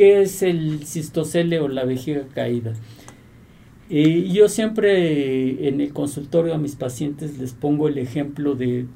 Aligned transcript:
¿qué 0.00 0.22
es 0.22 0.42
el 0.42 0.86
cistocele 0.86 1.60
o 1.60 1.68
la 1.68 1.84
vejiga 1.84 2.22
caída? 2.34 2.72
Y 3.90 4.32
yo 4.32 4.48
siempre 4.48 5.68
en 5.68 5.82
el 5.82 5.92
consultorio 5.92 6.54
a 6.54 6.58
mis 6.58 6.74
pacientes 6.74 7.36
les 7.36 7.52
pongo 7.52 7.86
el 7.86 7.98
ejemplo 7.98 8.54
de, 8.54 8.86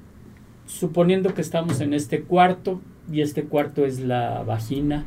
suponiendo 0.64 1.35
que 1.35 1.43
estamos 1.43 1.82
en 1.82 1.93
este 1.93 2.22
cuarto 2.22 2.80
y 3.12 3.21
este 3.21 3.43
cuarto 3.43 3.85
es 3.85 4.01
la 4.01 4.45
vagina 4.45 5.04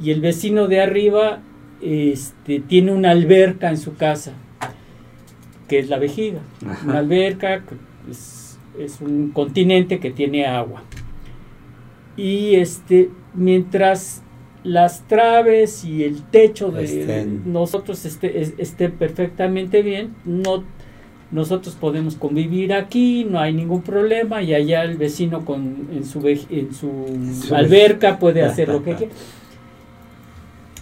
y 0.00 0.12
el 0.12 0.22
vecino 0.22 0.66
de 0.66 0.80
arriba 0.80 1.42
este, 1.82 2.60
tiene 2.60 2.92
una 2.92 3.10
alberca 3.10 3.68
en 3.68 3.76
su 3.76 3.96
casa, 3.96 4.32
que 5.68 5.78
es 5.78 5.90
la 5.90 5.98
vejiga. 5.98 6.40
Una 6.86 7.00
alberca 7.00 7.62
es, 8.10 8.58
es, 8.78 9.02
un 9.02 9.32
continente 9.32 10.00
que 10.00 10.10
tiene 10.10 10.46
agua. 10.46 10.84
Y 12.16 12.54
este, 12.54 13.10
mientras 13.34 14.22
las 14.64 15.06
traves 15.06 15.84
y 15.84 16.04
el 16.04 16.22
techo 16.22 16.70
de 16.70 17.26
nosotros 17.44 18.04
esté, 18.04 18.40
esté, 18.58 18.88
perfectamente 18.88 19.82
bien, 19.82 20.14
no, 20.24 20.64
nosotros 21.30 21.74
podemos 21.74 22.16
convivir 22.16 22.72
aquí, 22.72 23.24
no 23.24 23.38
hay 23.38 23.52
ningún 23.52 23.82
problema 23.82 24.42
y 24.42 24.54
allá 24.54 24.82
el 24.82 24.96
vecino 24.96 25.44
con, 25.44 25.88
en 25.92 26.04
su, 26.04 26.26
en 26.26 26.74
su 26.74 27.54
alberca 27.54 28.18
puede 28.18 28.42
hacer 28.42 28.68
lo 28.68 28.82
que 28.82 28.94
quiera. 28.94 29.12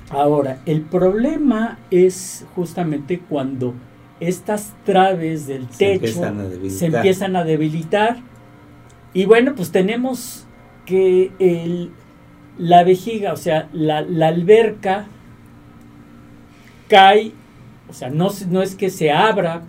Ahora, 0.09 0.61
el 0.67 0.83
problema 0.83 1.79
es 1.91 2.47
justamente 2.55 3.21
cuando 3.29 3.75
estas 4.21 4.75
traves 4.85 5.47
del 5.47 5.67
techo 5.67 6.23
se 6.69 6.87
empiezan 6.87 7.37
a 7.37 7.45
debilitar. 7.45 8.19
Y 9.13 9.25
bueno, 9.25 9.55
pues 9.55 9.73
tenemos 9.73 10.47
que 10.85 11.33
el, 11.39 11.91
la 12.59 12.85
vejiga, 12.85 13.33
o 13.33 13.37
sea, 13.37 13.69
la, 13.73 13.99
alberca 13.99 15.07
cae, 16.89 17.33
o 17.89 17.93
sea, 17.93 18.11
no, 18.11 18.29
no 18.49 18.63
es 18.63 18.75
que 18.75 18.91
se 18.91 19.11
abra, 19.11 19.63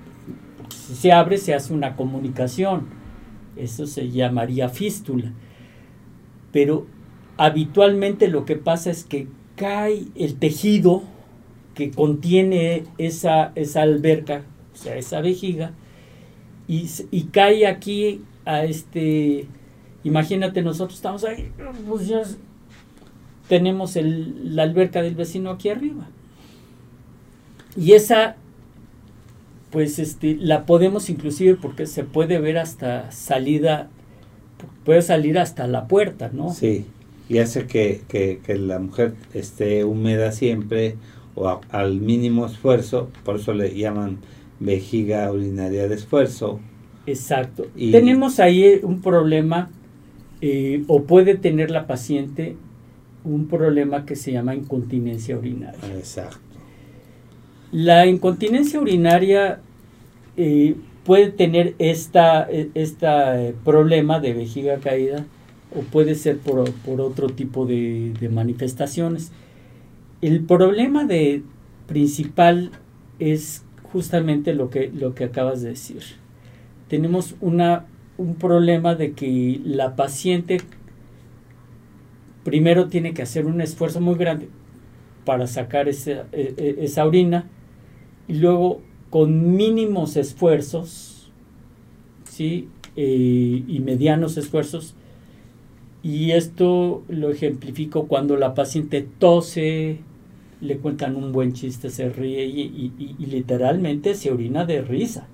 si 0.70 0.96
se 0.96 1.12
abre 1.12 1.38
se 1.38 1.54
hace 1.54 1.74
una 1.74 1.96
comunicación, 1.96 2.88
eso 3.56 3.88
se 3.88 4.10
llamaría 4.10 4.70
fístula, 4.70 5.34
pero 6.52 6.86
habitualmente 7.38 8.28
lo 8.28 8.46
que 8.46 8.56
pasa 8.56 8.90
es 8.90 9.04
que 9.04 9.28
cae 9.56 10.06
el 10.16 10.36
tejido 10.36 11.04
que 11.74 11.92
contiene 11.92 12.84
esa, 12.98 13.52
esa 13.56 13.82
alberca, 13.82 14.44
o 14.74 14.78
sea, 14.78 14.96
esa 14.96 15.22
vejiga, 15.22 15.74
y, 16.68 16.90
y 17.12 17.24
cae 17.26 17.68
aquí 17.68 18.22
a 18.46 18.64
este, 18.64 19.48
imagínate, 20.04 20.62
nosotros 20.62 20.98
estamos 20.98 21.24
ahí, 21.24 21.52
pues 21.88 22.08
ya 22.08 22.24
tenemos 23.48 23.96
la 23.96 24.64
alberca 24.64 25.02
del 25.02 25.16
vecino 25.16 25.52
aquí 25.52 25.70
arriba. 25.70 26.08
Y 27.78 27.94
esa, 27.94 28.36
pues 29.72 30.00
este, 30.00 30.36
la 30.36 30.66
podemos 30.66 31.10
inclusive 31.10 31.56
porque 31.56 31.86
se 31.86 32.04
puede 32.04 32.40
ver 32.40 32.58
hasta 32.58 33.12
salida, 33.12 33.90
puede 34.84 35.02
salir 35.02 35.38
hasta 35.38 35.68
la 35.68 35.88
puerta, 35.88 36.32
¿no? 36.34 36.54
Sí, 36.54 36.86
y 37.30 37.38
hace 37.38 37.68
que, 37.68 38.40
la 38.58 38.80
mujer 38.80 39.14
esté 39.34 39.84
húmeda 39.84 40.32
siempre 40.32 40.96
o 41.36 41.62
al 41.70 42.02
mínimo 42.02 42.48
esfuerzo, 42.48 43.10
por 43.24 43.36
eso 43.36 43.54
le 43.54 43.76
llaman 43.76 44.18
vejiga 44.60 45.32
urinaria 45.32 45.88
de 45.88 45.96
esfuerzo. 45.96 46.60
Exacto. 47.06 47.68
Y 47.76 47.92
Tenemos 47.92 48.40
ahí 48.40 48.80
un 48.82 49.02
problema, 49.02 49.70
eh, 50.42 50.84
o 50.88 51.04
puede 51.04 51.36
tener 51.36 51.70
la 51.70 51.86
paciente 51.86 52.56
un 53.34 53.48
problema 53.48 54.06
que 54.06 54.16
se 54.16 54.32
llama 54.32 54.56
incontinencia 54.56 55.38
urinaria. 55.38 55.80
Exacto. 55.96 56.40
La 57.72 58.06
incontinencia 58.06 58.80
urinaria 58.80 59.60
eh, 60.38 60.76
puede 61.04 61.32
tener 61.32 61.76
esta, 61.80 62.48
esta 62.74 63.42
eh, 63.42 63.54
problema 63.64 64.20
de 64.20 64.34
vejiga 64.34 64.78
caída 64.78 65.26
o 65.76 65.82
puede 65.82 66.16
ser 66.16 66.38
por, 66.38 66.70
otro 67.00 67.30
tipo 67.30 67.66
de, 67.66 68.14
manifestaciones. 68.32 69.32
El 70.22 70.42
problema 70.46 71.04
de, 71.04 71.44
principal 71.88 72.72
es 73.20 73.64
justamente 73.92 74.54
lo 74.54 74.70
que, 74.70 74.90
lo 74.90 75.14
que 75.16 75.26
acabas 75.26 75.62
de 75.62 75.70
decir. 75.70 76.04
Tenemos 76.88 77.36
una, 77.42 77.86
un 78.18 78.36
problema 78.36 78.96
de 78.96 79.12
que 79.12 79.60
la 79.64 79.96
paciente 79.96 80.62
primero 82.48 82.88
tiene 82.88 83.14
que 83.14 83.24
hacer 83.24 83.46
un 83.46 83.60
esfuerzo 83.60 84.00
muy 84.00 84.16
grande 84.16 84.48
para 85.26 85.48
sacar 85.48 85.90
esa, 85.90 86.28
e, 86.32 86.54
e, 86.56 86.78
esa 86.80 87.06
orina 87.06 87.50
y 88.26 88.36
luego 88.36 88.80
con 89.10 89.58
mínimos 89.58 90.16
esfuerzos 90.16 91.30
¿sí? 92.24 92.70
Eh, 92.96 93.66
y 93.68 93.80
medianos 93.82 94.38
esfuerzos 94.38 94.96
y 96.04 96.32
esto 96.32 97.04
lo 97.10 97.32
ejemplifico 97.32 98.08
cuando 98.08 98.38
la 98.38 98.54
paciente 98.54 99.06
tose, 99.20 100.00
le 100.62 100.78
cuentan 100.78 101.18
un 101.18 101.34
buen 101.34 101.52
chiste, 101.52 101.90
se 101.90 102.08
ríe 102.08 102.46
y, 102.46 102.94
y 102.98 103.26
literalmente 103.26 104.16
se 104.16 104.32
orina 104.32 104.64
de 104.64 104.82
risa. 104.82 105.28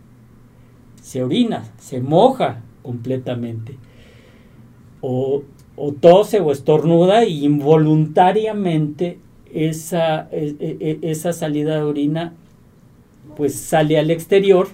Se 1.00 1.22
orina, 1.22 1.64
se 1.78 2.02
moja 2.02 2.64
completamente. 2.82 3.78
O 5.02 5.44
o 5.76 5.92
tose 5.92 6.40
o 6.40 6.52
estornuda 6.52 7.26
y 7.26 7.46
involuntariamente 7.46 9.20
esa, 9.54 10.30
e, 10.32 10.56
e, 10.60 11.00
e, 11.02 11.12
esa 11.12 11.34
salida 11.34 11.76
de 11.76 11.82
orina 11.82 12.34
pues 13.36 13.56
sale 13.56 13.98
al 13.98 14.12
exterior. 14.12 14.68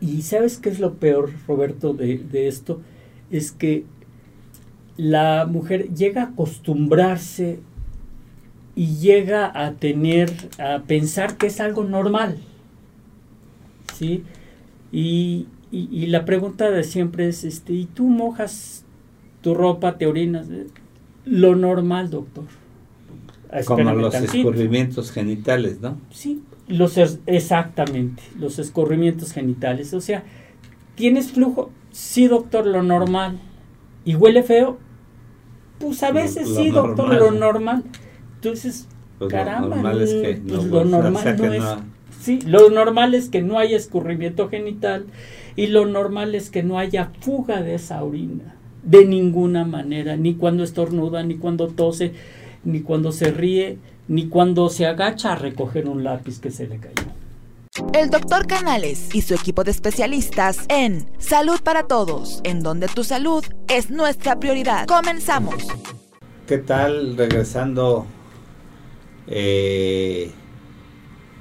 Y 0.00 0.22
sabes 0.22 0.58
qué 0.58 0.70
es 0.70 0.80
lo 0.80 0.94
peor, 0.94 1.30
Roberto, 1.46 1.92
de, 1.92 2.18
de 2.18 2.48
esto? 2.48 2.80
Es 3.30 3.52
que 3.52 3.84
la 4.96 5.46
mujer 5.46 5.94
llega 5.94 6.22
a 6.22 6.26
acostumbrarse 6.26 7.60
y 8.74 8.96
llega 8.96 9.50
a 9.54 9.72
tener, 9.72 10.30
a 10.58 10.82
pensar 10.86 11.36
que 11.36 11.48
es 11.48 11.60
algo 11.60 11.84
normal. 11.84 12.38
¿Sí? 13.94 14.24
Y, 14.92 15.46
y, 15.72 16.06
la 16.06 16.24
pregunta 16.24 16.70
de 16.70 16.82
siempre 16.82 17.28
es, 17.28 17.44
este, 17.44 17.72
¿y 17.72 17.84
tú 17.84 18.08
mojas 18.08 18.84
tu 19.40 19.54
ropa, 19.54 19.98
te 19.98 20.06
orinas? 20.06 20.48
Lo 21.24 21.54
normal, 21.54 22.10
doctor. 22.10 22.44
Como 23.64 23.92
los 23.92 24.14
escurrimientos 24.14 25.12
genitales, 25.12 25.80
¿no? 25.80 25.96
Sí, 26.10 26.42
los, 26.66 26.96
exactamente, 27.26 28.22
los 28.38 28.58
escurrimientos 28.58 29.32
genitales. 29.32 29.94
O 29.94 30.00
sea, 30.00 30.24
¿tienes 30.96 31.32
flujo? 31.32 31.70
Sí, 31.92 32.26
doctor, 32.26 32.66
lo 32.66 32.82
normal. 32.82 33.38
¿Y 34.04 34.16
huele 34.16 34.42
feo? 34.42 34.78
Pues 35.78 36.02
a 36.02 36.10
veces 36.10 36.48
sí, 36.48 36.70
doctor, 36.70 37.14
lo 37.14 37.30
normal. 37.30 37.84
Entonces, 38.36 38.88
pues 39.18 39.30
caramba, 39.30 39.68
lo 39.68 39.74
normal 39.76 40.02
es 40.02 40.14
que 40.14 40.42
pues 40.48 40.64
lo 40.64 40.84
normal 40.84 41.36
no 41.38 41.52
es... 41.52 41.64
Sí, 42.20 42.40
lo 42.42 42.68
normal 42.68 43.14
es 43.14 43.30
que 43.30 43.40
no 43.40 43.58
haya 43.58 43.76
escurrimiento 43.76 44.48
genital 44.48 45.06
y 45.60 45.66
lo 45.66 45.84
normal 45.84 46.34
es 46.34 46.48
que 46.48 46.62
no 46.62 46.78
haya 46.78 47.12
fuga 47.20 47.60
de 47.60 47.74
esa 47.74 48.02
orina, 48.02 48.56
de 48.82 49.04
ninguna 49.04 49.66
manera, 49.66 50.16
ni 50.16 50.34
cuando 50.36 50.64
estornuda, 50.64 51.22
ni 51.22 51.36
cuando 51.36 51.68
tose, 51.68 52.14
ni 52.64 52.80
cuando 52.80 53.12
se 53.12 53.30
ríe, 53.30 53.76
ni 54.08 54.28
cuando 54.28 54.70
se 54.70 54.86
agacha 54.86 55.32
a 55.32 55.34
recoger 55.34 55.86
un 55.86 56.02
lápiz 56.02 56.40
que 56.40 56.50
se 56.50 56.66
le 56.66 56.78
cayó. 56.78 57.10
El 57.92 58.08
doctor 58.08 58.46
Canales 58.46 59.14
y 59.14 59.20
su 59.20 59.34
equipo 59.34 59.62
de 59.62 59.72
especialistas 59.72 60.64
en 60.70 61.06
Salud 61.18 61.60
para 61.62 61.82
Todos, 61.82 62.40
en 62.44 62.62
donde 62.62 62.88
tu 62.88 63.04
salud 63.04 63.44
es 63.68 63.90
nuestra 63.90 64.40
prioridad. 64.40 64.86
Comenzamos. 64.86 65.68
¿Qué 66.46 66.56
tal? 66.56 67.18
Regresando 67.18 68.06
eh, 69.26 70.30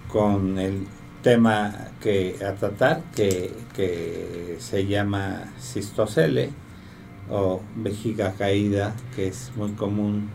con 0.10 0.60
el 0.60 0.88
tema 1.22 1.74
que 2.02 2.38
a 2.46 2.54
tratar 2.56 3.02
que, 3.16 3.52
se 4.60 4.86
llama 4.86 5.54
cistocele 5.60 6.50
o 7.30 7.62
vejiga 7.76 8.34
caída 8.34 8.94
que 9.16 9.28
es 9.28 9.52
muy 9.56 9.72
común 9.72 10.30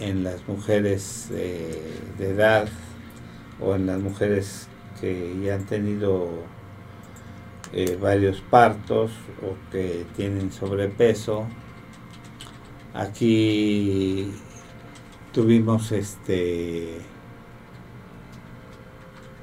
en, 0.00 0.22
las 0.22 0.46
mujeres 0.46 1.28
eh, 1.32 1.82
de 2.18 2.30
edad 2.30 2.68
o 3.60 3.74
en 3.74 3.86
las 3.86 3.98
mujeres 4.00 4.68
que 5.00 5.34
ya 5.42 5.54
han 5.54 5.64
tenido 5.64 6.28
eh, 7.72 7.98
varios 8.00 8.40
partos 8.40 9.10
o 9.42 9.56
que 9.70 10.06
tienen 10.16 10.52
sobrepeso. 10.52 11.46
Aquí 12.94 14.32
tuvimos 15.32 15.92
este 15.92 17.00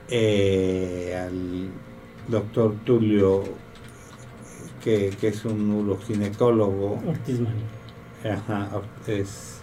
eh, 0.09 1.15
al 1.17 1.69
doctor 2.27 2.75
Tulio, 2.85 3.43
que, 4.83 5.13
es 5.21 5.45
un 5.45 5.71
uroginecólogo. 5.71 6.99
Ortiz 7.07 7.39
Ajá, 8.23 8.69
es 9.07 9.61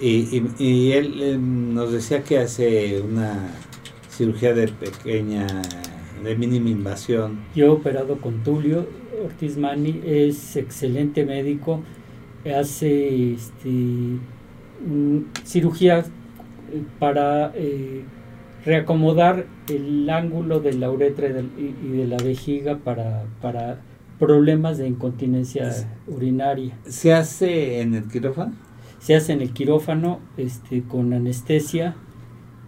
Y, 0.00 0.42
y, 0.58 0.92
él, 0.92 1.74
nos 1.74 1.92
decía 1.92 2.22
que 2.22 2.38
hace 2.38 3.00
una 3.00 3.50
cirugía 4.08 4.54
de 4.54 4.68
pequeña, 4.68 5.46
de 6.22 6.36
mínima 6.36 6.70
invasión. 6.70 7.40
Yo 7.54 7.66
he 7.66 7.68
operado 7.68 8.18
con 8.18 8.42
Tulio 8.42 8.86
Ortiz 9.24 9.56
Mani, 9.56 10.00
es 10.04 10.56
excelente 10.56 11.24
médico, 11.24 11.82
hace 12.44 13.34
este, 13.34 14.18
cirugía 15.44 16.04
para 16.98 17.52
eh, 17.54 18.02
reacomodar 18.64 19.46
el 19.68 20.08
ángulo 20.08 20.60
de 20.60 20.74
la 20.74 20.90
uretra 20.90 21.28
y 21.28 21.96
de, 21.96 22.06
la 22.06 22.16
vejiga 22.16 22.78
para, 22.78 23.24
para 23.40 23.80
problemas 24.18 24.78
de 24.78 24.88
incontinencia 24.88 25.72
urinaria. 26.06 26.78
¿Se 26.84 27.12
hace 27.12 27.80
en 27.80 27.94
el 27.94 28.04
quirófano? 28.04 28.52
Se 29.00 29.16
hace 29.16 29.32
en 29.32 29.42
el 29.42 29.52
quirófano 29.52 30.20
este, 30.36 30.82
con 30.82 31.12
anestesia 31.12 31.96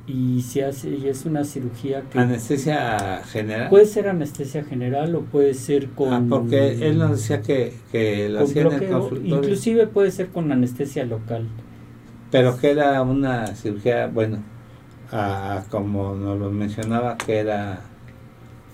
y 0.06 0.42
se 0.42 0.64
hace 0.64 0.90
y 0.90 1.08
es 1.08 1.24
una 1.24 1.44
cirugía 1.44 2.02
que 2.10 2.18
anestesia 2.18 3.22
general 3.24 3.70
puede 3.70 3.86
ser 3.86 4.08
anestesia 4.08 4.62
general 4.62 5.14
o 5.14 5.22
puede 5.22 5.54
ser 5.54 5.88
con 5.90 6.12
ah, 6.12 6.22
porque 6.28 6.86
él 6.86 6.98
nos 6.98 7.12
decía 7.12 7.40
que, 7.40 7.72
que 7.90 8.28
lo 8.28 8.40
hacía 8.40 8.62
en 8.62 8.72
el 8.72 8.90
consultorio 8.90 9.36
inclusive 9.36 9.86
puede 9.86 10.10
ser 10.10 10.28
con 10.28 10.52
anestesia 10.52 11.06
local 11.06 11.46
pero 12.30 12.58
que 12.58 12.72
era 12.72 13.00
una 13.00 13.46
cirugía 13.54 14.08
bueno 14.08 14.42
como 15.70 16.14
nos 16.14 16.38
lo 16.38 16.50
mencionaba 16.50 17.16
que 17.16 17.38
era 17.38 17.80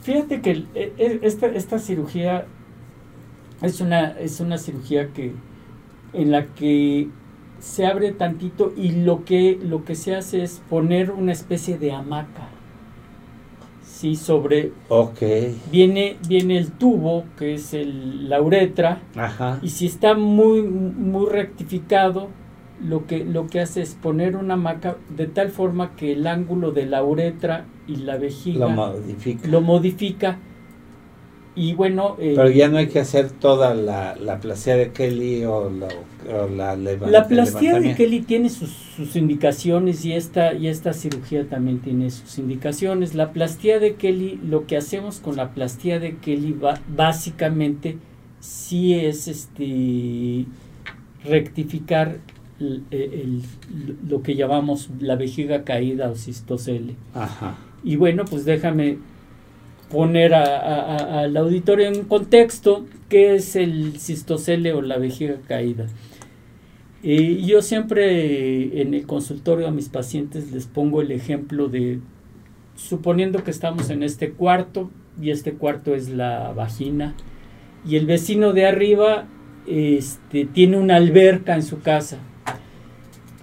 fíjate 0.03 0.41
que 0.41 0.65
e, 0.75 0.93
e, 0.97 1.21
esta 1.23 1.47
esta 1.47 1.79
cirugía 1.79 2.47
es 3.63 3.81
una 3.81 4.19
es 4.19 4.41
una 4.41 4.59
cirugía 4.59 5.09
que 5.13 5.35
en 6.13 6.31
la 6.31 6.47
que 6.47 7.09
se 7.61 7.87
abre 7.87 8.13
tantito 8.13 8.73
y 8.77 8.93
lo 8.93 9.25
que, 9.25 9.59
lo 9.63 9.85
que 9.85 9.95
se 9.95 10.17
hace 10.17 10.43
es 10.43 10.63
poner 10.69 11.11
una 11.11 11.33
especie 11.33 11.79
de 11.79 11.93
hamaca. 11.93 12.49
Sí, 13.83 14.17
sobre... 14.17 14.73
Ok. 14.89 15.21
Viene, 15.71 16.17
viene 16.27 16.57
el 16.57 16.73
tubo, 16.73 17.25
que 17.37 17.55
es 17.55 17.75
el, 17.75 18.31
la 18.31 18.41
uretra. 18.41 19.03
Ajá. 19.15 19.59
Y 19.63 19.69
si 19.69 19.87
está 19.87 20.15
muy, 20.15 20.63
muy 20.63 21.29
rectificado, 21.29 22.29
lo 22.83 23.07
que, 23.07 23.25
lo 23.25 23.47
que 23.47 23.61
hace 23.61 23.83
es 23.83 23.95
poner 23.95 24.37
una 24.37 24.55
hamaca 24.55 24.97
de 25.17 25.27
tal 25.27 25.51
forma 25.51 25.95
que 25.97 26.13
el 26.13 26.27
ángulo 26.27 26.73
de 26.73 26.87
la 26.87 27.03
uretra 27.03 27.67
y 27.87 27.97
la 27.97 28.17
vejiga 28.17 28.67
lo 28.67 28.71
modifica. 28.71 29.49
Lo 29.49 29.61
modifica 29.61 30.39
y 31.57 31.75
bueno... 31.75 32.17
Eh, 32.19 32.35
Pero 32.37 32.49
ya 32.49 32.69
no 32.69 32.79
hay 32.79 32.87
que 32.87 33.01
hacer 33.01 33.31
toda 33.31 33.75
la, 33.75 34.17
la 34.17 34.39
plastía 34.39 34.77
de 34.77 34.93
Kelly 34.93 35.45
o, 35.45 35.71
la 35.71 36.77
La 36.77 37.27
plastía 37.27 37.81
de 37.81 37.95
Kelly 37.95 38.21
tiene 38.21 38.49
sus, 38.51 38.71
sus, 38.71 39.17
indicaciones 39.17 40.05
y 40.05 40.13
esta, 40.13 40.55
y 40.55 40.69
esta 40.69 40.93
cirugía 40.93 41.49
también 41.49 41.81
tiene 41.81 42.11
sus 42.11 42.39
indicaciones. 42.39 43.15
La 43.15 43.33
plastía 43.33 43.81
de 43.81 43.95
Kelly, 43.97 44.41
lo 44.45 44.67
que 44.67 44.77
hacemos 44.77 45.19
con 45.19 45.37
la 45.37 45.51
plastía 45.51 45.99
de 45.99 46.17
Kelly 46.17 46.53
va, 46.53 46.81
básicamente 46.89 47.99
sí 48.39 48.95
es 48.95 49.29
este 49.29 50.47
rectificar 51.25 52.19
lo 52.61 54.23
que 54.23 54.35
llamamos 54.35 54.91
la 55.01 55.17
vejiga 55.17 55.65
caída 55.65 56.11
o 56.11 56.15
cistocele. 56.15 56.95
Ajá. 57.15 57.59
Y 57.83 57.97
bueno, 57.97 58.25
pues 58.25 58.45
déjame 58.45 58.99
poner 59.91 60.35
al 60.35 61.37
auditorio 61.37 61.89
en 61.89 62.05
contexto 62.05 62.87
qué 63.09 63.35
es 63.35 63.57
el 63.57 63.99
cistocele 63.99 64.73
o 64.73 64.83
la 64.83 64.99
vejiga 64.99 65.37
caída. 65.49 65.87
y 67.03 67.47
yo 67.47 67.63
siempre 67.63 68.83
en 68.83 68.95
el 68.95 69.07
consultorio 69.07 69.67
a 69.67 69.71
mis 69.71 69.89
pacientes 69.89 70.53
les 70.53 70.67
pongo 70.67 71.01
el 71.01 71.11
ejemplo 71.11 71.69
de, 71.69 71.99
suponiendo 72.77 73.43
que 73.43 73.51
estamos 73.51 73.91
en 73.91 74.03
este 74.03 74.33
cuarto 74.33 74.91
y 75.21 75.31
este 75.31 75.55
cuarto 75.55 75.95
es 75.95 76.11
la 76.11 76.53
vagina 76.53 77.15
y 77.87 77.97
el 77.97 78.07
vecino 78.07 78.53
de 78.53 78.67
arriba 78.67 79.27
este, 79.67 80.45
tiene 80.45 80.77
una 80.77 80.97
alberca 80.97 81.55
en 81.55 81.63
su 81.63 81.81
casa, 81.81 82.19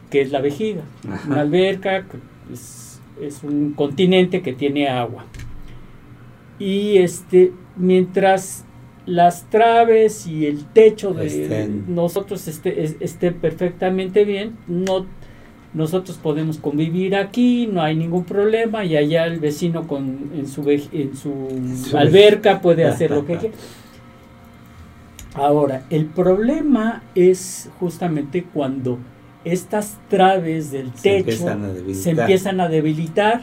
que 0.09 0.21
es 0.21 0.31
la 0.31 0.41
vejiga. 0.41 0.83
Una 1.27 1.41
alberca 1.41 2.05
es, 2.51 3.01
es 3.21 3.43
un 3.43 3.73
continente 3.73 4.41
que 4.41 4.53
tiene 4.53 4.87
agua 4.87 5.25
y 6.59 6.97
este 6.97 7.53
mientras 7.75 8.63
las 9.05 9.49
traves 9.49 10.27
y 10.27 10.45
el 10.45 10.65
techo 10.65 11.13
de 11.13 11.69
nosotros 11.87 12.47
esté, 12.47 12.83
esté 12.99 13.31
perfectamente 13.31 14.25
bien, 14.25 14.57
no 14.67 15.05
nosotros 15.73 16.17
podemos 16.17 16.57
convivir 16.57 17.15
aquí, 17.15 17.69
no 17.71 17.81
hay 17.81 17.95
ningún 17.95 18.23
problema 18.23 18.83
y 18.83 18.97
allá 18.97 19.25
el 19.25 19.39
vecino 19.39 19.87
con 19.87 20.31
en 20.33 20.47
su 20.47 20.69
en 20.69 21.15
su 21.15 21.97
alberca 21.97 22.61
puede 22.61 22.85
hacer 22.85 23.11
lo 23.11 23.25
que 23.25 23.37
quiera. 23.37 23.55
Ahora, 25.33 25.85
el 25.89 26.07
problema 26.07 27.03
es 27.13 27.69
justamente 27.79 28.43
cuando 28.43 28.97
estas 29.53 29.97
traves 30.09 30.71
del 30.71 30.91
techo 30.91 31.47
se 31.93 32.11
empiezan 32.11 32.59
a 32.59 32.67
debilitar. 32.69 33.41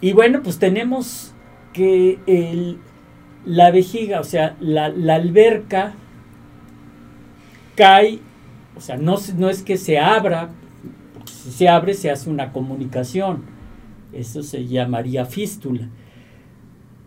Y 0.00 0.12
bueno, 0.12 0.42
pues 0.42 0.58
tenemos 0.58 1.32
que 1.72 2.18
el, 2.26 2.78
la 3.44 3.70
vejiga, 3.70 4.20
o 4.20 4.24
sea, 4.24 4.56
la, 4.60 4.86
alberca 4.86 5.94
cae, 7.76 8.18
o 8.76 8.80
sea, 8.80 8.96
no, 8.96 9.16
no 9.36 9.50
es 9.50 9.62
que 9.62 9.76
se 9.76 9.98
abra, 9.98 10.50
si 11.26 11.50
se 11.50 11.68
abre 11.68 11.94
se 11.94 12.10
hace 12.10 12.28
una 12.28 12.52
comunicación, 12.52 13.44
eso 14.12 14.42
se 14.42 14.66
llamaría 14.66 15.24
fístula, 15.24 15.88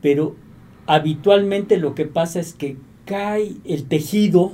pero 0.02 0.36
habitualmente 0.86 1.78
lo 1.78 1.96
que 1.96 2.06
pasa 2.06 2.40
es 2.40 2.54
que 2.54 2.78
cae 3.06 3.56
el 3.66 3.86
tejido 3.86 4.54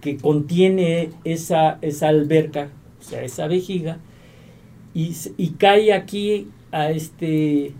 que 0.00 0.16
contiene 0.16 1.10
esa, 1.24 1.78
esa 1.82 2.08
alberca, 2.08 2.68
o 3.00 3.02
sea, 3.02 3.22
esa 3.22 3.46
vejiga, 3.46 3.98
y, 4.94 5.14
y 5.36 5.50
cae 5.50 5.92
aquí 5.92 6.48
a 6.72 6.90
este 6.90 7.74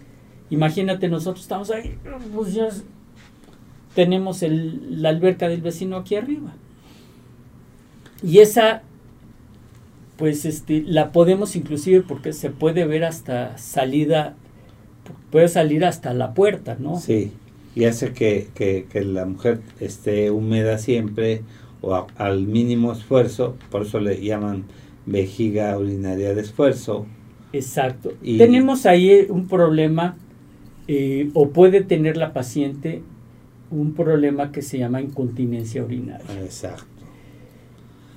Imagínate, 0.51 1.09
nosotros 1.09 1.43
estamos 1.43 1.71
ahí, 1.71 1.97
pues 2.35 2.55
ya 2.55 2.69
tenemos 3.95 4.43
el, 4.43 5.01
la 5.01 5.09
alberca 5.09 5.49
del 5.49 5.63
vecino 5.63 5.97
aquí 5.97 6.17
arriba. 6.17 6.53
Y 8.23 8.41
esa, 8.41 8.83
pues 10.17 10.45
este, 10.45 10.83
la 10.85 11.13
podemos 11.13 11.55
inclusive 11.55 12.03
porque 12.03 12.33
se 12.33 12.51
puede 12.51 12.85
ver 12.85 13.05
hasta 13.05 13.57
salida, 13.59 14.35
puede 15.31 15.49
salir 15.49 15.85
hasta 15.85 16.13
la 16.15 16.35
puerta, 16.35 16.77
¿no? 16.81 16.99
Sí, 16.99 17.33
y 17.77 17.85
hace 17.85 18.13
que, 18.13 18.49
que, 18.53 18.87
que 18.91 19.05
la 19.05 19.27
mujer 19.27 19.61
esté 19.79 20.33
húmeda 20.33 20.79
siempre 20.79 21.43
o 21.81 22.07
al 22.17 22.47
mínimo 22.47 22.93
esfuerzo, 22.93 23.57
por 23.71 23.83
eso 23.83 24.01
le 24.01 24.23
llaman 24.23 24.65
vejiga 25.07 25.77
urinaria 25.79 26.35
de 26.35 26.41
esfuerzo. 26.41 27.07
Exacto. 27.53 28.13
Y 28.23 28.39
Tenemos 28.39 28.87
ahí 28.87 29.27
un 29.29 29.49
problema 29.49 30.17
eh, 30.89 31.31
o 31.35 31.51
puede 31.51 31.83
tener 31.83 32.17
la 32.17 32.33
paciente 32.33 33.03
un 33.71 33.95
problema 33.95 34.51
que 34.51 34.63
se 34.63 34.79
llama 34.79 35.01
incontinencia 35.01 35.85
urinaria. 35.85 36.43
Exacto. 36.43 36.85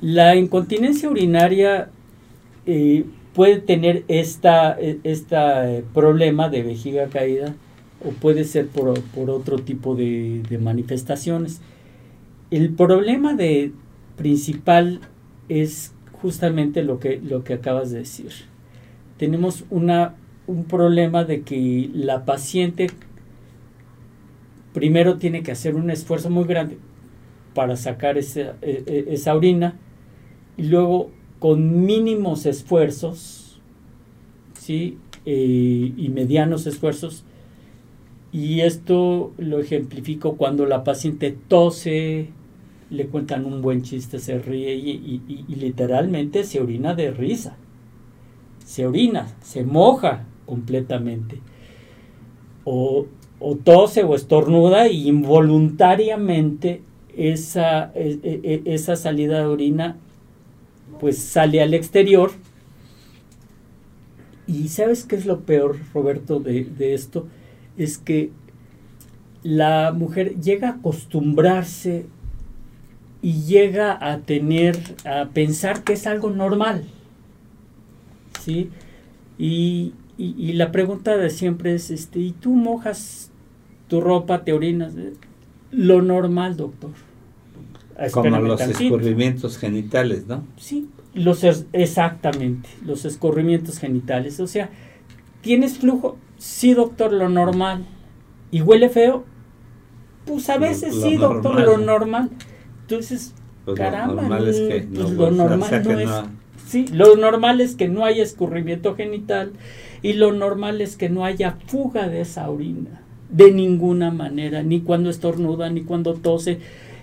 La 0.02 0.36
incontinencia 0.36 1.10
urinaria 1.10 1.90
eh, 2.66 3.06
puede 3.34 3.58
tener 3.60 4.04
esta, 4.08 4.78
e, 4.80 5.00
esta 5.04 5.72
eh, 5.72 5.84
problema 5.94 6.50
de 6.50 6.64
vejiga 6.64 7.08
caída 7.08 7.56
o 8.06 8.10
puede 8.10 8.44
ser 8.44 8.68
por, 8.68 8.90
otro 9.30 9.60
tipo 9.60 9.96
de, 9.96 10.42
de, 10.50 10.58
manifestaciones. 10.58 11.62
El 12.54 12.70
problema 12.74 13.34
de, 13.34 13.72
principal 14.16 15.00
es 15.50 15.94
justamente 16.12 16.84
lo 16.84 17.00
que, 17.00 17.20
lo 17.20 17.44
que 17.44 17.56
acabas 17.56 17.90
de 17.92 18.00
decir. 18.00 18.32
Tenemos 19.18 19.66
una 19.70 20.16
un 20.46 20.66
problema 20.66 21.24
de 21.24 21.42
que 21.42 21.90
la 21.94 22.26
paciente 22.26 22.88
primero 24.74 25.18
tiene 25.18 25.44
que 25.44 25.52
hacer 25.52 25.76
un 25.76 25.90
esfuerzo 25.90 26.30
muy 26.30 26.46
grande 26.46 26.78
para 27.54 27.76
sacar 27.76 28.18
esa, 28.18 28.56
e, 28.62 28.84
e, 28.86 29.06
esa 29.14 29.36
orina 29.36 29.80
y 30.58 30.64
luego 30.64 31.12
con 31.40 31.86
mínimos 31.86 32.46
esfuerzos 32.46 33.62
¿sí? 34.60 34.98
Eh, 35.26 35.94
y 35.96 36.10
medianos 36.10 36.68
esfuerzos 36.68 37.24
y 38.34 38.62
esto 38.62 39.32
lo 39.38 39.60
ejemplifico 39.60 40.36
cuando 40.38 40.66
la 40.66 40.84
paciente 40.84 41.38
tose, 41.48 42.30
le 42.94 43.08
cuentan 43.08 43.46
un 43.46 43.62
buen 43.62 43.82
chiste, 43.82 44.20
se 44.20 44.38
ríe 44.38 44.76
y, 44.76 45.22
literalmente 45.48 46.44
se 46.44 46.62
orina 46.62 46.94
de 46.94 47.12
risa. 47.12 47.58
Se 48.64 48.86
orina, 48.86 49.28
se 49.42 49.64
moja, 49.64 50.26
completamente. 50.46 51.40
O, 52.64 53.08
tose 53.64 54.04
o 54.04 54.16
estornuda 54.16 54.88
y 54.88 55.10
involuntariamente 55.10 56.82
esa, 57.18 57.92
e, 57.96 58.20
e, 58.24 58.64
e, 58.66 58.74
esa 58.74 58.96
salida 58.96 59.40
de 59.40 59.46
orina 59.46 59.98
pues 61.00 61.18
sale 61.18 61.62
al 61.62 61.74
exterior. 61.74 62.32
Y 64.46 64.68
sabes 64.68 65.04
qué 65.04 65.16
es 65.16 65.26
lo 65.26 65.42
peor, 65.42 65.78
Roberto, 65.94 66.40
de, 66.40 66.64
de 66.64 66.94
esto? 66.94 67.28
Es 67.76 67.98
que 67.98 68.30
la 69.42 69.94
mujer 69.94 70.40
llega 70.40 70.70
a 70.70 70.72
acostumbrarse 70.74 72.06
y 73.24 73.44
llega 73.44 73.98
a 74.00 74.20
tener, 74.20 74.78
a 75.06 75.30
pensar 75.30 75.86
que 75.86 75.94
es 75.94 76.06
algo 76.06 76.30
normal. 76.30 76.84
¿Sí? 78.42 78.70
Y, 79.40 79.94
y, 80.18 80.54
la 80.54 80.72
pregunta 80.74 81.16
de 81.16 81.30
siempre 81.30 81.74
es, 81.74 81.90
este, 81.90 82.20
¿y 82.20 82.34
tú 82.34 82.52
mojas 82.52 83.32
tu 83.88 84.02
ropa, 84.02 84.44
te 84.44 84.52
orinas? 84.52 84.94
Lo 85.72 86.02
normal, 86.02 86.58
doctor. 86.58 86.92
Como 88.12 88.40
los 88.40 88.60
escurrimientos 88.60 89.58
genitales, 89.58 90.28
¿no? 90.28 90.44
Sí, 90.58 90.90
los 91.14 91.44
exactamente, 91.72 92.68
los 92.86 93.06
escurrimientos 93.06 93.80
genitales. 93.80 94.42
O 94.42 94.48
sea, 94.48 94.70
¿tienes 95.42 95.78
flujo? 95.78 96.18
Sí, 96.38 96.74
doctor, 96.74 97.14
lo 97.14 97.30
normal. 97.30 97.86
¿Y 98.52 98.62
huele 98.62 98.90
feo? 98.90 99.24
Pues 100.26 100.50
a 100.50 100.58
veces 100.58 100.94
sí, 101.02 101.16
doctor, 101.16 101.62
lo 101.62 101.78
normal. 101.78 102.30
Entonces, 102.94 103.34
pues 103.66 103.78
caramba, 103.78 104.14
lo 104.14 104.22
normal 104.22 104.48
es 104.48 104.60
que 104.60 104.88
pues 104.94 105.12
no, 105.12 105.30
lo 105.30 105.32
normal 105.32 105.84
no 105.84 106.00
es... 106.00 106.10
Sí, 106.68 106.88
lo 106.92 107.16
normal 107.16 107.62
es 107.62 107.76
que 107.76 107.88
no 107.88 108.06
haya 108.06 108.24
escurrimiento 108.24 108.96
genital 108.96 109.52
y 110.02 110.14
lo 110.14 110.32
normal 110.32 110.82
es 110.82 110.96
que 110.98 111.10
no 111.10 111.26
haya 111.26 111.58
fuga 111.68 112.08
de 112.08 112.22
esa 112.22 112.50
orina. 112.50 113.02
De 113.30 113.52
ninguna 113.52 114.12
manera, 114.12 114.64
ni 114.64 114.82
cuando 114.82 115.10
estornuda, 115.10 115.70
ni 115.70 115.84
cuando 115.84 116.14
tose, 116.14 116.60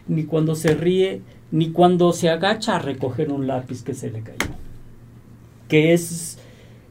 ni 0.06 0.25
cuando 0.25 0.54
se 0.54 0.75
ríe, 0.75 1.23
ni 1.50 1.70
cuando 1.70 2.12
se 2.12 2.30
agacha 2.30 2.76
a 2.76 2.78
recoger 2.78 3.32
un 3.32 3.47
lápiz 3.47 3.82
que 3.82 3.94
se 3.94 4.11
le 4.11 4.23
cayó. 4.23 4.52
Que 5.68 5.92
es, 5.92 6.38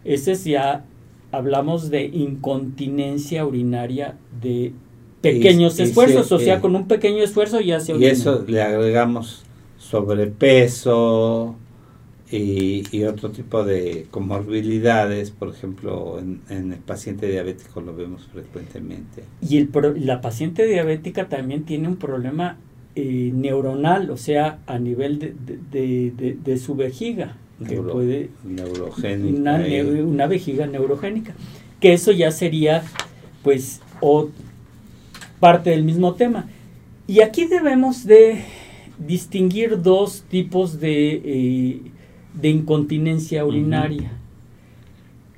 ese 0.04 0.36
ya 0.36 0.86
hablamos 1.32 1.90
de 1.90 2.06
incontinencia 2.06 3.46
urinaria 3.46 4.16
de 4.42 4.74
pequeños 5.22 5.80
esfuerzos, 5.80 6.32
o 6.32 6.40
sea, 6.40 6.56
eh, 6.56 6.60
con 6.62 6.76
un 6.76 6.88
pequeño 6.88 7.24
esfuerzo 7.24 7.60
ya 7.60 7.80
se 7.80 7.94
orina. 7.94 8.08
Y 8.08 8.12
eso 8.12 8.44
le 8.48 8.62
agregamos 8.62 9.44
sobrepeso 9.78 11.56
y, 12.32 12.84
y 12.92 13.04
otro 13.06 13.32
tipo 13.32 13.64
de 13.64 14.06
comorbilidades, 14.12 15.32
por 15.32 15.50
ejemplo, 15.50 16.20
en, 16.20 16.74
el 16.74 16.80
paciente 16.80 17.28
diabético 17.28 17.82
lo 17.82 17.96
vemos 17.96 18.28
frecuentemente. 18.32 19.24
Y 19.42 19.58
el, 19.58 19.70
la 20.06 20.22
paciente 20.22 20.68
diabética 20.68 21.28
también 21.28 21.64
tiene 21.64 21.88
un 21.88 21.96
problema 21.96 22.58
eh, 22.96 23.32
neuronal, 23.34 24.12
o 24.12 24.18
sea, 24.18 24.60
a 24.68 24.78
nivel 24.78 25.20
de, 25.20 25.34
de, 25.72 26.38
de, 26.44 26.58
su 26.58 26.76
vejiga. 26.76 27.36
que 27.68 27.78
puede, 27.78 28.30
una, 29.24 29.56
una 30.04 30.28
vejiga 30.28 30.68
neurogénica. 30.68 31.34
Que 31.80 31.94
eso 31.94 32.12
ya 32.12 32.30
sería, 32.30 32.84
pues, 33.42 33.82
o 34.02 34.30
parte 35.40 35.72
del 35.72 35.84
mismo 35.84 36.14
tema. 36.14 36.48
Y 37.08 37.22
aquí 37.22 37.46
debemos 37.46 38.06
de 38.06 38.44
distinguir 39.00 39.82
dos 39.82 40.24
tipos 40.30 40.80
de, 40.80 41.22
eh, 41.24 41.82
de 42.34 42.50
incontinencia 42.50 43.46
urinaria. 43.46 44.12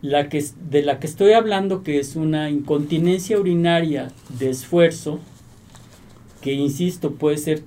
La 0.02 0.30
que, 0.30 0.44
de 0.70 0.82
la 0.82 1.00
que 1.00 1.06
estoy 1.06 1.34
hablando, 1.34 1.84
que 1.84 2.00
es 2.00 2.16
una 2.16 2.50
incontinencia 2.50 3.40
urinaria 3.40 4.12
de 4.40 4.50
esfuerzo, 4.50 5.20
que 6.42 6.54
insisto, 6.54 7.12
puede 7.12 7.38
ser 7.38 7.64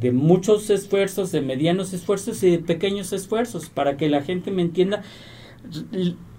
de 0.00 0.10
muchos 0.10 0.68
esfuerzos, 0.70 1.30
de 1.30 1.40
medianos 1.40 1.92
esfuerzos 1.92 2.42
y 2.42 2.50
de 2.50 2.58
pequeños 2.58 3.12
esfuerzos, 3.12 3.70
para 3.70 3.96
que 3.96 4.08
la 4.08 4.22
gente 4.22 4.50
me 4.50 4.62
entienda. 4.62 5.02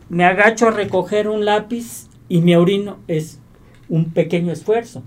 Me 0.09 0.25
agacho 0.25 0.67
a 0.67 0.71
recoger 0.71 1.29
un 1.29 1.45
lápiz 1.45 2.09
y 2.27 2.41
me 2.41 2.57
orino, 2.57 2.97
es 3.07 3.39
un 3.89 4.11
pequeño 4.11 4.51
esfuerzo. 4.51 5.03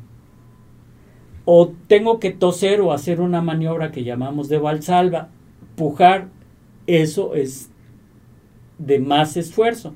O 1.44 1.72
tengo 1.86 2.20
que 2.20 2.30
toser 2.30 2.80
o 2.80 2.92
hacer 2.92 3.20
una 3.20 3.40
maniobra 3.40 3.90
que 3.90 4.04
llamamos 4.04 4.48
de 4.48 4.58
valsalva, 4.58 5.28
pujar, 5.76 6.28
eso 6.86 7.34
es 7.34 7.70
de 8.78 8.98
más 8.98 9.36
esfuerzo. 9.36 9.94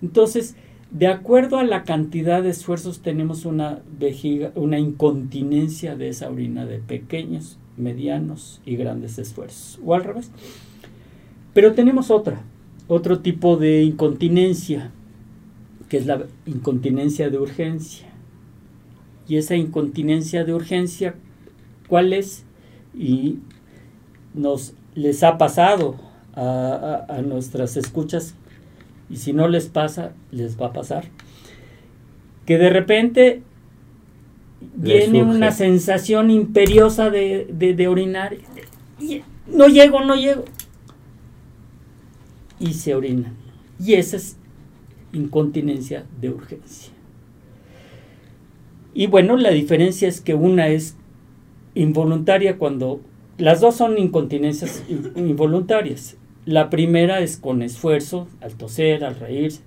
Entonces, 0.00 0.56
de 0.90 1.06
acuerdo 1.06 1.58
a 1.58 1.64
la 1.64 1.84
cantidad 1.84 2.42
de 2.42 2.50
esfuerzos 2.50 3.00
tenemos 3.00 3.46
una 3.46 3.80
vejiga, 3.98 4.52
una 4.54 4.78
incontinencia 4.78 5.96
de 5.96 6.08
esa 6.08 6.30
orina 6.30 6.66
de 6.66 6.78
pequeños, 6.78 7.58
medianos 7.76 8.60
y 8.66 8.76
grandes 8.76 9.18
esfuerzos. 9.18 9.80
O 9.84 9.94
al 9.94 10.04
revés. 10.04 10.30
Pero 11.54 11.72
tenemos 11.72 12.10
otra, 12.10 12.42
otro 12.88 13.20
tipo 13.20 13.56
de 13.56 13.82
incontinencia, 13.82 14.90
que 15.88 15.96
es 15.96 16.06
la 16.06 16.26
incontinencia 16.46 17.30
de 17.30 17.38
urgencia. 17.38 18.11
Y 19.32 19.38
esa 19.38 19.56
incontinencia 19.56 20.44
de 20.44 20.52
urgencia, 20.52 21.14
¿cuál 21.88 22.12
es? 22.12 22.44
Y 22.94 23.38
nos 24.34 24.74
les 24.94 25.22
ha 25.22 25.38
pasado 25.38 25.96
a, 26.34 27.06
a 27.08 27.22
nuestras 27.22 27.78
escuchas 27.78 28.34
y 29.08 29.16
si 29.16 29.32
no 29.32 29.48
les 29.48 29.68
pasa, 29.68 30.12
les 30.32 30.60
va 30.60 30.66
a 30.66 30.72
pasar. 30.74 31.06
Que 32.44 32.58
de 32.58 32.68
repente 32.68 33.40
viene 34.74 35.22
una 35.22 35.50
sensación 35.50 36.30
imperiosa 36.30 37.08
de, 37.08 37.46
de, 37.48 37.88
orinar. 37.88 38.36
no 39.46 39.66
llego, 39.66 40.04
no 40.04 40.14
llego. 40.14 40.44
Y 42.60 42.74
se 42.74 42.94
orinan. 42.94 43.32
Y 43.80 43.94
esa 43.94 44.18
es 44.18 44.36
incontinencia 45.14 46.04
de 46.20 46.28
urgencia. 46.28 46.92
Y 48.94 49.06
bueno, 49.06 49.36
la 49.36 49.50
diferencia 49.50 50.08
es 50.08 50.20
que 50.20 50.34
una 50.34 50.68
es 50.68 50.96
involuntaria 51.74 52.58
cuando 52.58 53.00
las 53.38 53.60
dos 53.60 53.76
son 53.76 53.98
incontinencias 53.98 54.84
involuntarias. 55.16 56.16
La 56.44 56.70
primera 56.70 57.20
es 57.20 57.36
con 57.36 57.62
esfuerzo, 57.62 58.28
al 58.40 58.54
toser, 58.54 59.04
al 59.04 59.18
reírse. 59.18 59.62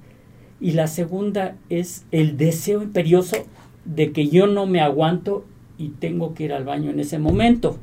Y 0.62 0.72
la 0.72 0.88
segunda 0.88 1.58
es 1.70 2.06
el 2.12 2.38
deseo 2.38 2.82
imperioso 2.82 3.38
de 3.86 4.12
que 4.12 4.28
yo 4.28 4.48
no 4.48 4.66
me 4.66 4.82
aguanto 4.82 5.46
y 5.78 5.90
tengo 5.90 6.34
que 6.34 6.46
ir 6.46 6.54
al 6.54 6.64
baño 6.64 6.92
en 6.92 7.00
ese 7.00 7.20
momento. 7.20 7.78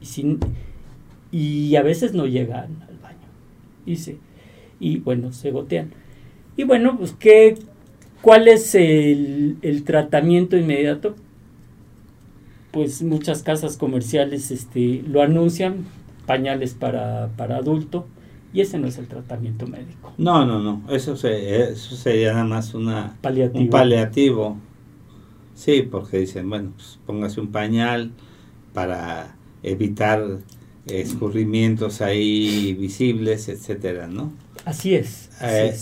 Y, 0.00 0.06
sin, 0.06 0.38
y 1.32 1.74
a 1.76 1.82
veces 1.82 2.12
no 2.12 2.26
llegan 2.26 2.82
al 2.88 2.98
baño. 2.98 3.18
Y, 3.86 3.96
y 4.80 4.98
bueno, 4.98 5.32
se 5.32 5.50
gotean. 5.50 5.92
Y 6.56 6.64
bueno, 6.64 6.96
pues 6.98 7.12
¿qué, 7.18 7.56
¿cuál 8.22 8.48
es 8.48 8.74
el, 8.74 9.56
el 9.62 9.84
tratamiento 9.84 10.56
inmediato? 10.56 11.14
Pues 12.70 13.02
muchas 13.02 13.42
casas 13.42 13.76
comerciales 13.76 14.50
este, 14.50 15.02
lo 15.06 15.22
anuncian, 15.22 15.86
pañales 16.26 16.74
para, 16.74 17.28
para 17.36 17.56
adulto, 17.56 18.06
y 18.52 18.60
ese 18.60 18.78
no 18.78 18.86
es 18.86 18.98
el 18.98 19.08
tratamiento 19.08 19.66
médico. 19.66 20.12
No, 20.18 20.44
no, 20.44 20.60
no, 20.60 20.82
eso, 20.90 21.16
se, 21.16 21.70
eso 21.70 21.96
sería 21.96 22.32
nada 22.32 22.44
más 22.44 22.74
una, 22.74 23.16
un 23.52 23.68
paliativo. 23.70 24.56
Sí, 25.54 25.82
porque 25.82 26.18
dicen, 26.18 26.48
bueno, 26.48 26.72
pues 26.76 26.98
póngase 27.04 27.40
un 27.40 27.48
pañal 27.48 28.12
para 28.72 29.36
evitar 29.62 30.38
escurrimientos 30.86 32.00
ahí 32.00 32.74
visibles, 32.78 33.48
etcétera, 33.48 34.06
¿no? 34.06 34.32
Así 34.68 34.94
es. 34.94 35.30
Eh, 35.40 35.74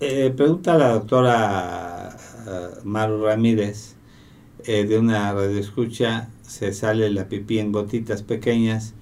eh, 0.00 0.32
pregunta 0.36 0.76
la 0.76 0.88
doctora 0.88 2.16
uh, 2.46 2.84
Maru 2.84 3.24
Ramírez 3.26 3.94
eh, 4.66 4.84
de 4.84 4.98
una 4.98 5.32
radioescucha, 5.32 6.30
se 6.42 6.72
sale 6.72 7.10
la 7.10 7.28
pipí 7.28 7.60
en 7.60 7.70
gotitas 7.70 8.24
pequeñas 8.24 8.94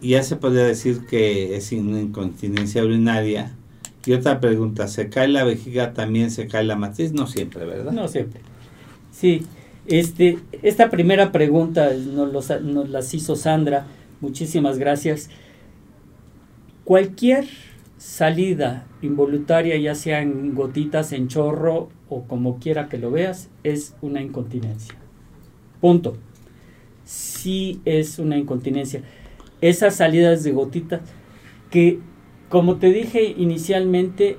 ya 0.00 0.22
se 0.22 0.36
podría 0.36 0.64
decir 0.64 1.06
que 1.06 1.56
es 1.56 1.72
una 1.72 2.00
incontinencia 2.00 2.84
urinaria. 2.84 3.52
Y 4.06 4.12
otra 4.12 4.38
pregunta, 4.38 4.86
¿se 4.86 5.08
cae 5.08 5.28
la 5.28 5.42
vejiga 5.44 5.94
también 5.94 6.30
se 6.30 6.46
cae 6.46 6.62
la 6.62 6.76
matriz? 6.76 7.12
No 7.12 7.26
siempre, 7.26 7.64
¿verdad? 7.64 7.90
No 7.90 8.06
siempre. 8.06 8.40
Sí, 9.10 9.46
este, 9.86 10.38
esta 10.62 10.90
primera 10.90 11.32
pregunta 11.32 11.90
nos, 11.92 12.62
nos 12.62 12.90
las 12.90 13.14
hizo 13.14 13.34
Sandra, 13.34 13.86
muchísimas 14.20 14.78
gracias. 14.78 15.30
Cualquier 16.84 17.46
salida 18.04 18.86
involuntaria, 19.00 19.76
ya 19.78 19.94
sea 19.94 20.20
en 20.20 20.54
gotitas, 20.54 21.12
en 21.12 21.28
chorro 21.28 21.88
o 22.08 22.24
como 22.24 22.58
quiera 22.58 22.88
que 22.88 22.98
lo 22.98 23.10
veas, 23.10 23.48
es 23.62 23.96
una 24.02 24.20
incontinencia. 24.20 24.94
Punto. 25.80 26.16
Sí 27.04 27.80
es 27.84 28.18
una 28.18 28.36
incontinencia 28.36 29.02
esas 29.68 29.96
salidas 29.96 30.44
de 30.44 30.52
gotitas 30.52 31.00
que, 31.70 31.98
como 32.50 32.76
te 32.76 32.88
dije 32.92 33.34
inicialmente, 33.36 34.36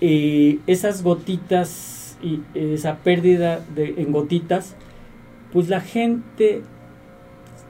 eh, 0.00 0.60
esas 0.66 1.02
gotitas 1.02 2.16
y 2.22 2.40
esa 2.54 2.96
pérdida 2.98 3.62
de, 3.74 3.94
en 3.98 4.12
gotitas, 4.12 4.74
pues 5.52 5.68
la 5.68 5.82
gente 5.82 6.62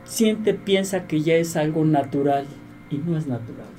siente, 0.04 0.54
piensa 0.54 1.08
que 1.08 1.22
ya 1.22 1.34
es 1.34 1.56
algo 1.56 1.84
natural 1.84 2.46
y 2.88 2.98
no 2.98 3.18
es 3.18 3.26
natural. 3.26 3.71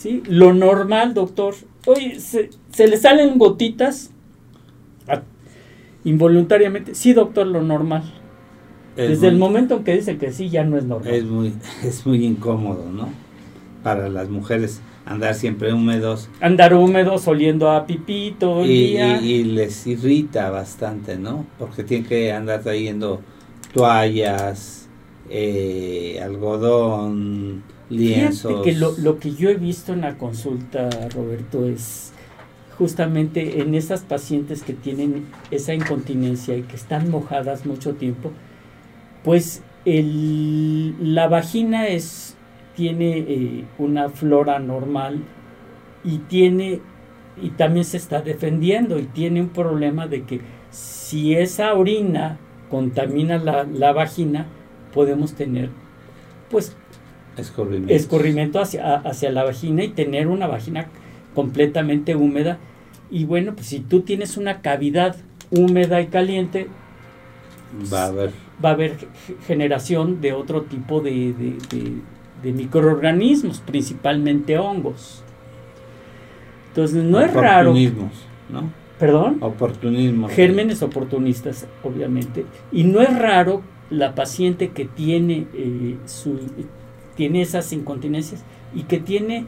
¿Sí? 0.00 0.22
Lo 0.26 0.54
normal, 0.54 1.12
doctor, 1.12 1.54
oye, 1.86 2.18
se, 2.18 2.48
le 2.88 2.96
salen 2.96 3.38
gotitas 3.38 4.10
ah, 5.06 5.22
involuntariamente. 6.04 6.94
Sí, 6.94 7.12
doctor, 7.12 7.46
lo 7.46 7.60
normal. 7.62 8.14
Desde 8.96 9.28
el 9.28 9.38
momento 9.38 9.76
en 9.76 9.84
que 9.84 9.94
dice 9.94 10.18
que 10.18 10.32
sí, 10.32 10.48
ya 10.48 10.64
no 10.64 10.76
es 10.76 10.84
normal. 10.84 11.14
Es 11.14 11.24
muy, 11.24 11.52
es 11.84 12.06
muy 12.06 12.24
incómodo, 12.24 12.90
¿no? 12.90 13.08
Para 13.82 14.08
las 14.08 14.30
mujeres 14.30 14.80
andar 15.04 15.34
siempre 15.34 15.72
húmedos. 15.72 16.28
Andar 16.40 16.74
húmedos, 16.74 17.28
oliendo 17.28 17.70
a 17.70 17.86
pipí 17.86 18.34
todo 18.38 18.62
el 18.64 18.70
y, 18.70 18.86
día. 18.88 19.20
Y, 19.20 19.44
les 19.44 19.86
irrita 19.86 20.50
bastante, 20.50 21.18
¿no? 21.18 21.44
Porque 21.58 21.84
tienen 21.84 22.08
que 22.08 22.32
andar 22.32 22.62
trayendo 22.62 23.20
toallas, 23.72 24.88
eh, 25.28 26.20
algodón, 26.22 27.62
lienzos. 27.90 28.64
que 28.64 28.72
lo, 28.72 28.96
lo 28.98 29.18
que 29.18 29.32
yo 29.34 29.50
he 29.50 29.54
visto 29.54 29.92
en 29.92 30.02
la 30.02 30.16
consulta, 30.16 30.88
Roberto, 31.14 31.66
es 31.66 32.12
justamente 32.78 33.60
en 33.60 33.74
esas 33.74 34.00
pacientes 34.02 34.62
que 34.62 34.72
tienen 34.72 35.26
esa 35.50 35.74
incontinencia 35.74 36.56
y 36.56 36.62
que 36.62 36.76
están 36.76 37.10
mojadas 37.10 37.66
mucho 37.66 37.94
tiempo, 37.94 38.32
pues 39.22 39.62
el, 39.84 41.14
la 41.14 41.28
vagina 41.28 41.88
es, 41.88 42.36
tiene 42.74 43.18
eh, 43.18 43.64
una 43.78 44.08
flora 44.08 44.58
normal 44.58 45.18
y 46.04 46.18
tiene 46.18 46.80
y 47.42 47.50
también 47.50 47.84
se 47.84 47.96
está 47.96 48.22
defendiendo 48.22 48.98
y 48.98 49.04
tiene 49.04 49.40
un 49.40 49.48
problema 49.50 50.06
de 50.06 50.24
que 50.24 50.40
si 50.70 51.34
esa 51.34 51.74
orina 51.74 52.38
contamina 52.68 53.38
la, 53.38 53.64
la 53.64 53.92
vagina, 53.92 54.46
podemos 54.92 55.34
tener 55.34 55.70
pues 56.50 56.76
escurrimiento, 57.36 57.94
escurrimiento 57.94 58.60
hacia, 58.60 58.96
hacia 58.96 59.30
la 59.30 59.44
vagina 59.44 59.84
y 59.84 59.88
tener 59.88 60.28
una 60.28 60.46
vagina 60.46 60.86
completamente 61.34 62.16
húmeda. 62.16 62.58
Y 63.10 63.24
bueno, 63.24 63.54
pues 63.54 63.66
si 63.66 63.80
tú 63.80 64.00
tienes 64.00 64.36
una 64.36 64.60
cavidad 64.60 65.16
húmeda 65.50 66.00
y 66.00 66.06
caliente, 66.06 66.68
va 67.92 68.04
a 68.04 68.06
haber, 68.06 68.30
va 68.64 68.70
a 68.70 68.72
haber 68.72 68.96
generación 69.46 70.20
de 70.20 70.32
otro 70.32 70.62
tipo 70.62 71.00
de, 71.00 71.34
de, 72.42 72.52
microorganismos, 72.52 73.60
principalmente 73.60 74.58
hongos. 74.58 75.22
Entonces 76.68 77.02
no 77.04 77.20
es 77.20 77.32
raro. 77.32 77.74
¿no? 77.74 78.70
¿Perdón? 78.98 79.38
Oportunismo. 79.40 80.28
Gérmenes 80.28 80.82
oportunistas, 80.82 81.66
obviamente. 81.82 82.44
Y 82.70 82.84
no 82.84 83.00
es 83.00 83.18
raro 83.18 83.62
la 83.88 84.14
paciente 84.14 84.68
que 84.68 84.84
tiene, 84.84 85.46
eh, 85.54 85.96
su, 86.06 86.38
tiene 87.20 87.42
esas 87.42 87.70
incontinencias 87.74 88.42
y 88.74 88.84
que 88.84 88.98
tiene 88.98 89.44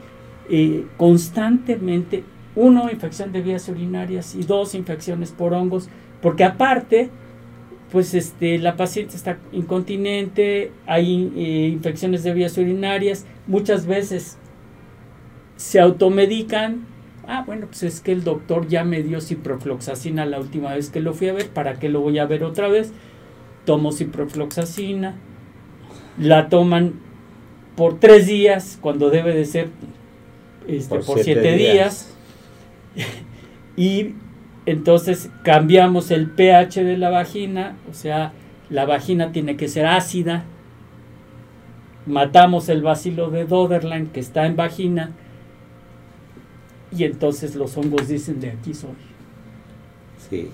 eh, 0.51 0.85
constantemente, 0.99 2.23
uno, 2.55 2.91
infección 2.91 3.33
de 3.33 3.41
vías 3.41 3.67
urinarias 3.67 4.35
y 4.35 4.43
dos, 4.43 4.75
infecciones 4.75 5.31
por 5.31 5.55
hongos, 5.55 5.89
porque 6.21 6.45
aparte, 6.45 7.09
pues 7.91 8.13
este, 8.13 8.59
la 8.59 8.77
paciente 8.77 9.17
está 9.17 9.39
incontinente, 9.53 10.71
hay 10.85 11.33
eh, 11.35 11.71
infecciones 11.73 12.23
de 12.25 12.35
vías 12.35 12.59
urinarias, 12.59 13.25
muchas 13.47 13.87
veces 13.87 14.37
se 15.57 15.81
automedican. 15.81 16.85
Ah, 17.27 17.43
bueno, 17.47 17.69
pues 17.69 17.85
es 17.85 18.01
que 18.03 18.13
el 18.13 18.23
doctor 18.23 18.69
ya 18.69 18.85
me 18.85 19.03
dio 19.03 19.23
ciprofloxacina 19.23 20.27
la 20.27 20.39
última 20.39 20.75
vez 20.75 20.91
que 20.91 21.01
lo 21.01 21.15
fui 21.15 21.31
a 21.31 21.33
ver, 21.33 21.49
¿para 21.49 21.79
qué 21.79 21.89
lo 21.89 22.03
voy 22.03 22.19
a 22.19 22.27
ver 22.27 22.45
otra 22.45 22.69
vez? 22.69 22.93
tomo 23.65 23.93
ciprofloxacina, 23.93 25.15
la 26.19 26.49
toman 26.49 27.12
por 27.77 27.99
tres 27.99 28.27
días, 28.27 28.79
cuando 28.81 29.11
debe 29.11 29.35
de 29.35 29.45
ser 29.45 29.69
este, 30.69 30.99
por, 30.99 31.19
siete, 31.21 31.57
días. 31.57 32.15
y 33.77 34.15
entonces 34.67 35.31
cambiamos 35.43 36.11
el 36.11 36.31
pH 36.31 36.85
de 36.85 36.97
la 36.97 37.11
vagina, 37.11 37.77
o 37.91 37.95
sea, 37.95 38.33
la 38.71 38.87
vagina 38.87 39.33
tiene 39.33 39.57
que 39.57 39.69
ser 39.69 39.87
ácida. 39.87 40.45
Matamos 42.07 42.69
el 42.69 42.83
bacilo 42.83 43.31
de 43.31 43.45
Doderland 43.45 44.11
que 44.13 44.21
está 44.21 44.47
en 44.47 44.57
vagina 44.57 45.13
y 46.97 47.05
entonces 47.05 47.55
los 47.55 47.77
hongos 47.77 48.09
dicen 48.09 48.41
de 48.41 48.51
aquí 48.51 48.75
soy. 48.75 48.91
Sí. 50.31 50.51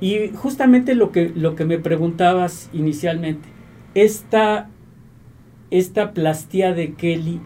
Y 0.00 0.28
justamente 0.34 0.94
lo 0.94 1.12
que, 1.12 1.30
lo 1.34 1.54
que 1.56 1.64
me 1.64 1.78
preguntabas 1.78 2.68
inicialmente, 2.72 3.48
esta, 3.94 4.68
esta 5.70 6.12
plastía 6.12 6.72
de 6.72 6.94
Kelly, 6.94 7.40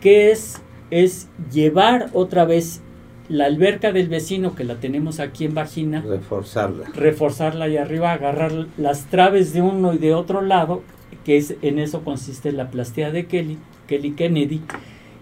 ¿qué 0.00 0.30
es? 0.30 0.60
Es 0.90 1.28
llevar 1.52 2.10
otra 2.12 2.44
vez 2.44 2.82
la 3.28 3.46
alberca 3.46 3.92
del 3.92 4.08
vecino 4.08 4.56
que 4.56 4.64
la 4.64 4.80
tenemos 4.80 5.20
aquí 5.20 5.44
en 5.44 5.54
vagina, 5.54 6.02
reforzarla. 6.02 6.88
Reforzarla 6.94 7.68
y 7.68 7.76
arriba, 7.76 8.12
agarrar 8.12 8.66
las 8.76 9.06
traves 9.06 9.52
de 9.52 9.62
uno 9.62 9.94
y 9.94 9.98
de 9.98 10.14
otro 10.14 10.42
lado, 10.42 10.82
que 11.24 11.36
es 11.36 11.54
en 11.62 11.78
eso 11.78 12.02
consiste 12.02 12.50
la 12.50 12.70
plastía 12.70 13.12
de 13.12 13.26
Kelly, 13.26 13.58
Kelly 13.86 14.12
Kennedy, 14.12 14.62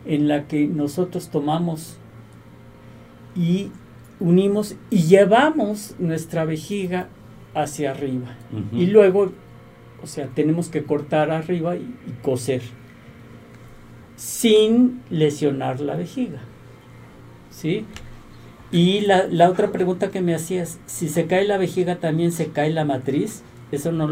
en 0.06 0.26
la 0.26 0.46
que 0.46 0.66
nosotros 0.66 1.28
tomamos 1.28 1.98
y 3.36 3.70
unimos 4.20 4.76
y 4.90 5.02
llevamos 5.02 5.94
nuestra 5.98 6.46
vejiga 6.46 7.08
hacia 7.54 7.90
arriba. 7.90 8.36
Y 8.72 8.86
luego, 8.86 9.32
o 10.02 10.06
sea, 10.06 10.26
tenemos 10.26 10.68
que 10.68 10.84
cortar 10.84 11.30
arriba 11.30 11.76
y, 11.76 11.94
coser 12.22 12.62
sin 14.16 15.00
lesionar 15.10 15.80
la 15.80 15.94
vejiga. 15.94 16.40
¿Sí? 17.50 17.84
Y 18.70 19.00
la, 19.02 19.26
la, 19.28 19.48
otra 19.48 19.70
pregunta 19.70 20.10
que 20.10 20.20
me 20.20 20.34
hacías, 20.34 20.78
si 20.86 21.08
se 21.08 21.26
cae 21.26 21.46
la 21.46 21.56
vejiga 21.56 21.96
también 21.96 22.32
se 22.32 22.48
cae 22.48 22.70
la 22.70 22.84
matriz. 22.84 23.42
Eso 23.70 23.92
no... 23.92 24.08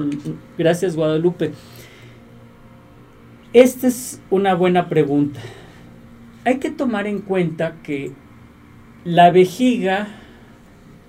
Gracias 0.56 0.96
Guadalupe. 0.96 1.52
Esta 3.52 3.86
es 3.86 4.20
una 4.30 4.54
buena 4.54 4.88
pregunta. 4.88 5.40
Hay 6.44 6.58
que 6.58 6.70
tomar 6.70 7.06
en 7.06 7.20
cuenta 7.20 7.76
que 7.82 8.12
la 9.04 9.30
vejiga 9.30 10.08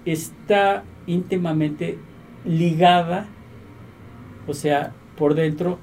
está 0.05 0.83
íntimamente 1.07 1.97
ligada, 2.45 3.27
o 4.47 4.53
sea, 4.53 4.93
por 5.17 5.35
dentro 5.35 5.79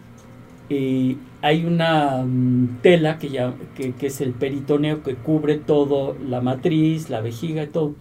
eh, 0.70 1.16
hay 1.42 1.66
una 1.66 2.22
mm, 2.24 2.78
tela 2.80 3.18
que, 3.18 3.28
ya, 3.28 3.52
que, 3.76 3.94
es 4.00 4.20
el 4.20 4.32
peritoneo 4.32 5.02
que 5.02 5.14
cubre 5.14 5.56
todo, 5.56 6.16
la 6.26 6.40
matriz, 6.40 7.10
la 7.10 7.20
vejiga 7.20 7.64
y 7.64 7.66
todo. 7.66 7.94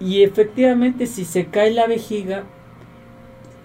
Y 0.00 0.22
efectivamente 0.22 1.06
si 1.06 1.24
se 1.24 1.46
cae 1.46 1.70
la 1.70 1.86
vejiga, 1.86 2.44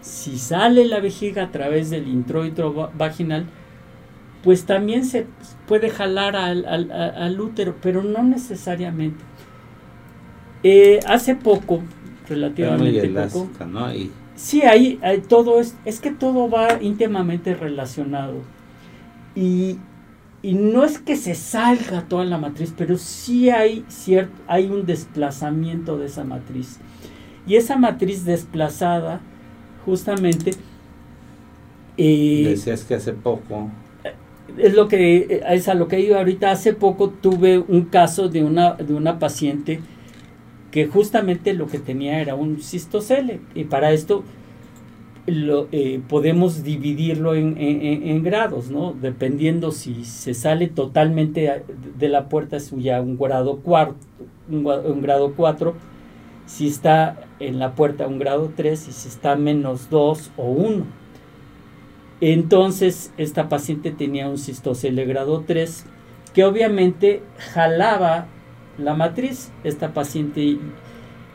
si 0.01 0.37
sale 0.37 0.85
la 0.85 0.99
vejiga 0.99 1.43
a 1.43 1.51
través 1.51 1.89
del 1.89 2.07
introito 2.07 2.91
vaginal, 2.95 3.47
pues 4.43 4.65
también 4.65 5.05
se 5.05 5.25
puede 5.67 5.89
jalar 5.89 6.35
al, 6.35 7.39
útero, 7.41 7.75
pero 7.81 8.03
no 8.03 8.21
necesariamente. 8.21 9.23
Eh, 10.61 10.99
hace 11.07 11.35
poco, 11.35 11.81
relativamente 12.29 13.09
poco. 13.09 13.49
Sí, 14.35 14.63
ahí, 14.63 14.99
todo 15.29 15.59
es, 15.59 15.75
es 15.85 15.99
que 15.99 16.11
todo 16.11 16.49
va 16.49 16.81
íntimamente 16.81 17.53
relacionado. 17.55 18.41
Y, 19.35 19.79
no 20.43 20.83
es 20.83 20.99
que 20.99 21.15
se 21.15 21.33
salga 21.33 22.03
toda 22.07 22.23
la 22.23 22.37
matriz, 22.37 22.71
pero 22.77 22.99
sí 22.99 23.49
hay, 23.49 23.83
cierto, 23.87 24.39
hay 24.47 24.67
un 24.67 24.85
desplazamiento 24.85 25.97
de 25.97 26.05
esa 26.05 26.23
matriz. 26.23 26.77
Y 27.47 27.55
esa 27.55 27.77
matriz 27.77 28.25
desplazada, 28.25 29.21
justamente... 29.85 30.51
Eh, 31.97 32.45
Decías 32.49 32.83
que 32.83 32.95
hace 32.95 33.13
poco 33.13 33.71
es 34.57 34.73
lo 34.73 34.87
que 34.87 35.41
es 35.47 35.67
a 35.67 35.73
lo 35.73 35.87
que 35.87 35.99
iba 35.99 36.17
ahorita 36.17 36.51
hace 36.51 36.73
poco 36.73 37.09
tuve 37.09 37.57
un 37.57 37.85
caso 37.85 38.29
de 38.29 38.43
una 38.43 38.73
de 38.73 38.93
una 38.93 39.17
paciente 39.19 39.79
que 40.75 40.87
justamente 40.87 41.53
lo 41.53 41.67
que 41.67 41.79
tenía 41.79 42.19
era 42.19 42.35
un 42.35 42.61
cistocele 42.61 43.39
y 43.53 43.63
para 43.63 43.93
esto 43.93 44.25
lo, 45.25 45.69
eh, 45.71 46.01
podemos 46.09 46.63
dividirlo 46.63 47.33
en, 47.33 48.21
grados, 48.23 48.69
¿no? 48.69 48.91
Dependiendo 48.91 49.71
si 49.71 50.03
se 50.03 50.33
sale 50.33 50.67
totalmente 50.67 51.63
de 51.97 52.09
la 52.09 52.27
puerta 52.27 52.57
es 52.57 52.71
ya 52.71 52.99
un 53.01 53.17
grado 53.17 53.59
cuarto, 53.59 53.95
un, 54.49 55.01
grado 55.01 55.33
4, 55.37 55.75
si 56.45 56.67
está 56.67 57.21
en 57.39 57.57
la 57.57 57.73
puerta 57.73 58.05
un 58.05 58.19
grado 58.19 58.51
3 58.53 58.89
y 58.89 58.91
si 58.91 59.07
está 59.07 59.37
menos 59.37 59.89
2 59.89 60.31
o 60.35 60.43
1. 60.43 60.85
Entonces, 62.19 63.13
esta 63.17 63.47
paciente 63.47 63.91
tenía 63.91 64.27
un 64.27 64.37
cistocele 64.37 65.05
grado 65.05 65.45
3 65.47 65.85
que 66.33 66.43
obviamente 66.43 67.23
jalaba 67.53 68.27
la 68.77 68.93
matriz. 68.93 69.51
Esta 69.63 69.93
paciente, 69.93 70.57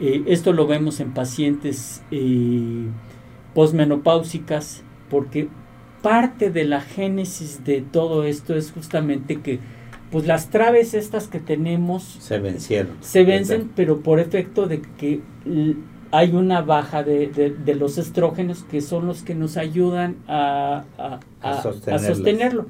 eh, 0.01 0.23
esto 0.27 0.53
lo 0.53 0.67
vemos 0.67 1.01
en 1.01 1.13
pacientes 1.13 2.03
eh, 2.11 2.87
posmenopáusicas, 3.55 4.83
porque 5.09 5.49
parte 6.03 6.51
de 6.51 6.65
la 6.65 6.81
génesis 6.81 7.65
de 7.65 7.83
todo 7.83 8.25
esto 8.25 8.55
es 8.55 8.73
justamente 8.73 9.41
que 9.41 9.61
pues 10.11 10.27
las 10.27 10.51
traves 10.51 10.95
estas 10.95 11.29
que 11.29 11.39
tenemos 11.39 12.03
se 12.03 12.39
vencieron. 12.39 12.97
Se 13.01 13.25
vencen, 13.25 13.71
pero 13.77 14.01
por 14.01 14.19
efecto 14.19 14.67
de 14.67 14.83
que 14.83 15.21
hay 16.11 16.33
una 16.33 16.63
baja 16.63 17.03
de, 17.05 17.55
los 17.79 17.99
estrógenos 17.99 18.65
que 18.65 18.81
son 18.81 19.07
los 19.07 19.23
que 19.23 19.35
nos 19.35 19.57
ayudan 19.57 20.17
a, 20.27 20.85
a, 21.41 21.63
sostenerlo. 21.63 22.67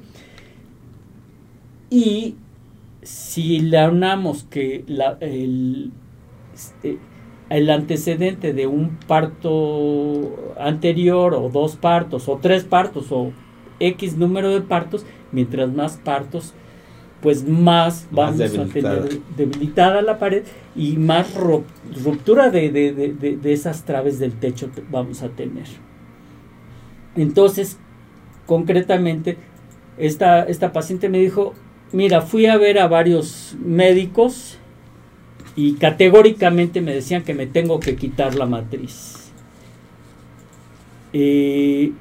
Y 1.89 2.35
si 3.01 3.59
le 3.59 3.87
unamos 3.87 4.43
que 4.43 4.83
la, 4.87 5.17
el, 5.19 5.91
eh, 6.83 6.97
el 7.49 7.69
antecedente 7.69 8.53
de 8.53 8.67
un 8.67 8.97
parto 9.07 10.53
anterior 10.57 11.33
o 11.33 11.49
dos 11.49 11.75
partos 11.75 12.29
o 12.29 12.37
tres 12.37 12.63
partos 12.63 13.11
o 13.11 13.31
X 13.79 14.15
número 14.15 14.51
de 14.51 14.61
partos, 14.61 15.05
mientras 15.31 15.73
más 15.73 15.97
partos, 15.97 16.53
pues 17.21 17.47
más, 17.47 18.07
vamos 18.09 18.41
a 18.41 18.65
tener 18.65 19.19
debilitada 19.35 20.01
la 20.01 20.17
pared 20.17 20.43
y 20.75 20.97
más 20.97 21.35
ruptura 21.35 22.49
de, 22.49 22.71
de, 22.71 23.53
esas 23.53 23.83
traves 23.85 24.17
del 24.17 24.33
techo 24.33 24.69
vamos 24.89 25.21
a 25.21 25.29
tener. 25.29 25.67
Entonces, 27.15 27.77
concretamente, 28.45 29.37
esta, 29.97 30.43
esta 30.43 30.71
paciente 30.71 31.09
me 31.09 31.19
dijo, 31.19 31.53
mira, 31.91 32.21
fui 32.21 32.45
a 32.45 32.57
ver 32.57 32.79
a 32.79 32.87
varios 32.87 33.55
médicos 33.59 34.57
y 35.55 35.73
categóricamente 35.73 36.81
me 36.81 36.93
decían 36.93 37.23
que 37.23 37.33
me 37.33 37.45
tengo 37.45 37.79
que 37.79 37.95
quitar 37.95 38.35
la 38.35 38.45
matriz. 38.45 39.31
Eh, 41.13 41.91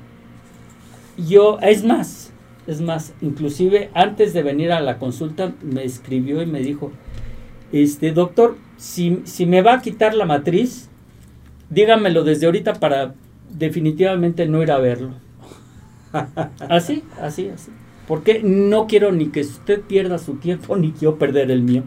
yo, 1.17 1.59
es 1.61 1.85
más, 1.85 2.33
es 2.67 2.81
más, 2.81 3.13
inclusive 3.21 3.91
antes 3.95 4.33
de 4.33 4.43
venir 4.43 4.73
a 4.73 4.81
la 4.81 4.99
consulta 4.99 5.53
me 5.63 5.85
escribió 5.85 6.43
y 6.43 6.47
me 6.47 6.61
dijo, 6.61 6.93
este 7.73 8.13
doctor, 8.13 8.57
si, 8.77 9.21
si 9.25 9.47
me 9.47 9.63
va 9.63 9.75
a 9.75 9.83
quitar 9.83 10.15
la 10.15 10.25
matriz, 10.25 10.89
dígamelo 11.69 12.25
desde 12.25 12.47
ahorita 12.47 12.75
para 12.75 13.15
definitivamente 13.51 14.47
no 14.47 14.63
ir 14.63 14.71
a 14.71 14.79
verlo. 14.79 15.15
así, 16.69 17.05
así, 17.21 17.49
así. 17.49 17.71
Porque 18.11 18.43
no 18.43 18.89
quiero 18.89 19.13
ni 19.13 19.29
que 19.29 19.43
usted 19.43 19.83
pierda 19.83 20.19
su 20.19 20.35
tiempo 20.35 20.77
ni 20.77 20.91
quiero 20.91 21.17
perder 21.17 21.53
el 21.53 21.63
mío. 21.63 21.85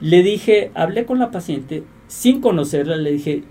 Le 0.00 0.24
dije, 0.24 0.72
hablé 0.74 1.06
con 1.06 1.20
la 1.20 1.30
paciente 1.30 1.84
sin 2.08 2.40
conocerla, 2.40 2.96
le 2.96 3.12
dije, 3.12 3.44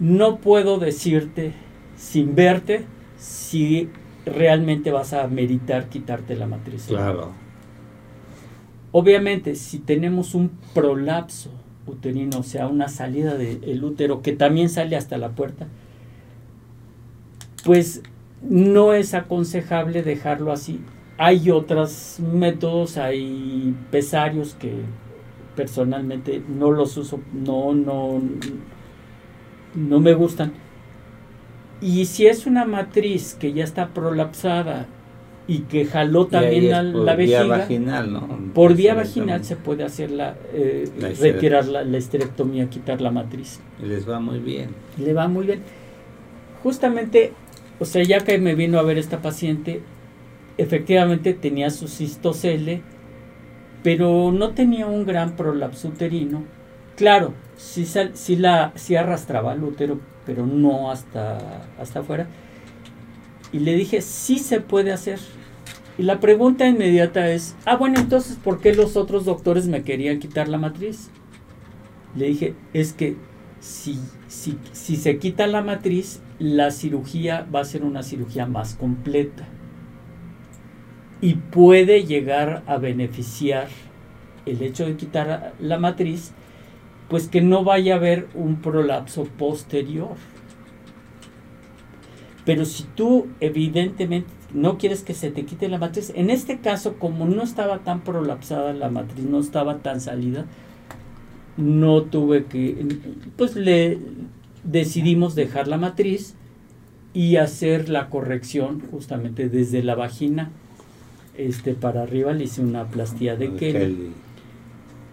no 0.00 0.38
puedo 0.38 0.80
decirte 0.80 1.52
sin 1.94 2.34
verte 2.34 2.86
si 3.16 3.88
realmente 4.26 4.90
vas 4.90 5.12
a 5.12 5.28
meditar 5.28 5.88
quitarte 5.88 6.34
la 6.34 6.48
matriz. 6.48 6.86
Claro. 6.88 7.34
Obviamente, 8.90 9.54
si 9.54 9.78
tenemos 9.78 10.34
un 10.34 10.50
prolapso 10.74 11.52
uterino, 11.86 12.40
o 12.40 12.42
sea, 12.42 12.66
una 12.66 12.88
salida 12.88 13.36
del 13.36 13.84
útero 13.84 14.22
que 14.22 14.32
también 14.32 14.68
sale 14.68 14.96
hasta 14.96 15.18
la 15.18 15.36
puerta, 15.36 15.68
pues 17.64 18.02
no 18.42 18.94
es 18.94 19.14
aconsejable 19.14 20.02
dejarlo 20.02 20.52
así. 20.52 20.80
Hay 21.18 21.50
otros 21.50 22.18
métodos, 22.20 22.96
hay 22.96 23.74
pesarios 23.90 24.54
que 24.54 24.72
personalmente 25.54 26.42
no 26.48 26.70
los 26.70 26.96
uso, 26.96 27.20
no, 27.32 27.74
no, 27.74 28.22
no 29.74 30.00
me 30.00 30.14
gustan. 30.14 30.52
Y 31.82 32.06
si 32.06 32.26
es 32.26 32.46
una 32.46 32.64
matriz 32.64 33.36
que 33.38 33.52
ya 33.52 33.64
está 33.64 33.88
prolapsada 33.88 34.86
y 35.46 35.60
que 35.60 35.84
jaló 35.84 36.26
también 36.26 36.72
a 36.72 36.82
la 36.82 37.16
vejiga, 37.16 37.42
vía 37.42 37.56
vaginal, 37.58 38.12
¿no? 38.12 38.52
por 38.54 38.74
vía 38.74 38.94
vaginal 38.94 39.44
se 39.44 39.56
puede 39.56 39.82
hacer 39.84 40.10
la, 40.10 40.36
eh, 40.52 40.88
retirar 41.20 41.66
la, 41.66 41.82
la, 41.82 41.98
esterectomía, 41.98 42.70
quitar 42.70 43.00
la 43.00 43.10
matriz. 43.10 43.60
Les 43.82 44.08
va 44.08 44.20
muy 44.20 44.38
bien. 44.38 44.70
Le 44.98 45.12
va 45.12 45.28
muy 45.28 45.46
bien. 45.46 45.62
Justamente, 46.62 47.32
o 47.80 47.86
sea, 47.86 48.04
ya 48.04 48.20
que 48.20 48.38
me 48.38 48.54
vino 48.54 48.78
a 48.78 48.82
ver 48.82 48.98
esta 48.98 49.22
paciente, 49.22 49.80
efectivamente 50.58 51.32
tenía 51.32 51.70
su 51.70 51.88
cistocele, 51.88 52.82
pero 53.82 54.30
no 54.30 54.50
tenía 54.50 54.86
un 54.86 55.06
gran 55.06 55.34
prolapso 55.34 55.88
uterino. 55.88 56.44
Claro, 56.94 57.32
sí, 57.56 57.86
sí, 58.12 58.36
la, 58.36 58.72
sí 58.74 58.96
arrastraba 58.96 59.54
el 59.54 59.64
útero, 59.64 59.98
pero 60.26 60.46
no 60.46 60.90
hasta, 60.90 61.64
hasta 61.78 62.00
afuera. 62.00 62.28
Y 63.52 63.60
le 63.60 63.74
dije, 63.74 64.02
sí 64.02 64.38
se 64.38 64.60
puede 64.60 64.92
hacer. 64.92 65.18
Y 65.96 66.02
la 66.02 66.20
pregunta 66.20 66.68
inmediata 66.68 67.30
es, 67.30 67.56
ah, 67.64 67.76
bueno, 67.76 67.98
entonces, 67.98 68.36
¿por 68.36 68.60
qué 68.60 68.74
los 68.74 68.96
otros 68.98 69.24
doctores 69.24 69.66
me 69.66 69.82
querían 69.82 70.18
quitar 70.18 70.48
la 70.48 70.58
matriz? 70.58 71.08
Le 72.14 72.26
dije, 72.26 72.54
es 72.74 72.92
que 72.92 73.16
si, 73.60 73.98
si, 74.28 74.58
si 74.72 74.96
se 74.96 75.18
quita 75.18 75.46
la 75.46 75.62
matriz, 75.62 76.20
la 76.40 76.70
cirugía 76.70 77.46
va 77.54 77.60
a 77.60 77.64
ser 77.64 77.84
una 77.84 78.02
cirugía 78.02 78.46
más 78.46 78.74
completa 78.74 79.46
y 81.20 81.34
puede 81.34 82.04
llegar 82.04 82.62
a 82.66 82.78
beneficiar 82.78 83.68
el 84.46 84.62
hecho 84.62 84.86
de 84.86 84.96
quitar 84.96 85.52
la 85.60 85.78
matriz, 85.78 86.32
pues 87.10 87.28
que 87.28 87.42
no 87.42 87.62
vaya 87.62 87.94
a 87.94 87.96
haber 87.98 88.26
un 88.34 88.62
prolapso 88.62 89.24
posterior. 89.24 90.16
Pero 92.46 92.64
si 92.64 92.84
tú 92.84 93.28
evidentemente 93.40 94.30
no 94.54 94.78
quieres 94.78 95.02
que 95.02 95.12
se 95.12 95.30
te 95.30 95.44
quite 95.44 95.68
la 95.68 95.76
matriz, 95.76 96.10
en 96.16 96.30
este 96.30 96.58
caso 96.58 96.94
como 96.98 97.26
no 97.26 97.42
estaba 97.42 97.80
tan 97.80 98.00
prolapsada 98.00 98.72
la 98.72 98.88
matriz, 98.88 99.26
no 99.26 99.40
estaba 99.40 99.78
tan 99.80 100.00
salida, 100.00 100.46
no 101.58 102.04
tuve 102.04 102.46
que, 102.46 102.98
pues 103.36 103.56
le 103.56 103.98
decidimos 104.64 105.34
dejar 105.34 105.68
la 105.68 105.78
matriz 105.78 106.34
y 107.12 107.36
hacer 107.36 107.88
la 107.88 108.08
corrección 108.08 108.82
justamente 108.90 109.48
desde 109.48 109.82
la 109.82 109.94
vagina 109.94 110.50
este 111.36 111.74
para 111.74 112.02
arriba 112.02 112.32
le 112.32 112.44
hice 112.44 112.60
una 112.60 112.88
plastía 112.88 113.36
de 113.36 113.54
Kelly. 113.54 114.12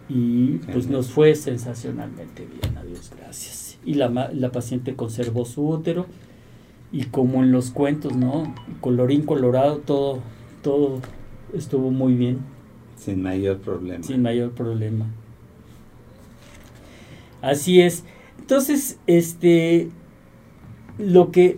Y 0.10 0.60
pues 0.72 0.88
nos 0.88 1.10
fue 1.12 1.36
sensacionalmente 1.36 2.46
bien, 2.46 2.78
adiós, 2.78 3.12
gracias. 3.18 3.78
Y 3.86 3.96
la, 3.96 4.32
la 4.34 4.52
paciente 4.52 4.96
conservó 4.96 5.46
su 5.46 5.68
útero 5.68 6.06
y 6.92 7.06
como 7.06 7.44
en 7.44 7.52
los 7.52 7.72
cuentos, 7.72 8.16
¿no? 8.16 8.56
Colorín 8.80 9.24
colorado, 9.24 9.78
todo, 9.80 10.22
todo 10.64 11.02
estuvo 11.54 11.92
muy 11.92 12.14
bien. 12.14 12.40
Sin 12.96 13.22
mayor 13.22 13.58
problema. 13.60 14.04
Sin 14.04 14.22
mayor 14.22 14.52
problema. 14.52 15.06
Así 17.42 17.82
es. 17.82 18.06
Entonces, 18.40 19.00
este, 19.08 19.90
lo 20.98 21.32
que, 21.32 21.56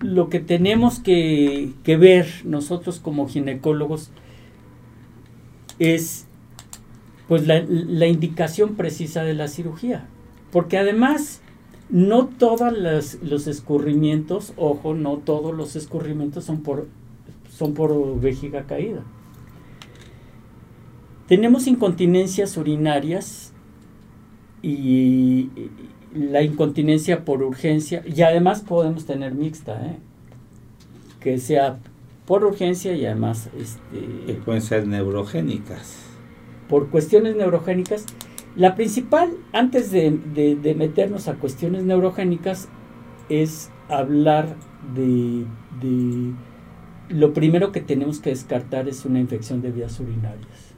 lo 0.00 0.28
que 0.28 0.40
tenemos 0.40 0.98
que, 0.98 1.74
ver 1.84 2.26
nosotros 2.44 2.98
como 2.98 3.28
ginecólogos 3.28 4.10
es 5.78 6.26
pues 7.28 7.46
la, 7.46 8.06
indicación 8.06 8.74
precisa 8.74 9.22
de 9.22 9.34
la 9.34 9.46
cirugía. 9.46 10.08
Porque 10.50 10.78
además, 10.78 11.42
no 11.88 12.26
todos 12.26 12.72
los, 13.22 13.46
escurrimientos, 13.46 14.52
ojo, 14.56 14.94
no 14.94 15.18
todos 15.18 15.54
los 15.54 15.76
escurrimientos 15.76 16.44
son 16.44 16.62
por, 16.62 16.88
son 17.48 17.74
por 17.74 18.20
vejiga 18.20 18.64
caída. 18.64 19.04
Tenemos 21.28 21.68
incontinencias 21.68 22.56
urinarias 22.56 23.52
y, 24.62 25.50
la 26.14 26.42
incontinencia 26.42 27.24
por 27.24 27.42
urgencia 27.42 28.02
y 28.06 28.22
además 28.22 28.62
podemos 28.62 29.06
tener 29.06 29.34
mixta, 29.34 29.86
¿eh? 29.86 29.96
que 31.20 31.38
sea 31.38 31.78
por 32.26 32.44
urgencia 32.44 32.94
y 32.94 33.06
además 33.06 33.50
este, 33.58 34.24
que 34.26 34.34
pueden 34.34 34.62
ser 34.62 34.86
neurogénicas. 34.86 35.96
Por 36.68 36.88
cuestiones 36.90 37.36
neurogénicas. 37.36 38.06
La 38.56 38.74
principal, 38.74 39.30
antes 39.52 39.90
de, 39.92 40.10
meternos 40.76 41.28
a 41.28 41.34
cuestiones 41.34 41.84
neurogénicas, 41.84 42.68
es 43.28 43.70
hablar 43.88 44.56
de, 44.94 45.44
de, 45.80 46.32
Lo 47.08 47.32
primero 47.32 47.70
que 47.72 47.80
tenemos 47.80 48.20
que 48.20 48.30
descartar 48.30 48.88
es 48.88 49.04
una 49.04 49.20
infección 49.20 49.62
de 49.62 49.70
vías 49.70 49.98
urinarias. 50.00 50.69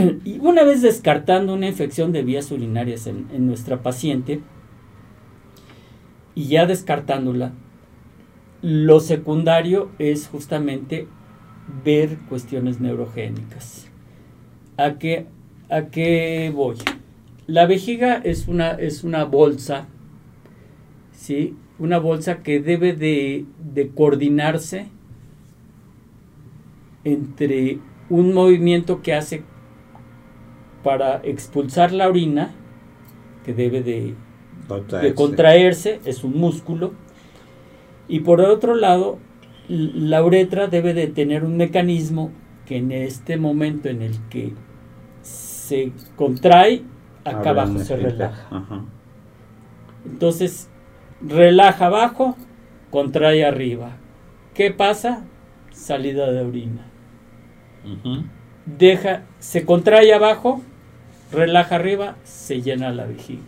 y 0.24 0.38
una 0.38 0.64
vez 0.64 0.82
descartando 0.82 1.54
una 1.54 1.68
infección 1.68 2.12
de 2.12 2.22
vías 2.22 2.50
urinarias 2.50 3.06
en, 3.06 3.46
nuestra 3.46 3.82
paciente, 3.82 4.40
y 6.34 6.46
ya 6.46 6.66
descartándola, 6.66 7.52
lo 8.62 9.00
secundario 9.00 9.90
es 9.98 10.28
justamente 10.28 11.08
ver 11.84 12.18
cuestiones 12.28 12.80
neurogénicas. 12.80 13.88
¿A 14.76 14.94
qué, 14.98 15.26
a 15.68 15.86
qué 15.86 16.52
voy? 16.54 16.76
La 17.46 17.66
vejiga 17.66 18.16
es 18.16 18.48
una, 18.48 18.70
es 18.72 19.02
una 19.02 19.24
bolsa, 19.24 19.88
¿sí? 21.12 21.56
una 21.78 21.98
bolsa 21.98 22.42
que 22.42 22.60
debe 22.60 22.94
de, 22.94 23.46
de 23.72 23.88
coordinarse 23.88 24.86
entre 27.04 27.78
un 28.08 28.34
movimiento 28.34 29.02
que 29.02 29.14
hace 29.14 29.42
para 30.82 31.20
expulsar 31.24 31.92
la 31.92 32.08
orina, 32.08 32.54
que 33.44 33.54
debe 33.54 33.82
de, 33.82 34.14
de 35.00 35.14
contraerse, 35.14 36.00
es 36.04 36.24
un 36.24 36.38
músculo, 36.38 36.92
y 38.08 38.20
por 38.20 38.40
otro 38.40 38.74
lado, 38.74 39.18
la 39.68 40.24
uretra 40.24 40.66
debe 40.66 40.94
de 40.94 41.06
tener 41.06 41.44
un 41.44 41.56
mecanismo 41.56 42.32
que 42.66 42.78
en 42.78 42.92
este 42.92 43.36
momento 43.36 43.88
en 43.88 44.02
el 44.02 44.18
que 44.28 44.52
se 45.22 45.92
contrae, 46.16 46.82
acá 47.24 47.50
abajo 47.50 47.78
se 47.78 47.96
relaja. 47.96 48.48
Entonces, 50.04 50.68
relaja 51.20 51.86
abajo, 51.86 52.36
contrae 52.90 53.44
arriba. 53.44 53.96
¿Qué 54.54 54.70
pasa? 54.72 55.24
Salida 55.70 56.30
de 56.32 56.44
orina. 56.44 56.86
Deja, 58.66 59.24
se 59.38 59.64
contrae 59.64 60.12
abajo, 60.12 60.62
relaja 61.32 61.76
arriba, 61.76 62.16
se 62.24 62.62
llena 62.62 62.92
la 62.92 63.06
vejiga. 63.06 63.42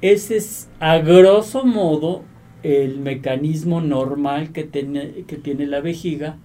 Ese 0.00 0.36
es 0.36 0.68
a 0.78 0.98
grosso 0.98 1.64
modo 1.64 2.22
el 2.62 2.98
mecanismo 2.98 3.80
normal 3.80 4.52
que 4.52 4.64
tiene, 4.64 5.24
que 5.26 5.36
tiene 5.36 5.66
la 5.66 5.80
vejiga 5.80 6.36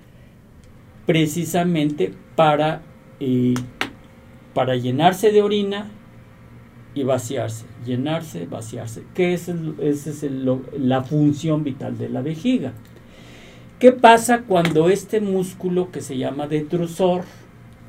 precisamente 1.06 2.14
para, 2.36 2.82
eh, 3.20 3.56
para 4.54 4.76
llenarse 4.76 5.32
de 5.32 5.42
orina 5.42 5.90
y 6.94 7.04
vaciarse, 7.04 7.66
llenarse, 7.86 8.46
vaciarse, 8.46 9.04
que 9.14 9.34
es, 9.34 9.50
esa 9.50 10.10
es 10.10 10.26
la 10.78 11.04
función 11.04 11.64
vital 11.64 11.98
de 11.98 12.10
la 12.10 12.22
vejiga. 12.22 12.74
¿Qué 13.80 13.92
pasa 13.92 14.44
cuando 14.44 14.90
este 14.90 15.22
músculo 15.22 15.92
que 15.92 16.02
se 16.02 16.18
llama 16.18 16.48
detrusor 16.48 17.24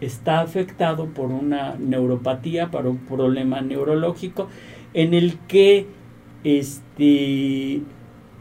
está 0.06 0.40
afectado 0.40 1.06
por 1.06 1.30
una 1.30 1.76
neuropatía, 1.76 2.70
por 2.70 2.86
un 2.86 2.98
problema 2.98 3.60
neurológico, 3.60 4.48
en 4.94 5.14
el 5.14 5.38
que 5.40 5.86
este, 6.44 7.82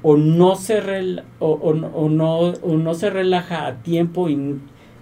o, 0.01 0.17
no 0.17 0.55
se 0.55 0.81
o, 1.39 1.73
no, 1.73 2.53
no 2.53 2.93
se 2.93 3.09
relaja 3.09 3.67
a 3.67 3.83
tiempo 3.83 4.29
y, 4.29 4.59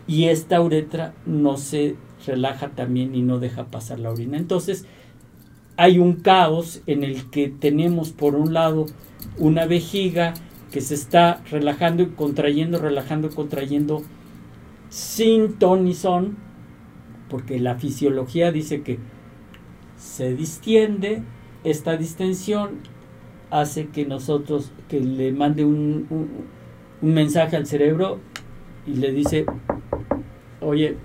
y 0.07 0.25
esta 0.25 0.61
uretra 0.61 1.13
no 1.25 1.57
se 1.57 1.95
relaja 2.25 2.69
también 2.69 3.15
y 3.15 3.21
no 3.21 3.39
deja 3.39 3.65
pasar 3.65 3.99
la 3.99 4.11
orina. 4.11 4.37
Entonces, 4.37 4.85
hay 5.77 5.99
un 5.99 6.15
caos 6.15 6.81
en 6.87 7.03
el 7.03 7.29
que 7.29 7.47
tenemos 7.47 8.09
por 8.09 8.35
un 8.35 8.53
lado 8.53 8.85
una 9.37 9.65
vejiga 9.65 10.33
que 10.71 10.81
se 10.81 10.93
está 10.93 11.41
relajando 11.49 12.03
y 12.03 12.07
contrayendo, 12.07 12.79
relajando 12.79 13.27
y 13.27 13.31
contrayendo 13.31 14.03
sin 14.89 15.53
ton 15.53 15.93
son, 15.93 16.37
porque 17.29 17.59
la 17.59 17.75
fisiología 17.75 18.51
dice 18.51 18.81
que 18.81 18.99
se 19.97 20.33
distiende, 20.33 21.23
esta 21.63 21.97
distensión 21.97 22.79
hace 23.49 23.87
que 23.87 24.05
nosotros, 24.05 24.71
que 24.87 24.99
le 24.99 25.31
mande 25.31 25.65
un, 25.65 26.07
un 26.09 27.13
mensaje 27.13 27.55
al 27.55 27.65
cerebro 27.65 28.19
y 28.85 28.95
le 28.95 29.11
dice, 29.11 29.45
oye, 30.61 30.97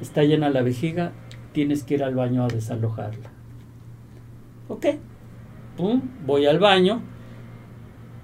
está 0.00 0.24
llena 0.24 0.48
la 0.50 0.62
vejiga, 0.62 1.12
tienes 1.52 1.82
que 1.82 1.94
ir 1.94 2.04
al 2.04 2.14
baño 2.14 2.44
a 2.44 2.48
desalojarla. 2.48 3.30
Ok, 4.68 4.86
pum, 5.76 6.02
voy 6.26 6.46
al 6.46 6.58
baño 6.58 7.02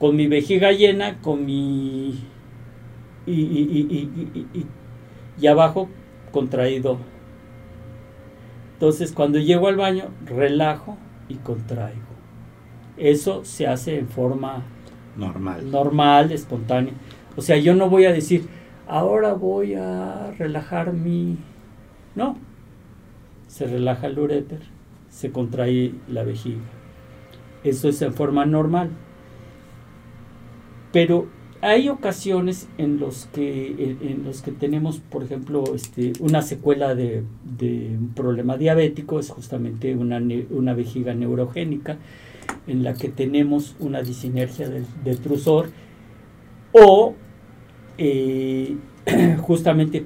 con 0.02 0.16
mi 0.16 0.26
vejiga 0.26 0.72
llena, 0.72 1.20
con 1.20 1.46
mi... 1.46 2.24
y, 3.24 3.32
y, 3.32 4.66
y, 5.40 5.46
abajo 5.46 5.88
contraído. 6.32 6.98
Entonces 8.83 9.12
cuando 9.12 9.38
llego 9.38 9.68
al 9.68 9.77
baño, 9.77 10.07
relajo 10.27 10.99
y 11.29 11.37
contraigo. 11.37 12.01
Eso 12.97 13.45
se 13.45 13.68
hace 13.68 13.97
en 13.97 14.09
forma 14.09 14.64
normal. 15.16 15.71
Normal, 15.71 16.33
espontánea. 16.33 16.92
O 17.37 17.42
sea, 17.42 17.59
yo 17.59 17.77
no 17.77 17.88
voy 17.88 18.07
a 18.07 18.12
decir, 18.12 18.49
ahora 18.88 19.35
voy 19.35 19.75
a 19.75 20.33
relajar 20.37 20.95
mi... 20.95 21.38
No. 22.16 22.37
Se 23.47 23.68
relaja 23.68 24.09
el 24.09 24.18
uréter, 24.18 24.62
se 25.09 25.31
contrae 25.31 25.95
la 26.09 26.25
vejiga. 26.25 26.62
Eso 27.62 27.88
es 27.88 28.03
en 28.03 28.12
forma 28.12 28.47
normal. 28.47 28.90
Pero 30.90 31.29
hay 31.62 31.88
ocasiones 31.88 32.68
en 32.77 32.98
los 32.98 33.27
que, 33.33 33.96
en, 34.01 34.25
los 34.25 34.42
que 34.42 34.51
tenemos, 34.51 34.98
por 34.98 35.22
ejemplo, 35.22 35.62
este, 35.77 36.12
una 36.18 36.42
secuela 36.42 36.96
de, 36.96 37.22
un 37.61 38.12
problema 38.16 38.57
diabético, 38.57 39.20
es 39.20 39.31
justamente 39.31 39.94
una, 39.94 40.20
una, 40.51 40.75
vejiga 40.75 41.14
neurogénica, 41.14 41.98
en 42.66 42.83
la 42.83 42.94
que 42.94 43.09
tenemos 43.09 43.77
una 43.79 44.03
disinergia 44.03 44.68
del, 44.68 45.18
trusor, 45.20 45.70
o 46.72 47.14
eh, 47.96 48.77
justamente 49.40 50.05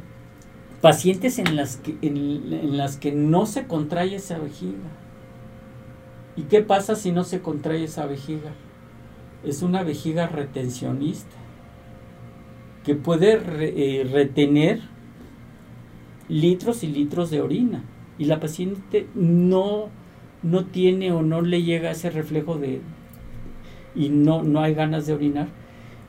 pacientes 0.83 1.38
en 1.38 1.57
las, 1.57 1.79
que, 1.79 1.97
en 2.03 2.77
las 2.77 2.99
que 2.99 3.12
no 3.12 3.47
se 3.47 3.66
contrae 3.66 4.14
esa 4.14 4.37
vejiga. 4.38 4.90
¿Y 6.37 6.42
qué 6.42 6.61
pasa 6.61 6.97
si 6.97 7.12
no 7.12 7.25
se 7.25 7.40
contrae 7.40 7.83
esa 7.83 8.05
vejiga? 8.05 8.53
Es 9.42 9.62
una 9.62 9.83
vejiga 9.83 10.27
retencionista 10.27 11.46
que 12.87 12.94
puede 12.94 13.33
eh, 13.35 14.05
retener 14.05 14.81
litros 16.29 16.85
y 16.85 16.87
litros 16.87 17.31
de 17.31 17.40
orina 17.40 17.83
y 18.16 18.27
la 18.27 18.38
paciente 18.38 19.09
no, 19.16 19.88
no 20.44 20.66
tiene 20.66 21.11
o 21.11 21.22
no 21.22 21.42
le 21.42 21.64
llega 21.64 21.90
ese 21.90 22.11
reflejo 22.11 22.59
de 22.59 22.81
y 23.96 24.09
no, 24.09 24.44
no 24.44 24.61
hay 24.61 24.75
ganas 24.75 25.05
de 25.09 25.14
orinar 25.14 25.49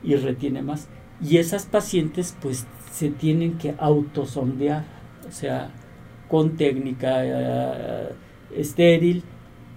y 0.04 0.14
retiene 0.14 0.62
más. 0.62 0.86
Y 1.20 1.38
esas 1.38 1.66
pacientes 1.66 2.36
pues 2.40 2.64
se 2.92 3.10
tienen 3.10 3.58
que 3.58 3.74
autosondear, 3.76 4.84
o 5.28 5.32
sea, 5.32 5.70
con 6.28 6.56
técnica 6.56 7.24
eh, 7.24 8.12
estéril, 8.54 9.24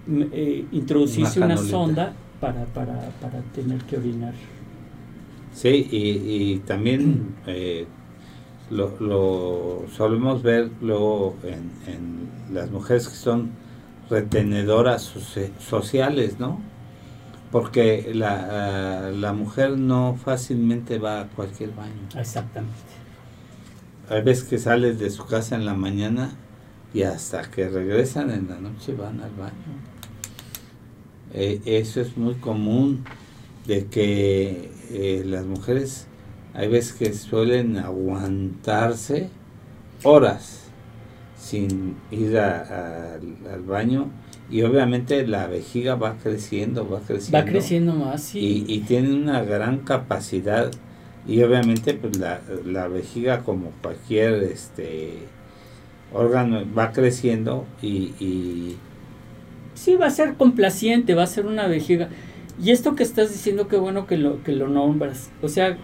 eh, 0.08 0.66
introducirse 0.70 1.40
una, 1.40 1.56
sonda 1.56 2.12
para, 2.40 2.64
para, 2.66 3.10
para 3.20 3.40
tener 3.52 3.80
que 3.82 3.96
orinar. 3.96 4.34
Sí, 5.54 5.88
y, 5.90 6.58
también 6.60 7.36
eh, 7.46 7.86
lo, 8.70 8.98
lo, 9.00 9.84
solemos 9.94 10.42
ver 10.42 10.70
luego 10.80 11.36
en, 11.42 11.70
en, 11.92 12.32
las 12.54 12.70
mujeres 12.70 13.08
que 13.08 13.14
son 13.14 13.50
retenedoras 14.10 15.12
sociales, 15.58 16.38
¿no? 16.38 16.60
Porque 17.50 18.12
la, 18.14 19.10
la 19.10 19.32
mujer 19.32 19.78
no 19.78 20.18
fácilmente 20.22 20.98
va 20.98 21.20
a 21.20 21.28
cualquier 21.28 21.70
baño. 21.70 22.08
Exactamente. 22.16 22.76
Hay 24.08 24.22
veces 24.22 24.44
que 24.44 24.58
sales 24.58 24.98
de 24.98 25.10
su 25.10 25.24
casa 25.26 25.56
en 25.56 25.64
la 25.64 25.74
mañana 25.74 26.32
y 26.92 27.02
hasta 27.02 27.42
que 27.50 27.68
regresan 27.68 28.30
en 28.30 28.48
la 28.48 28.58
noche 28.58 28.94
van 28.94 29.20
al 29.20 29.30
baño. 29.30 29.52
Eh, 31.34 31.60
eso 31.64 32.00
es 32.00 32.16
muy 32.16 32.34
común 32.34 33.04
de 33.66 33.86
que 33.86 34.70
eh, 34.92 35.22
las 35.24 35.44
mujeres 35.46 36.06
hay 36.54 36.68
veces 36.68 36.92
que 36.92 37.12
suelen 37.14 37.78
aguantarse 37.78 39.30
horas 40.02 40.64
sin 41.36 41.96
ir 42.10 42.38
al 42.38 43.62
baño 43.66 44.10
y 44.50 44.62
obviamente 44.62 45.26
la 45.26 45.46
vejiga 45.46 45.94
va 45.94 46.16
creciendo, 46.22 46.88
va 46.88 47.00
creciendo. 47.00 47.38
Va 47.38 47.44
creciendo 47.44 47.94
más, 47.94 48.22
sí. 48.22 48.64
Y, 48.68 48.74
y 48.74 48.80
tiene 48.80 49.14
una 49.14 49.42
gran 49.42 49.78
capacidad 49.78 50.70
y 51.26 51.42
obviamente 51.42 51.94
pues 51.94 52.18
la, 52.18 52.40
la 52.66 52.88
vejiga 52.88 53.40
como 53.40 53.70
cualquier 53.80 54.42
este 54.44 55.18
órgano 56.12 56.62
va 56.76 56.92
creciendo 56.92 57.64
y, 57.80 58.12
y 58.20 58.76
sí 59.74 59.96
va 59.96 60.06
a 60.06 60.10
ser 60.10 60.34
complaciente, 60.34 61.14
va 61.14 61.22
a 61.22 61.28
ser 61.28 61.46
una 61.46 61.66
vejiga 61.66 62.08
y 62.60 62.70
esto 62.70 62.94
que 62.94 63.02
estás 63.02 63.30
diciendo, 63.30 63.68
qué 63.68 63.76
bueno 63.76 64.06
que 64.06 64.16
lo, 64.16 64.42
que 64.42 64.52
lo 64.52 64.68
nombras. 64.68 65.30
O 65.42 65.48
sea, 65.48 65.76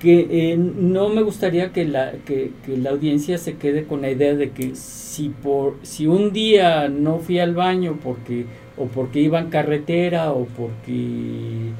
que 0.00 0.52
eh, 0.52 0.56
no 0.56 1.08
me 1.08 1.22
gustaría 1.22 1.72
que 1.72 1.84
la, 1.84 2.12
que, 2.24 2.52
la 2.66 2.90
audiencia 2.90 3.38
se 3.38 3.56
quede 3.56 3.84
con 3.84 4.02
la 4.02 4.10
idea 4.10 4.34
de 4.34 4.50
que 4.50 4.74
si, 4.74 5.30
por, 5.30 5.76
si 5.82 6.06
un 6.06 6.32
día 6.32 6.88
no 6.88 7.18
fui 7.18 7.38
al 7.38 7.54
baño 7.54 7.98
porque, 8.02 8.46
o 8.76 8.86
porque 8.86 9.20
iba 9.20 9.38
en 9.38 9.48
carretera 9.48 10.32
o 10.32 10.44
porque 10.44 11.70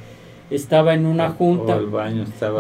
estaba 0.51 0.95
en 0.95 1.07
una 1.07 1.31
junta, 1.31 1.79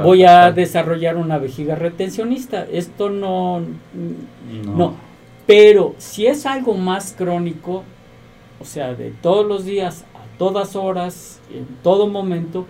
voy 0.02 0.24
a 0.24 0.52
desarrollar 0.52 1.16
una 1.16 1.38
vejiga 1.38 1.74
retencionista. 1.76 2.66
Esto 2.70 3.08
no, 3.08 3.62
no. 4.64 4.94
Pero 5.46 5.94
si 5.98 6.26
es 6.26 6.44
algo 6.44 6.74
más 6.74 7.14
crónico, 7.16 7.84
o 8.60 8.64
sea, 8.64 8.94
de 8.94 9.12
todos 9.22 9.46
los 9.46 9.64
días 9.64 10.04
todas 10.38 10.76
horas, 10.76 11.40
en 11.52 11.66
todo 11.82 12.06
momento, 12.06 12.66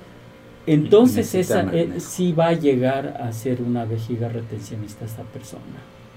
entonces 0.66 1.34
esa 1.34 1.62
eh, 1.72 2.00
sí 2.00 2.32
va 2.32 2.48
a 2.48 2.52
llegar 2.52 3.18
a 3.20 3.32
ser 3.32 3.62
una 3.62 3.84
vejiga 3.84 4.28
retencionista 4.28 5.04
esta 5.04 5.22
persona. 5.22 5.62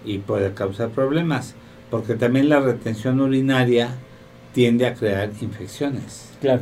y 0.06 0.20
puede 0.20 0.54
causar 0.54 0.90
problemas, 0.90 1.56
porque 1.92 2.16
también 2.16 2.48
la 2.50 2.60
retención 2.62 3.20
urinaria 3.20 3.90
tiende 4.54 4.88
a 4.88 4.94
crear 4.96 5.30
infecciones. 5.42 6.32
Claro. 6.42 6.62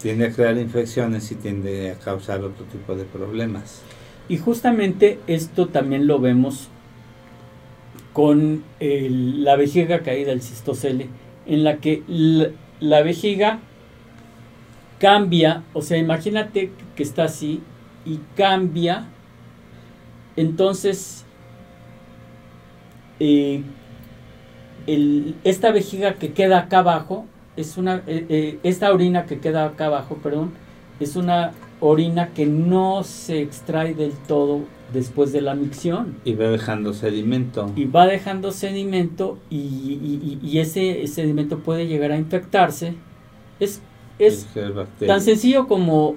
Tiende 0.00 0.26
a 0.28 0.30
crear 0.32 0.56
infecciones 0.56 1.30
y 1.32 1.34
tiende 1.34 1.90
a 1.90 1.94
causar 1.98 2.42
otro 2.44 2.64
tipo 2.66 2.94
de 2.94 3.04
problemas. 3.04 3.82
Y 4.28 4.36
justamente 4.38 5.18
esto 5.26 5.66
también 5.66 6.06
lo 6.06 6.20
vemos 6.20 6.68
con 8.12 8.62
el- 8.80 9.44
la 9.44 9.56
vejiga 9.56 10.00
caída, 10.00 10.32
el 10.32 10.42
cistocele, 10.42 11.08
en 11.46 11.64
la 11.64 11.76
que 11.78 12.02
la 12.80 13.02
vejiga 13.02 13.60
cambia, 15.00 15.64
o 15.72 15.82
sea, 15.82 15.98
imagínate 15.98 16.70
que 16.94 17.02
está 17.02 17.24
así 17.24 17.60
y 18.04 18.20
cambia, 18.36 19.06
entonces 20.36 21.24
eh, 23.18 23.62
el- 24.86 25.34
esta 25.44 25.72
vejiga 25.72 26.14
que 26.14 26.32
queda 26.32 26.58
acá 26.60 26.78
abajo 26.78 27.26
es 27.56 27.76
una, 27.76 28.02
eh, 28.06 28.26
eh, 28.28 28.58
esta 28.62 28.92
orina 28.92 29.26
que 29.26 29.38
queda 29.40 29.66
acá 29.66 29.86
abajo, 29.86 30.18
perdón, 30.22 30.52
es 31.00 31.16
una 31.16 31.52
orina 31.80 32.28
que 32.34 32.46
no 32.46 33.02
se 33.04 33.40
extrae 33.42 33.94
del 33.94 34.12
todo 34.12 34.60
después 34.92 35.32
de 35.32 35.40
la 35.40 35.54
micción 35.54 36.16
Y 36.24 36.34
va 36.34 36.48
dejando 36.48 36.92
sedimento. 36.92 37.70
y 37.76 37.84
va 37.84 38.06
dejando 38.06 38.52
sedimento 38.52 39.38
y, 39.50 39.56
y- 39.56 40.38
y- 40.42 40.46
y 40.46 40.58
ese 40.58 41.06
sedimento 41.06 41.58
puede 41.60 41.86
llegar 41.86 42.12
a 42.12 42.16
infectarse. 42.18 42.94
Es, 43.60 43.80
es 44.20 44.46
tan 45.06 45.20
sencillo 45.20 45.66
como 45.66 46.16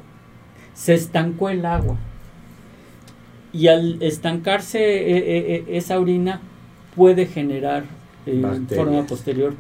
se 0.74 0.94
estancó 0.94 1.50
el 1.50 1.66
agua 1.66 1.98
y 3.54 3.68
al 3.68 4.02
estancarse 4.02 4.80
eh, 4.80 5.18
eh, 5.18 5.46
eh, 5.56 5.66
esa 5.70 6.00
orina 6.00 6.42
puede 6.96 7.28
generar 7.28 7.86
en 8.26 8.68
forma 8.68 9.06
posterior 9.06 9.54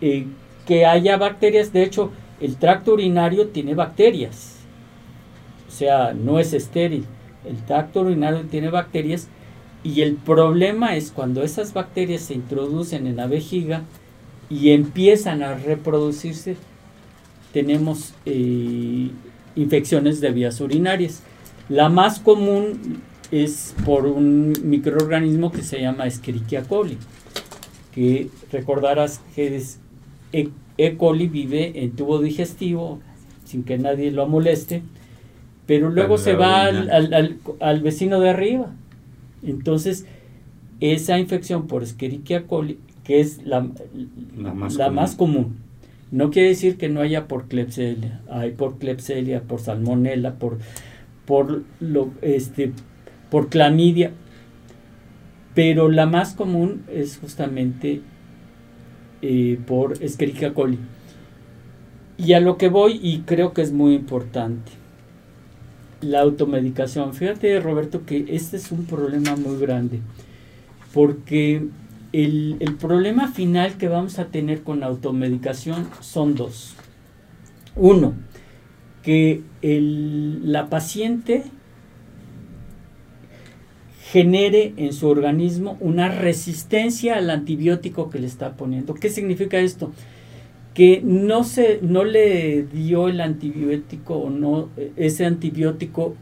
que 0.00 0.86
haya 0.86 1.16
bacterias. 1.16 1.72
De 1.72 1.82
hecho, 1.82 2.10
el 2.40 2.56
tracto 2.56 2.92
urinario 2.92 3.48
tiene 3.48 3.74
bacterias. 3.74 4.58
O 5.66 5.70
sea, 5.70 6.12
no 6.12 6.38
es 6.38 6.52
estéril. 6.52 7.06
El 7.44 7.56
tracto 7.64 8.02
urinario 8.02 8.42
tiene 8.42 8.70
bacterias 8.70 9.28
y 9.82 10.02
el 10.02 10.14
problema 10.14 10.96
es 10.96 11.10
cuando 11.10 11.42
esas 11.42 11.74
bacterias 11.74 12.22
se 12.22 12.34
introducen 12.34 13.06
en 13.06 13.16
la 13.16 13.26
vejiga 13.26 13.82
y 14.48 14.70
empiezan 14.70 15.42
a 15.42 15.54
reproducirse, 15.54 16.56
tenemos 17.54 18.12
eh, 18.26 19.08
infecciones 19.56 20.20
de 20.20 20.32
vías 20.32 20.60
urinarias. 20.60 21.22
La 21.70 21.88
más 21.88 22.18
común 22.18 23.00
es 23.30 23.74
por 23.86 24.04
un 24.06 24.52
microorganismo 24.64 25.50
que 25.52 25.62
se 25.62 25.80
llama 25.80 26.06
Escherichia 26.06 26.64
coli, 26.64 26.98
que 27.94 28.28
recordarás 28.52 29.20
que 29.34 29.56
es 29.56 29.78
E. 30.32 30.48
E. 30.76 30.96
coli 30.96 31.28
vive 31.28 31.84
en 31.84 31.92
tubo 31.92 32.18
digestivo 32.20 32.98
sin 33.44 33.62
que 33.62 33.78
nadie 33.78 34.10
lo 34.10 34.26
moleste, 34.26 34.82
pero 35.66 35.88
luego 35.90 36.18
se 36.18 36.34
va 36.34 36.64
al, 36.64 36.90
al- 36.90 37.14
al- 37.14 37.38
al 37.60 37.80
vecino 37.80 38.18
de 38.18 38.30
arriba. 38.30 38.72
Entonces, 39.44 40.06
esa 40.80 41.18
infección 41.20 41.68
por 41.68 41.84
Escherichia 41.84 42.46
coli, 42.48 42.78
que 43.04 43.20
es 43.20 43.44
la, 43.46 43.68
La 44.36 44.52
más 44.54 44.74
la 44.74 44.86
común. 44.86 44.96
más 44.96 45.14
común, 45.14 45.56
no 46.14 46.30
quiere 46.30 46.50
decir 46.50 46.76
que 46.78 46.88
no 46.88 47.00
haya 47.00 47.26
por 47.26 47.48
Klebsiella, 47.48 48.20
hay 48.30 48.52
por 48.52 48.78
Klebsiella, 48.78 49.42
por 49.42 49.60
Salmonella, 49.60 50.36
por 50.36 50.58
por 51.26 51.64
este 52.22 52.72
por 53.32 53.48
clamidia, 53.48 54.12
pero 55.56 55.88
la 55.88 56.06
más 56.06 56.34
común 56.34 56.84
es 56.88 57.18
justamente 57.18 58.02
eh, 59.22 59.58
por 59.66 60.00
Escherichia 60.00 60.54
coli. 60.54 60.78
Y 62.16 62.34
a 62.34 62.40
lo 62.40 62.58
que 62.58 62.68
voy 62.68 63.00
y 63.02 63.22
creo 63.22 63.52
que 63.52 63.62
es 63.62 63.72
muy 63.72 63.94
importante, 63.94 64.70
la 66.00 66.20
automedicación. 66.20 67.12
Fíjate 67.12 67.58
Roberto 67.58 68.06
que 68.06 68.24
este 68.28 68.56
es 68.56 68.70
un 68.70 68.84
problema 68.84 69.34
muy 69.34 69.58
grande, 69.58 69.98
porque 70.92 71.66
el, 72.14 72.76
problema 72.78 73.26
final 73.28 73.76
que 73.76 73.88
vamos 73.88 74.20
a 74.20 74.26
tener 74.26 74.62
con 74.62 74.80
la 74.80 74.86
automedicación 74.86 75.88
son 76.00 76.36
dos. 76.36 76.76
Uno, 77.74 78.14
que 79.02 79.42
la 79.60 80.70
paciente 80.70 81.42
genere 84.12 84.74
en 84.76 84.92
su 84.92 85.08
organismo 85.08 85.76
una 85.80 86.08
resistencia 86.08 87.16
al 87.16 87.30
antibiótico 87.30 88.10
que 88.10 88.20
le 88.20 88.28
está 88.28 88.56
poniendo. 88.56 88.94
¿Qué 88.94 89.08
significa 89.08 89.58
esto? 89.58 89.92
Que 90.72 91.02
no 91.04 91.42
se 91.42 91.80
no 91.82 92.04
le 92.04 92.62
dio 92.62 93.08
el 93.08 93.20
antibiótico 93.20 94.14
o 94.14 94.30
no 94.30 94.68
ese 94.96 95.26
antibiótico 95.26 96.14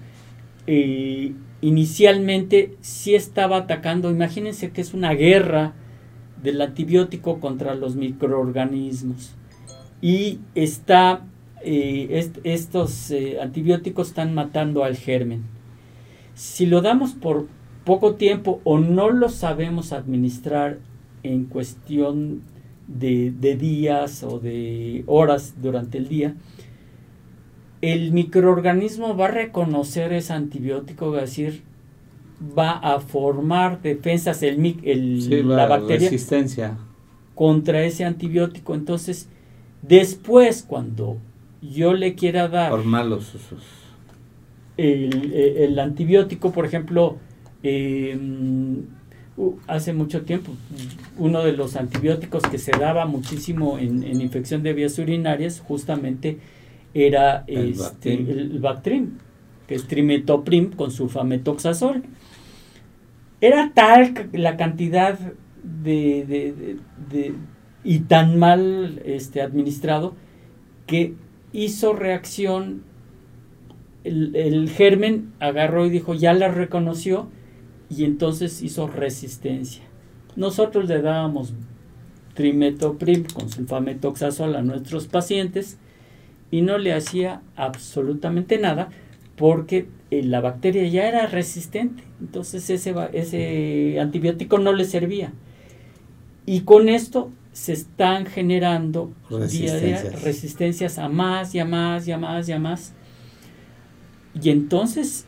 eh, 0.66 1.32
inicialmente 1.60 2.76
sí 2.80 3.14
estaba 3.14 3.58
atacando. 3.58 4.10
Imagínense 4.10 4.70
que 4.70 4.80
es 4.80 4.94
una 4.94 5.12
guerra 5.12 5.74
del 6.42 6.60
antibiótico 6.60 7.40
contra 7.40 7.74
los 7.74 7.94
microorganismos 7.96 9.32
y 10.00 10.40
está 10.54 11.24
eh, 11.64 12.08
est- 12.10 12.38
estos 12.44 13.10
eh, 13.10 13.40
antibióticos 13.40 14.08
están 14.08 14.34
matando 14.34 14.82
al 14.84 14.96
germen. 14.96 15.42
Si 16.34 16.66
lo 16.66 16.80
damos 16.80 17.12
por 17.12 17.46
poco 17.84 18.14
tiempo 18.14 18.60
o 18.64 18.78
no 18.78 19.10
lo 19.10 19.28
sabemos 19.28 19.92
administrar 19.92 20.78
en 21.22 21.44
cuestión 21.44 22.42
de, 22.88 23.32
de 23.38 23.56
días 23.56 24.24
o 24.24 24.38
de 24.40 25.04
horas 25.06 25.54
durante 25.62 25.98
el 25.98 26.08
día, 26.08 26.34
el 27.80 28.12
microorganismo 28.12 29.16
va 29.16 29.26
a 29.26 29.30
reconocer 29.30 30.12
ese 30.12 30.32
antibiótico, 30.32 31.10
va 31.10 31.18
a 31.18 31.22
decir, 31.22 31.62
va 32.58 32.72
a 32.72 33.00
formar 33.00 33.80
defensas, 33.82 34.42
el, 34.42 34.78
el- 34.84 35.22
Sí, 35.22 35.42
la 35.42 35.66
bacteria 35.66 36.10
resistencia. 36.10 36.76
contra 37.34 37.82
ese 37.84 38.04
antibiótico. 38.04 38.74
Entonces, 38.74 39.28
después, 39.82 40.62
cuando 40.66 41.18
yo 41.62 41.92
le 41.94 42.14
quiera 42.14 42.48
dar 42.48 42.70
Por 42.70 42.84
malos 42.84 43.34
usos. 43.34 43.62
el, 44.76 45.32
eh, 45.32 45.64
el 45.64 45.78
antibiótico, 45.78 46.52
por 46.52 46.64
ejemplo, 46.66 47.16
eh, 47.62 48.18
uh, 49.36 49.52
hace 49.66 49.92
mucho 49.92 50.22
tiempo, 50.22 50.52
uno 51.18 51.42
de 51.42 51.52
los 51.52 51.76
antibióticos 51.76 52.42
que 52.44 52.58
se 52.58 52.72
daba 52.72 53.06
muchísimo 53.06 53.78
en, 53.78 54.02
en 54.02 54.20
infección 54.20 54.62
de 54.62 54.72
vías 54.72 54.98
urinarias 54.98 55.60
justamente 55.60 56.38
era 56.94 57.44
El 57.46 57.70
este, 57.70 57.82
Bactrim. 58.16 58.28
el 58.30 58.58
Bactrim, 58.58 59.10
que 59.68 59.74
es 59.76 59.86
trimetoprim 59.86 60.70
con 60.72 60.90
sulfametoxazol. 60.90 62.02
Era 63.42 63.72
tal 63.74 64.30
la 64.32 64.56
cantidad 64.56 65.18
de- 65.62 66.24
de- 66.26 66.76
de- 67.10 67.34
y 67.84 67.98
tan 67.98 68.38
mal 68.38 69.02
este, 69.04 69.42
administrado 69.42 70.14
que 70.86 71.14
hizo 71.52 71.92
reacción 71.92 72.84
el, 74.04 74.34
el 74.36 74.70
germen 74.70 75.32
agarró 75.40 75.86
y 75.86 75.90
dijo, 75.90 76.14
ya 76.14 76.32
la 76.34 76.48
reconoció 76.48 77.28
y 77.90 78.04
entonces 78.04 78.62
hizo 78.62 78.86
resistencia. 78.86 79.82
Nosotros 80.36 80.88
le 80.88 81.02
dábamos 81.02 81.52
trimetoprim 82.34 83.24
con 83.24 83.48
sulfametoxazol 83.50 84.56
a 84.56 84.62
nuestros 84.62 85.06
pacientes 85.06 85.78
y 86.50 86.62
no 86.62 86.78
le 86.78 86.92
hacía 86.94 87.42
absolutamente 87.56 88.58
nada 88.58 88.88
porque 89.36 89.86
eh, 90.12 90.22
la 90.24 90.40
bacteria 90.40 90.86
ya 90.88 91.08
era 91.08 91.26
resistente, 91.26 92.02
entonces 92.20 92.68
ese, 92.70 92.94
ese 93.14 93.98
antibiótico 94.00 94.58
no 94.58 94.72
le 94.72 94.84
servía. 94.84 95.32
Y 96.46 96.62
con 96.62 96.88
esto 96.88 97.30
se 97.52 97.72
están 97.72 98.26
generando 98.26 99.14
día 99.50 99.74
a 99.74 99.80
día 99.80 100.02
Resistencias. 100.02 100.22
resistencias 100.22 100.98
a 100.98 101.08
más 101.08 101.54
y 101.54 101.60
a 101.60 101.64
más 101.64 102.06
y 102.08 102.12
a 102.12 102.18
más 102.18 102.48
y 102.48 102.52
a 102.52 102.58
más. 102.58 102.94
Y 104.34 104.50
entonces 104.50 105.26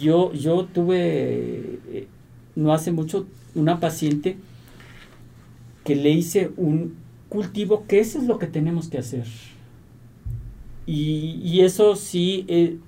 yo, 0.00 0.32
yo 0.32 0.66
tuve 0.66 1.80
eh, 1.92 2.08
no 2.56 2.72
hace 2.72 2.92
mucho 2.92 3.26
una 3.54 3.80
paciente 3.80 4.36
que 5.84 5.96
le 5.96 6.10
hice 6.10 6.50
un 6.56 6.96
cultivo, 7.28 7.86
que 7.86 8.00
eso 8.00 8.18
es 8.18 8.24
lo 8.26 8.38
que 8.38 8.46
tenemos 8.46 8.88
que 8.88 8.98
hacer. 8.98 9.26
Y, 10.86 11.40
y 11.44 11.60
eso 11.60 11.96
sí. 11.96 12.44
eh, 12.48 12.78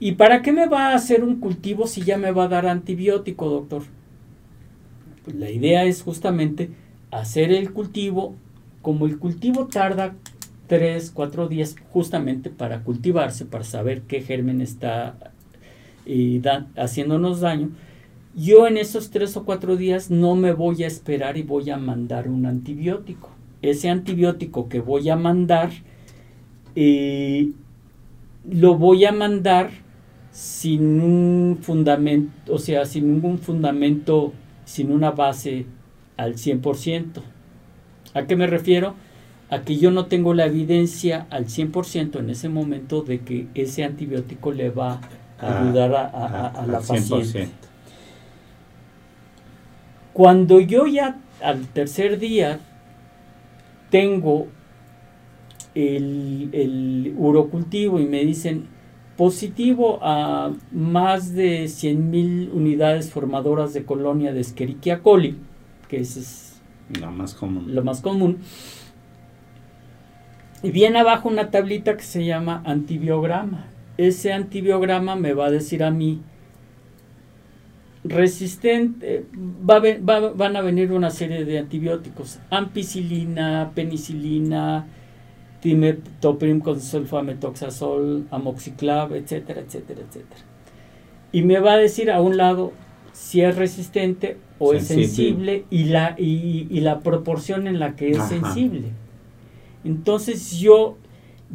¿Y 0.00 0.12
para 0.12 0.42
qué 0.42 0.52
me 0.52 0.66
va 0.66 0.88
a 0.88 0.94
hacer 0.94 1.22
un 1.22 1.36
cultivo 1.36 1.86
si 1.86 2.02
ya 2.02 2.18
me 2.18 2.32
va 2.32 2.44
a 2.44 2.48
dar 2.48 2.66
antibiótico, 2.66 3.48
doctor? 3.48 3.82
Pues 5.24 5.36
la 5.36 5.50
idea 5.50 5.84
es 5.84 6.02
justamente 6.02 6.70
hacer 7.10 7.52
el 7.52 7.72
cultivo. 7.72 8.34
Como 8.82 9.06
el 9.06 9.18
cultivo 9.18 9.66
tarda 9.66 10.14
tres, 10.66 11.10
cuatro 11.14 11.48
días 11.48 11.76
justamente 11.90 12.50
para 12.50 12.82
cultivarse, 12.82 13.46
para 13.46 13.64
saber 13.64 14.02
qué 14.02 14.20
germen 14.20 14.60
está 14.60 15.32
eh, 16.06 16.42
haciéndonos 16.76 17.40
daño. 17.40 17.70
Yo 18.36 18.66
en 18.66 18.76
esos 18.76 19.10
tres 19.10 19.36
o 19.36 19.44
cuatro 19.44 19.76
días 19.76 20.10
no 20.10 20.34
me 20.34 20.52
voy 20.52 20.82
a 20.82 20.88
esperar 20.88 21.36
y 21.36 21.42
voy 21.42 21.70
a 21.70 21.76
mandar 21.76 22.28
un 22.28 22.46
antibiótico. 22.46 23.30
Ese 23.62 23.88
antibiótico 23.88 24.68
que 24.68 24.80
voy 24.80 25.08
a 25.08 25.16
mandar, 25.16 25.70
eh, 26.74 27.52
lo 28.50 28.76
voy 28.76 29.04
a 29.04 29.12
mandar 29.12 29.83
sin 30.34 31.00
un 31.00 31.58
fundamento, 31.62 32.52
o 32.52 32.58
sea, 32.58 32.84
sin 32.86 33.06
ningún 33.06 33.38
fundamento, 33.38 34.32
sin 34.64 34.90
una 34.90 35.12
base 35.12 35.64
al 36.16 36.34
100%. 36.34 37.22
¿A 38.14 38.26
qué 38.26 38.34
me 38.34 38.48
refiero? 38.48 38.96
A 39.48 39.60
que 39.60 39.76
yo 39.76 39.92
no 39.92 40.06
tengo 40.06 40.34
la 40.34 40.46
evidencia 40.46 41.28
al 41.30 41.46
100% 41.46 42.18
en 42.18 42.30
ese 42.30 42.48
momento 42.48 43.02
de 43.02 43.20
que 43.20 43.46
ese 43.54 43.84
antibiótico 43.84 44.50
le 44.50 44.70
va 44.70 44.94
a 44.94 45.00
ah, 45.38 45.62
ayudar 45.62 45.94
a, 45.94 46.66
la 46.66 46.80
paciente. 46.80 47.50
Cuando 50.12 50.58
yo 50.58 50.88
ya 50.88 51.20
al 51.40 51.68
tercer 51.68 52.18
día 52.18 52.58
tengo 53.88 54.48
el, 55.76 56.48
el 56.52 57.14
urocultivo 57.16 58.00
y 58.00 58.06
me 58.06 58.24
dicen 58.24 58.73
positivo 59.16 59.98
a 60.02 60.52
más 60.72 61.34
de 61.34 61.64
100.000 61.64 62.52
unidades 62.52 63.10
formadoras 63.10 63.72
de 63.72 63.84
colonia 63.84 64.32
de 64.32 64.40
Escherichia 64.40 65.02
coli, 65.02 65.36
que 65.88 66.00
es 66.00 66.60
lo 67.00 67.10
más 67.10 67.34
común. 67.34 67.74
Lo 67.74 67.84
más 67.84 68.00
común. 68.00 68.38
Y 70.62 70.70
viene 70.70 71.00
abajo 71.00 71.28
una 71.28 71.50
tablita 71.50 71.96
que 71.96 72.02
se 72.02 72.24
llama 72.24 72.62
antibiograma. 72.64 73.66
Ese 73.96 74.32
antibiograma 74.32 75.14
me 75.14 75.34
va 75.34 75.46
a 75.46 75.50
decir 75.50 75.84
a 75.84 75.90
mí 75.90 76.20
resistente, 78.04 79.24
van 79.32 80.56
a 80.56 80.60
venir 80.60 80.92
una 80.92 81.10
serie 81.10 81.44
de 81.44 81.58
antibióticos, 81.58 82.38
ampicilina, 82.50 83.72
penicilina, 83.74 84.86
timetoprim 85.64 86.60
con 86.60 86.78
sulfametoxazol, 86.78 88.26
amoxiclav, 88.30 89.14
etcétera, 89.14 89.62
etcétera, 89.62 90.02
etcétera. 90.06 90.42
Y 91.32 91.40
me 91.40 91.58
va 91.58 91.72
a 91.72 91.78
decir 91.78 92.10
a 92.10 92.20
un 92.20 92.36
lado 92.36 92.72
si 93.14 93.40
es 93.40 93.56
resistente 93.56 94.36
o 94.58 94.74
es 94.74 94.86
sensible 94.88 95.64
y 95.70 95.84
la, 95.84 96.16
y, 96.18 96.68
la 96.80 97.00
proporción 97.00 97.66
en 97.66 97.78
la 97.78 97.96
que 97.96 98.10
es 98.10 98.22
sensible. 98.24 98.88
Entonces 99.84 100.58
yo 100.58 100.98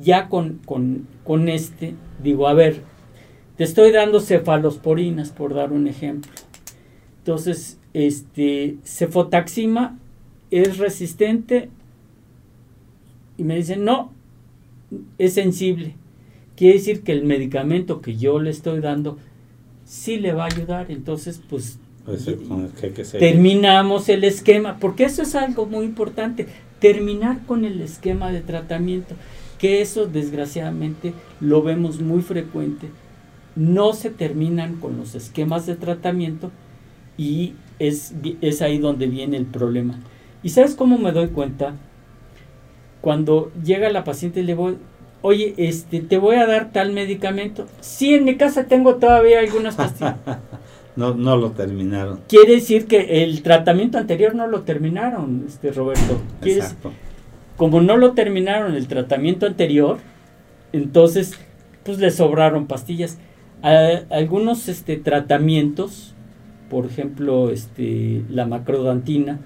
ya 0.02 0.28
con, 0.28 0.60
con, 0.66 1.48
este 1.48 1.94
digo, 2.24 2.48
a 2.48 2.56
ver, 2.56 2.82
te 3.58 3.64
estoy 3.64 3.92
dando 3.92 4.22
cefalosporinas 4.22 5.30
por 5.30 5.54
dar 5.54 5.72
un 5.72 5.88
ejemplo. 5.88 6.32
Entonces, 7.20 7.78
este, 7.94 8.78
cefotaxima 8.84 10.00
es 10.50 10.80
resistente 10.80 11.70
y 13.40 13.44
me 13.46 13.56
dicen, 13.56 13.86
no, 13.86 14.12
es 15.18 15.34
sensible. 15.34 15.96
Quiere 16.58 16.74
decir 16.74 17.04
que 17.04 17.14
el 17.14 17.24
medicamento 17.24 18.02
que 18.02 18.18
yo 18.18 18.40
le 18.40 18.50
estoy 18.50 18.82
dando 18.82 19.18
sí 19.86 20.18
le 20.18 20.34
va 20.34 20.44
a 20.44 20.48
ayudar. 20.48 20.92
Entonces, 20.92 21.42
pues, 21.50 21.80
terminamos 23.18 24.10
el 24.10 24.26
esquema, 24.26 24.78
porque 24.78 25.06
eso 25.06 25.22
es 25.22 25.36
algo 25.36 25.66
muy 25.66 25.86
importante, 25.86 26.48
terminar 26.80 27.46
con 27.46 27.64
el 27.64 27.80
esquema 27.80 28.30
de 28.30 28.42
tratamiento, 28.42 29.16
que 29.58 29.82
eso 29.82 30.06
desgraciadamente 30.06 31.14
lo 31.40 31.64
vemos 31.64 32.02
muy 32.02 32.22
frecuente. 32.22 32.90
No 33.56 33.94
se 33.94 34.10
terminan 34.10 34.76
con 34.76 34.98
los 34.98 35.16
esquemas 35.16 35.66
de 35.66 35.76
tratamiento 35.76 36.52
y 37.18 37.54
es, 37.80 38.14
es 38.42 38.62
ahí 38.62 38.80
donde 38.80 39.08
viene 39.08 39.38
el 39.38 39.46
problema. 39.46 39.98
¿Y 40.44 40.50
sabes 40.50 40.76
cómo 40.76 40.98
me 40.98 41.14
doy 41.14 41.30
cuenta? 41.30 41.76
Cuando 43.02 43.52
llega 43.64 43.90
la 43.90 44.04
paciente 44.04 44.44
le 44.44 44.56
voy, 44.56 44.78
oye, 45.22 45.54
este, 45.58 46.02
te 46.02 46.18
voy 46.18 46.36
a 46.36 46.46
dar 46.46 46.72
tal 46.72 46.92
medicamento. 46.92 47.68
Sí, 47.82 48.14
en 48.14 48.26
mi 48.26 48.36
casa 48.36 48.66
tengo 48.66 48.96
todavía 48.96 49.40
algunas 49.40 49.76
pastillas. 49.76 50.16
no, 50.96 51.14
no 51.14 51.38
lo 51.38 51.52
terminaron. 51.52 52.20
Quiere 52.28 52.56
decir 52.56 52.88
que 52.88 53.24
el 53.24 53.42
tratamiento 53.42 53.98
anterior 53.98 54.36
no 54.36 54.48
lo 54.48 54.62
terminaron, 54.62 55.46
este 55.48 55.72
Roberto. 55.72 56.20
Exacto. 56.44 56.92
como 57.58 57.82
no 57.82 57.98
lo 57.98 58.14
terminaron 58.14 58.76
el 58.76 58.88
tratamiento 58.88 59.46
anterior, 59.46 59.98
entonces, 60.74 61.34
pues 61.84 62.00
le 62.00 62.12
sobraron 62.12 62.68
pastillas. 62.68 63.18
algunos 63.62 64.68
este, 64.68 64.98
tratamientos, 64.98 66.14
por 66.70 66.86
ejemplo, 66.86 67.50
este, 67.50 68.24
la 68.30 68.46
macrodantina, 68.46 69.40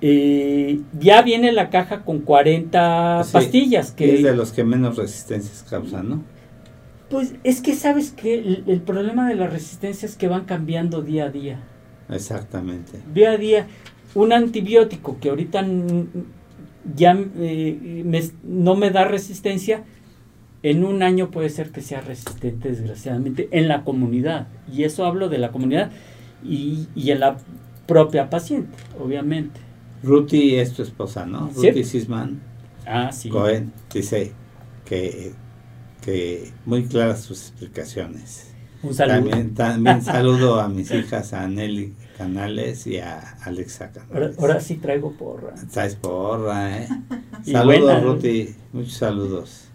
eh, 0.00 0.80
ya 0.98 1.22
viene 1.22 1.52
la 1.52 1.70
caja 1.70 2.04
con 2.04 2.20
40 2.20 3.24
pastillas. 3.32 3.92
Que 3.92 4.16
es 4.16 4.22
de 4.22 4.36
los 4.36 4.52
que 4.52 4.64
menos 4.64 4.96
resistencias 4.96 5.64
causan, 5.68 6.08
¿no? 6.08 6.24
Pues 7.08 7.34
es 7.44 7.60
que 7.60 7.74
sabes 7.74 8.10
que 8.10 8.62
el, 8.66 8.80
problema 8.80 9.28
de 9.28 9.36
la 9.36 9.46
resistencia 9.46 10.06
es 10.06 10.16
que 10.16 10.28
van 10.28 10.44
cambiando 10.44 11.02
día 11.02 11.26
a 11.26 11.30
día. 11.30 11.60
Exactamente. 12.10 13.00
Día 13.14 13.32
a 13.32 13.36
día. 13.36 13.66
Un 14.14 14.32
antibiótico 14.32 15.18
que 15.20 15.30
ahorita 15.30 15.64
ya 16.94 17.16
eh, 17.38 18.20
no 18.42 18.74
me 18.74 18.90
da 18.90 19.04
resistencia, 19.04 19.84
en 20.62 20.84
un 20.84 21.02
año 21.02 21.30
puede 21.30 21.48
ser 21.48 21.70
que 21.70 21.80
sea 21.80 22.00
resistente, 22.00 22.70
desgraciadamente, 22.70 23.48
en 23.52 23.68
la 23.68 23.84
comunidad. 23.84 24.48
Y 24.72 24.82
eso 24.82 25.04
hablo 25.04 25.28
de 25.28 25.38
la 25.38 25.52
comunidad 25.52 25.92
y, 26.42 26.88
y 26.96 27.12
en 27.12 27.20
la 27.20 27.36
propia 27.86 28.30
paciente, 28.30 28.76
obviamente. 28.98 29.65
Ruti 30.06 30.56
es 30.56 30.72
tu 30.72 30.82
esposa, 30.82 31.26
¿no? 31.26 31.50
Ruti 31.54 31.82
Sisman. 31.82 32.40
Ah, 32.86 33.10
sí. 33.12 33.28
Cohen 33.28 33.72
dice 33.92 34.32
que, 34.84 35.32
que 36.00 36.52
muy 36.64 36.84
claras 36.84 37.22
sus 37.22 37.48
explicaciones. 37.48 38.54
Un 38.82 38.94
saludo. 38.94 39.30
También, 39.54 40.02
saludo 40.02 40.60
a 40.60 40.68
mis 40.68 40.92
hijas, 40.92 41.32
a 41.32 41.48
Nelly 41.48 41.94
Canales 42.16 42.86
y 42.86 42.98
a 42.98 43.18
Alexa 43.42 43.90
Canales. 43.90 44.38
Ahora, 44.38 44.60
sí 44.60 44.76
traigo 44.76 45.12
porra. 45.12 45.54
Traes 45.72 45.96
porra, 45.96 46.78
¿eh? 46.78 46.88
saludos, 47.44 48.02
Ruti. 48.04 48.54
Muchos 48.72 48.94
saludos. 48.94 49.68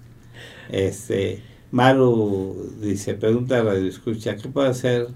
Este, 0.70 1.44
Maru 1.72 2.74
dice, 2.80 3.16
pregunta 3.16 3.60
a 3.60 3.64
Radio 3.64 3.90
Escucha, 3.90 4.38
¿qué 4.38 4.48
puede 4.48 4.70
hacer 4.70 5.10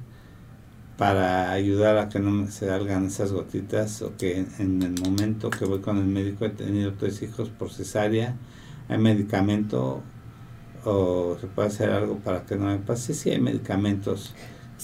para 0.98 1.52
ayudar 1.52 1.98
a 1.98 2.10
que 2.10 2.20
no 2.20 2.32
me 2.32 2.52
salgan 2.52 3.08
esas 3.08 3.32
gotitas 3.32 4.02
o 4.02 4.16
que 4.16 4.46
en 4.60 4.82
el 4.82 4.96
momento 5.04 5.50
que 5.50 5.66
voy 5.66 5.80
con 5.80 5.98
el 5.98 6.06
médico 6.06 6.46
he 6.46 6.50
tenido 6.50 6.94
tres 6.94 7.22
hijos 7.22 7.50
por 7.50 7.72
cesárea, 7.72 8.36
hay 8.88 8.98
medicamento 8.98 10.02
o 10.86 11.38
se 11.42 11.48
puede 11.48 11.68
hacer 11.68 11.90
algo 11.90 12.18
para 12.20 12.46
que 12.46 12.56
no 12.56 12.66
me 12.68 12.78
pase. 12.78 13.14
Sí, 13.14 13.32
hay 13.32 13.42
medicamentos 13.42 14.34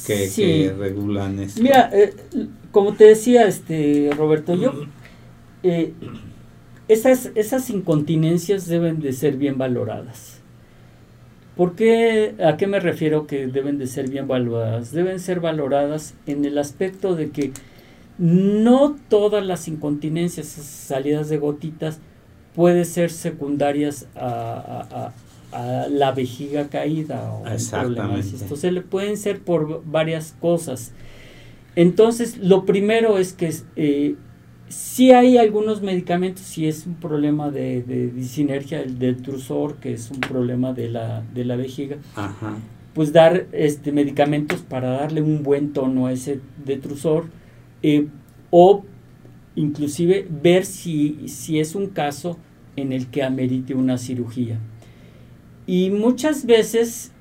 que, 0.05 0.73
regulan 0.77 1.39
esto. 1.39 1.61
Mira, 1.61 1.89
eh, 1.93 2.13
como 2.71 2.93
te 2.93 3.05
decía 3.05 3.47
este 3.47 4.09
Roberto, 4.17 4.55
yo 4.55 4.73
eh, 5.63 5.93
esas, 6.87 7.31
esas 7.35 7.69
incontinencias 7.69 8.67
deben 8.67 8.99
de 8.99 9.13
ser 9.13 9.37
bien 9.37 9.57
valoradas. 9.57 10.40
¿Por 11.61 11.75
qué, 11.75 12.33
¿A 12.43 12.57
qué 12.57 12.65
me 12.65 12.79
refiero 12.79 13.27
que 13.27 13.45
deben 13.45 13.77
de 13.77 13.85
ser 13.85 14.09
bien 14.09 14.27
valoradas? 14.27 14.91
Deben 14.91 15.19
ser 15.19 15.41
valoradas 15.41 16.15
en 16.25 16.43
el 16.43 16.57
aspecto 16.57 17.15
de 17.15 17.29
que 17.29 17.51
no 18.17 18.95
todas 19.09 19.45
las 19.45 19.67
incontinencias, 19.67 20.47
salidas 20.47 21.29
de 21.29 21.37
gotitas, 21.37 21.99
pueden 22.55 22.83
ser 22.83 23.11
secundarias 23.11 24.07
a, 24.15 25.13
la 25.51 26.11
vejiga 26.13 26.67
caída 26.67 27.31
o 27.31 27.47
Exactamente. 27.47 28.37
Entonces 28.41 28.73
le 28.73 28.81
pueden 28.81 29.15
ser 29.15 29.41
por 29.41 29.83
varias 29.85 30.35
cosas. 30.41 30.93
Entonces, 31.75 32.39
lo 32.39 32.65
primero 32.65 33.19
es 33.19 33.33
que 33.33 33.53
eh, 33.75 34.15
si 34.71 35.11
hay 35.11 35.37
algunos 35.37 35.81
medicamentos, 35.81 36.43
si 36.45 36.67
es 36.67 36.85
un 36.85 36.95
problema 36.95 37.51
de, 37.51 37.83
de 37.83 38.07
disinergia 38.07 38.81
del, 38.83 39.21
trusor, 39.21 39.75
que 39.75 39.93
es 39.93 40.09
un 40.09 40.21
problema 40.21 40.73
de 40.73 40.89
la, 40.89 41.23
de 41.33 41.45
la 41.45 41.55
vejiga, 41.55 41.97
pues 42.93 43.11
dar 43.11 43.47
este 43.51 43.91
medicamentos 43.91 44.61
para 44.61 44.91
darle 44.91 45.21
un 45.21 45.43
buen 45.43 45.73
tono 45.73 46.07
a 46.07 46.13
ese 46.13 46.39
detrusor 46.65 47.25
eh, 47.83 48.07
o 48.49 48.83
inclusive 49.55 50.27
ver 50.29 50.65
si, 50.65 51.27
si 51.27 51.59
es 51.59 51.75
un 51.75 51.87
caso 51.87 52.37
en 52.75 52.93
el 52.93 53.07
que 53.07 53.23
amerite 53.23 53.75
una 53.75 53.97
cirugía. 53.97 54.57
Y 55.67 55.89
muchas 55.89 56.45
veces 56.45 57.11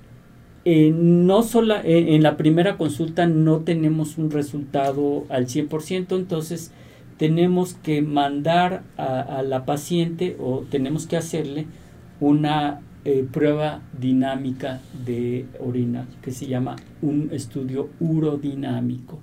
eh, 0.64 0.92
no 0.94 1.42
solo 1.42 1.74
en 1.82 2.22
la 2.22 2.36
primera 2.36 2.76
consulta 2.76 3.26
no 3.26 3.60
tenemos 3.60 4.18
un 4.18 4.30
resultado 4.30 5.24
al 5.28 5.46
100%, 5.46 6.16
entonces 6.16 6.72
tenemos 7.20 7.74
que 7.74 8.00
mandar 8.00 8.82
a, 8.96 9.42
la 9.42 9.66
paciente 9.66 10.38
o 10.40 10.64
tenemos 10.70 11.06
que 11.06 11.18
hacerle 11.18 11.66
una 12.18 12.80
eh, 13.04 13.26
prueba 13.30 13.82
dinámica 13.92 14.80
de 15.04 15.44
orina 15.58 16.08
que 16.22 16.30
se 16.30 16.46
llama 16.46 16.76
un 17.02 17.28
estudio 17.30 17.90
urodinámico. 18.00 19.18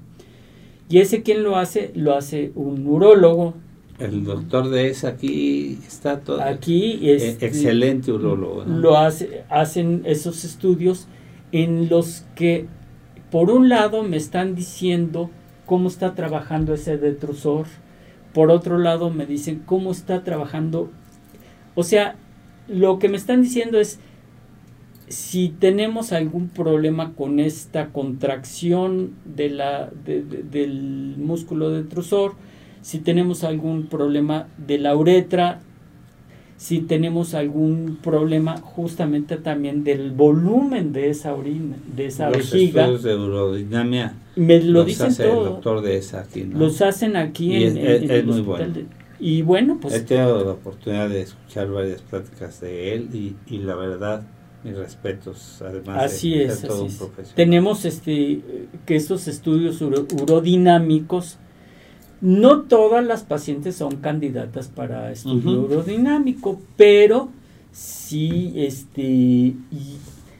Y 0.88 1.00
ese 1.00 1.24
quien 1.24 1.42
lo 1.42 1.56
hace, 1.56 1.92
lo 1.96 2.14
hace 2.14 2.52
un 2.54 2.86
urólogo. 2.86 3.56
El 3.98 4.26
doctor 4.26 4.70
de 4.70 4.90
esa 4.90 5.08
aquí 5.08 5.80
está 5.88 6.20
todo. 6.20 6.40
Aquí 6.44 7.00
es 7.10 7.42
e, 7.42 7.48
excelente 7.48 8.12
urólogo. 8.12 8.64
Lo 8.66 8.96
hace, 8.96 9.44
hacen 9.50 10.04
esos 10.06 10.46
estudios 10.46 11.08
en 11.52 11.90
los 11.90 12.26
que 12.36 12.68
por 13.32 13.50
un 13.50 13.70
lado 13.70 14.04
me 14.04 14.18
están 14.18 14.54
diciendo 14.54 15.32
cómo 15.66 15.88
está 15.88 16.14
trabajando 16.14 16.76
ese 16.76 17.00
detrusor, 17.00 17.66
por 18.38 18.52
otro 18.52 18.78
lado 18.78 19.10
me 19.10 19.26
dicen 19.26 19.64
cómo 19.66 19.92
está 19.92 20.24
trabajando. 20.24 20.92
O 21.74 21.82
sea, 21.82 22.18
lo 22.68 23.00
que 23.00 23.10
me 23.10 23.18
están 23.18 23.42
diciendo 23.42 23.80
es 23.80 24.00
si 25.08 25.50
tenemos 25.50 26.14
algún 26.14 26.50
problema 26.50 27.16
con 27.16 27.40
esta 27.40 27.88
contracción 27.88 29.16
de 29.26 29.50
la, 29.50 29.90
del 30.06 31.16
músculo 31.18 31.72
detrusor, 31.72 32.36
si 32.84 33.00
tenemos 33.00 33.44
algún 33.44 33.88
problema 33.88 34.48
de 34.60 34.78
la 34.78 34.96
uretra, 34.96 35.62
si 36.58 36.80
tenemos 36.80 37.36
algún 37.36 38.00
problema 38.02 38.58
justamente 38.58 39.38
también 39.38 39.84
del 39.84 40.12
volumen 40.12 40.92
de 40.92 41.12
esa 41.12 41.34
orina, 41.34 41.76
de 41.96 42.08
esa 42.08 42.32
Los 42.32 42.52
vejiga. 42.52 42.82
Estudios 42.86 43.04
de 43.04 43.16
urodinamia 43.16 44.16
me 44.36 44.62
lo 44.62 44.84
dicen 44.84 45.16
todo. 45.16 45.44
El 45.44 45.50
doctor 45.54 45.82
de 45.82 45.98
esa 45.98 46.22
aquí, 46.22 46.44
¿no? 46.44 46.58
Los 46.58 46.82
hacen 46.82 47.16
aquí 47.16 47.64
en, 47.64 47.78
es, 47.78 48.10
el 48.10 48.26
muy 48.26 48.42
bueno. 48.42 48.74
y 49.20 49.44
bueno, 49.44 49.78
pues... 49.80 49.94
He 49.94 50.00
tenido 50.02 50.44
la 50.44 50.52
oportunidad 50.52 51.10
de 51.10 51.22
escuchar 51.22 51.70
varias 51.70 52.02
pláticas 52.02 52.60
de 52.60 52.96
él 52.96 53.10
y, 53.14 53.36
y 53.48 53.60
la 53.60 53.76
verdad, 53.76 54.24
mis 54.64 54.76
respetos, 54.76 55.62
además 55.62 56.06
así 56.06 56.40
de, 56.40 56.46
es, 56.46 56.64
así 56.64 56.98
profesional. 56.98 57.36
Tenemos 57.36 57.86
este, 57.86 58.42
que 58.88 58.96
estos 58.96 59.28
estudios 59.28 59.80
uro, 59.82 60.08
urodinámicos 60.20 61.38
no 62.22 62.62
todas 62.62 63.06
las 63.06 63.24
pacientes 63.24 63.76
son 63.76 63.98
candidatas 63.98 64.68
para 64.68 65.12
estudio 65.12 65.62
urodinámico, 65.62 66.60
pero 66.76 67.30
sí, 67.72 68.54
este, 68.56 69.54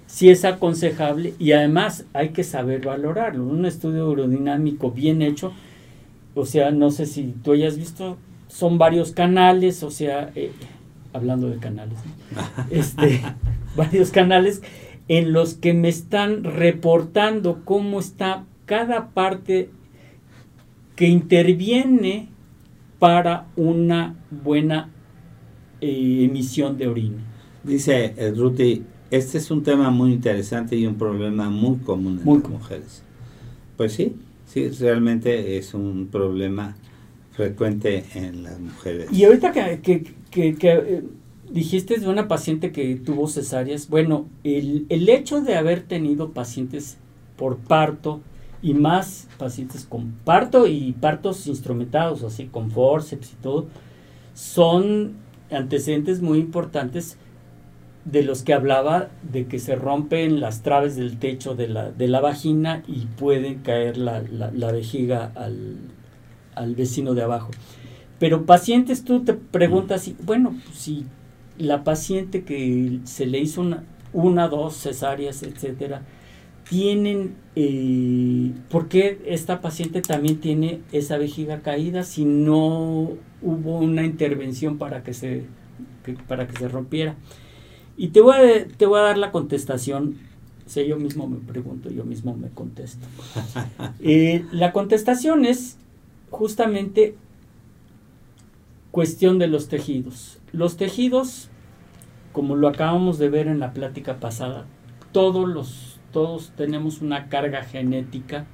sí 0.08 0.30
es 0.30 0.44
aconsejable 0.44 1.34
y 1.38 1.52
además 1.52 2.06
hay 2.14 2.30
que 2.30 2.44
saber 2.44 2.86
valorarlo. 2.86 3.46
Un 3.46 3.66
estudio 3.66 4.10
urodinámico 4.10 4.92
bien 4.92 5.22
hecho, 5.22 5.54
o 6.34 6.46
sea, 6.46 6.72
no 6.72 6.90
sé 6.90 7.06
si 7.06 7.36
tú 7.44 7.54
hayas 7.54 7.78
visto, 7.78 8.18
son 8.48 8.78
varios 8.78 9.12
canales, 9.12 9.84
o 9.84 9.92
sea, 9.92 10.32
eh, 10.36 10.52
hablando 11.14 11.50
de 11.50 11.58
canales, 11.58 12.00
este, 12.72 13.22
varios 13.76 14.10
canales 14.10 14.62
en 15.08 15.32
los 15.32 15.54
que 15.54 15.74
me 15.74 15.90
están 15.90 16.44
reportando 16.44 17.62
cómo 17.64 18.00
está 18.00 18.46
cada 18.66 19.10
parte 19.10 19.70
que 20.98 21.08
interviene 21.08 22.28
para 23.00 23.48
una 23.56 24.16
buena 24.44 24.90
eh, 25.80 26.26
emisión 26.30 26.78
de 26.78 26.88
orina. 26.88 27.24
Dice 27.64 28.14
Ruti, 28.36 28.84
este 29.10 29.38
es 29.38 29.52
un 29.52 29.64
tema 29.64 29.90
muy 29.90 30.12
interesante 30.12 30.76
y 30.76 30.86
un 30.86 30.96
problema 30.96 31.50
muy 31.50 31.78
común 31.78 32.20
en 32.20 32.26
las 32.26 32.50
mujeres. 32.50 33.04
Pues 33.78 33.94
sí, 33.94 34.16
sí, 34.48 34.68
realmente 34.70 35.58
es 35.58 35.74
un 35.74 36.08
problema 36.12 36.76
frecuente 37.32 38.04
en 38.16 38.44
las 38.44 38.60
mujeres. 38.60 39.08
Y 39.12 39.24
ahorita 39.24 39.52
que, 39.52 40.04
que, 40.32 40.56
que, 40.56 40.72
eh, 40.72 41.04
dijiste 41.52 42.00
de 42.00 42.08
una 42.10 42.28
paciente 42.28 42.72
que 42.72 42.96
tuvo 42.96 43.28
cesáreas, 43.28 43.88
bueno, 43.88 44.28
el, 44.44 44.88
el 44.90 45.08
hecho 45.08 45.42
de 45.42 45.56
haber 45.56 45.84
tenido 45.84 46.32
pacientes 46.32 46.98
por 47.38 47.58
parto, 47.58 48.22
y 48.62 48.74
más 48.74 49.28
pacientes 49.38 49.86
con 49.86 50.14
parto 50.24 50.68
y 50.68 50.94
partos 50.94 51.48
instrumentados, 51.48 52.24
así 52.24 52.46
con 52.46 52.72
forceps 52.72 53.34
y 53.34 53.36
todo, 53.36 53.68
son 54.34 55.14
antecedentes 55.52 56.22
muy 56.22 56.40
importantes 56.40 57.18
de 58.06 58.24
los 58.24 58.42
que 58.42 58.54
hablaba 58.54 59.10
de 59.22 59.48
que 59.48 59.60
se 59.60 59.76
rompen 59.76 60.40
las 60.40 60.62
traves 60.62 60.96
del 60.96 61.18
techo 61.18 61.56
de 61.56 61.68
la, 61.68 61.92
de 61.92 62.08
la 62.08 62.22
vagina 62.22 62.84
y 62.88 63.06
puede 63.06 63.58
caer 63.58 63.98
la, 63.98 64.22
la, 64.22 64.72
vejiga 64.72 65.32
al, 65.36 65.78
al, 66.56 66.76
vecino 66.76 67.14
de 67.14 67.24
abajo. 67.24 67.52
Pero 68.18 68.46
pacientes, 68.46 69.04
tú 69.04 69.26
te 69.26 69.34
preguntas, 69.34 70.10
bueno, 70.24 70.56
si 70.74 71.06
la 71.58 71.84
paciente 71.84 72.44
que 72.44 73.00
se 73.04 73.26
le 73.26 73.40
hizo 73.40 73.60
una, 73.60 73.84
una 74.14 74.48
dos 74.48 74.76
cesáreas, 74.78 75.44
etcétera, 75.44 76.04
tienen, 76.70 77.36
eh, 77.56 78.52
¿por 78.70 78.88
qué 78.88 79.22
esta 79.26 79.62
paciente 79.62 80.02
también 80.02 80.40
tiene 80.40 80.82
esa 80.92 81.18
vejiga 81.18 81.62
caída 81.62 82.04
si 82.04 82.26
no 82.26 83.14
hubo 83.42 83.78
una 83.78 84.04
intervención 84.04 84.78
para 84.78 85.04
que 85.04 85.14
se, 85.14 85.46
para 86.28 86.48
que 86.48 86.58
se 86.58 86.68
rompiera? 86.68 87.16
Y 87.96 88.10
te 88.10 88.22
voy, 88.22 88.36
a, 88.36 88.68
te 88.68 88.86
voy 88.86 89.00
a 89.00 89.04
dar 89.04 89.18
la 89.18 89.32
contestación, 89.32 90.18
si 90.66 90.86
yo 90.86 90.98
mismo 90.98 91.28
me 91.28 91.38
pregunto, 91.38 91.90
yo 91.90 92.04
mismo 92.04 92.36
me 92.36 92.50
contesto. 92.50 93.08
Eh, 94.00 94.46
la 94.52 94.74
contestación 94.74 95.46
es 95.46 95.78
justamente 96.30 97.16
cuestión 98.92 99.40
de 99.40 99.48
los 99.48 99.68
tejidos. 99.68 100.40
Los 100.52 100.78
tejidos, 100.78 101.50
como 102.34 102.56
lo 102.56 102.68
acabamos 102.68 103.18
de 103.18 103.30
ver 103.30 103.48
en 103.48 103.60
la 103.60 103.74
plática 103.74 104.20
pasada, 104.20 104.66
todos 105.12 105.48
los 105.48 105.87
todos 106.18 106.52
tenemos 106.58 107.04
una 107.04 107.30
carga 107.30 107.62
genética 107.62 108.48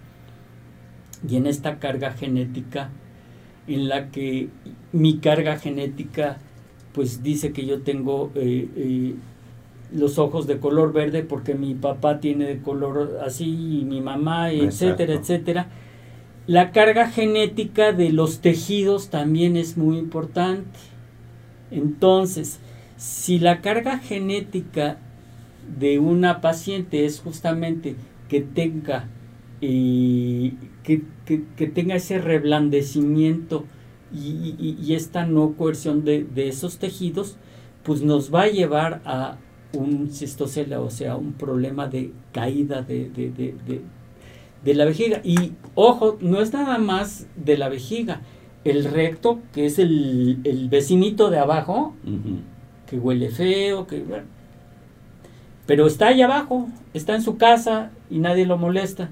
y 1.26 1.38
en 1.38 1.48
esta 1.48 1.80
carga 1.80 2.12
genética 2.12 2.90
en 3.68 3.88
la 3.88 4.12
que 4.12 4.50
mi 4.92 5.20
carga 5.20 5.58
genética 5.58 6.40
pues 6.92 7.24
dice 7.24 7.54
que 7.54 7.66
yo 7.66 7.82
tengo 7.82 8.32
eh, 8.36 8.68
eh, 8.76 9.16
los 9.94 10.20
ojos 10.20 10.46
de 10.46 10.60
color 10.60 10.92
verde 10.92 11.24
porque 11.24 11.54
mi 11.54 11.74
papá 11.74 12.20
tiene 12.20 12.48
de 12.48 12.60
color 12.60 13.22
así 13.26 13.80
y 13.80 13.86
mi 13.86 14.02
mamá, 14.02 14.52
etcétera, 14.52 15.14
etcétera. 15.14 15.68
La 16.48 16.74
carga 16.74 17.12
genética 17.12 17.94
de 17.94 18.12
los 18.12 18.40
tejidos 18.40 19.08
también 19.08 19.56
es 19.56 19.78
muy 19.78 19.98
importante. 20.00 20.80
Entonces, 21.72 22.60
si 22.98 23.40
la 23.40 23.62
carga 23.62 24.00
genética 24.00 24.98
de 25.78 26.00
una 26.00 26.42
paciente 26.42 27.06
es 27.06 27.20
justamente 27.20 27.96
que 28.28 28.42
tenga 28.42 29.08
eh, 29.66 30.54
que, 30.84 31.68
tenga 31.68 31.96
ese 31.96 32.20
reblandecimiento 32.20 33.64
y, 34.14 34.94
esta 34.94 35.26
no 35.26 35.54
coerción 35.54 36.04
de, 36.04 36.28
esos 36.36 36.78
tejidos, 36.78 37.38
pues 37.84 38.02
nos 38.02 38.34
va 38.34 38.42
a 38.42 38.48
llevar 38.48 39.02
a 39.06 39.38
un 39.74 40.10
cistocela, 40.12 40.82
o 40.82 40.90
sea, 40.90 41.16
un 41.16 41.32
problema 41.34 41.88
de 41.88 42.12
caída 42.34 42.82
de, 42.82 43.10
de, 43.10 44.74
la 44.74 44.84
vejiga. 44.84 45.22
Y 45.24 45.54
ojo, 45.76 46.18
no 46.20 46.42
es 46.42 46.52
nada 46.52 46.78
más 46.78 47.28
de 47.38 47.58
la 47.58 47.70
vejiga, 47.70 48.22
el 48.66 48.84
recto, 48.84 49.40
que 49.54 49.66
es 49.66 49.80
el, 49.80 50.42
el 50.44 50.68
vecinito 50.68 51.30
de 51.30 51.40
abajo, 51.40 51.96
que 52.86 53.00
huele 53.00 53.30
feo, 53.30 53.88
que 53.88 54.04
pero 55.66 55.88
está 55.88 56.08
ahí 56.08 56.22
abajo, 56.22 56.68
está 56.94 57.16
en 57.16 57.22
su 57.22 57.38
casa 57.38 57.92
y 58.10 58.20
nadie 58.20 58.46
lo 58.46 58.58
molesta. 58.58 59.12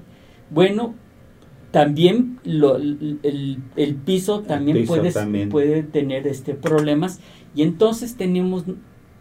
Bueno, 0.50 0.94
también 1.70 2.38
lo, 2.44 2.76
el, 2.76 3.96
piso 4.04 4.40
también, 4.40 4.86
puede, 4.86 5.46
puede 5.46 5.82
tener 5.82 6.26
este 6.26 6.54
problemas. 6.54 7.20
Y 7.54 7.62
entonces 7.62 8.16
tenemos 8.16 8.64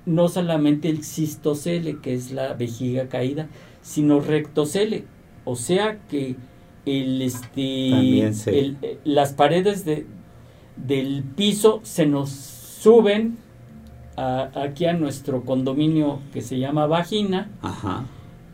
no 0.05 0.27
solamente 0.27 0.89
el 0.89 1.03
cistocele, 1.03 1.99
que 2.01 2.13
es 2.13 2.31
la 2.31 2.53
vejiga 2.53 3.07
caída, 3.07 3.47
sino 3.81 4.19
rectocele, 4.19 5.05
o 5.45 5.55
sea 5.55 5.99
que 6.09 6.35
el, 6.85 7.21
este, 7.21 8.73
las 9.03 9.33
paredes 9.33 9.85
de, 9.85 10.05
del 10.75 11.23
piso 11.23 11.79
se 11.83 12.05
nos 12.05 12.29
suben 12.29 13.37
aquí 14.21 14.85
a 14.85 14.93
nuestro 14.93 15.43
condominio 15.43 16.19
que 16.33 16.41
se 16.41 16.59
llama 16.59 16.87
vagina. 16.87 17.49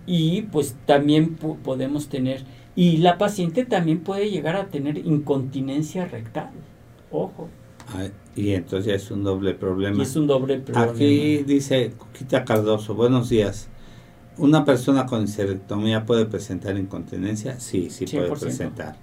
Y 0.06 0.44
pues 0.44 0.76
también 0.86 1.36
podemos 1.36 2.08
tener, 2.08 2.44
y 2.76 2.98
la 2.98 3.18
paciente 3.18 3.66
también 3.66 4.00
puede 4.00 4.30
llegar 4.30 4.56
a 4.56 4.68
tener 4.68 4.98
incontinencia 4.98 6.06
rectal. 6.06 6.52
Ojo. 7.12 7.50
y 8.36 8.52
entonces 8.52 9.04
es 9.04 9.12
un 9.12 9.24
doble 9.24 9.54
problema. 9.54 10.04
es 10.04 10.16
un 10.16 10.28
doble 10.28 10.60
problema. 10.60 10.92
Aquí 10.92 11.44
dice 11.44 11.92
Cuquita 11.98 12.46
Cardoso, 12.46 12.96
buenos 12.96 13.30
días. 13.30 13.70
¿Una 14.38 14.64
persona 14.66 15.06
con 15.06 15.24
histerectomía 15.24 16.06
puede 16.06 16.26
presentar 16.26 16.78
incontinencia? 16.78 17.60
Sí, 17.60 17.90
sí 17.90 18.06
puede 18.06 18.30
presentar. 18.36 18.96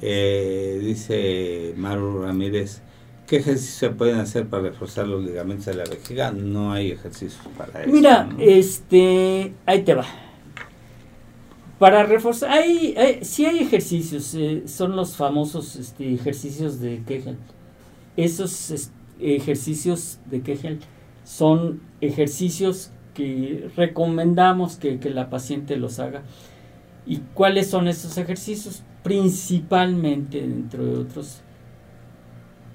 Eh, 0.00 0.80
dice 0.82 1.74
Maru 1.76 2.22
Ramírez, 2.22 2.82
¿qué 3.30 3.36
ejercicios 3.36 3.76
se 3.76 3.90
pueden 3.90 4.18
hacer 4.18 4.48
para 4.48 4.64
reforzar 4.64 5.06
los 5.06 5.22
ligamentos 5.24 5.66
de 5.66 5.74
la 5.74 5.84
vejiga? 5.84 6.32
No 6.32 6.72
hay 6.72 6.90
ejercicios 6.90 7.40
para 7.56 7.84
eso. 7.84 7.92
Mira, 7.92 8.24
¿no? 8.24 8.36
este, 8.40 9.54
ahí 9.66 9.82
te 9.84 9.94
va. 9.94 10.04
Para 11.78 12.02
reforzar, 12.02 12.50
hay, 12.50 12.94
hay- 12.96 13.24
sí 13.24 13.46
hay 13.46 13.60
ejercicios, 13.60 14.34
eh, 14.34 14.64
son 14.66 14.96
los 14.96 15.14
famosos 15.16 15.76
este, 15.76 16.12
ejercicios 16.12 16.80
de 16.80 17.02
Kegel. 17.06 17.36
Esos 18.16 18.72
es- 18.72 18.90
ejercicios 19.20 20.18
de 20.26 20.40
Kegel 20.42 20.80
son 21.24 21.80
ejercicios 22.00 22.90
que 23.14 23.70
recomendamos 23.76 24.74
que, 24.76 24.98
que 24.98 25.10
la 25.10 25.30
paciente 25.30 25.76
los 25.76 26.00
haga. 26.00 26.22
¿Y 27.06 27.18
cuáles 27.34 27.70
son 27.70 27.86
esos 27.86 28.18
ejercicios? 28.18 28.82
Principalmente, 29.04 30.40
dentro 30.40 30.84
de 30.84 30.98
otros, 30.98 31.40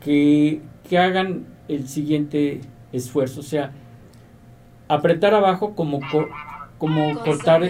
que, 0.06 0.62
que 0.90 0.98
hagan 1.00 1.46
el 1.68 1.88
siguiente 1.90 2.62
esfuerzo, 2.94 3.42
o 3.42 3.44
sea, 3.44 3.74
apretar 4.88 5.34
abajo 5.34 5.76
como, 5.76 6.00
co- 6.00 6.28
como 6.78 7.20
cortar 7.24 7.64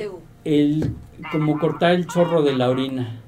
el 0.43 0.91
como 1.31 1.57
cortar 1.59 1.93
el 1.93 2.07
chorro 2.07 2.43
de 2.43 2.55
la 2.55 2.69
orina 2.69 3.21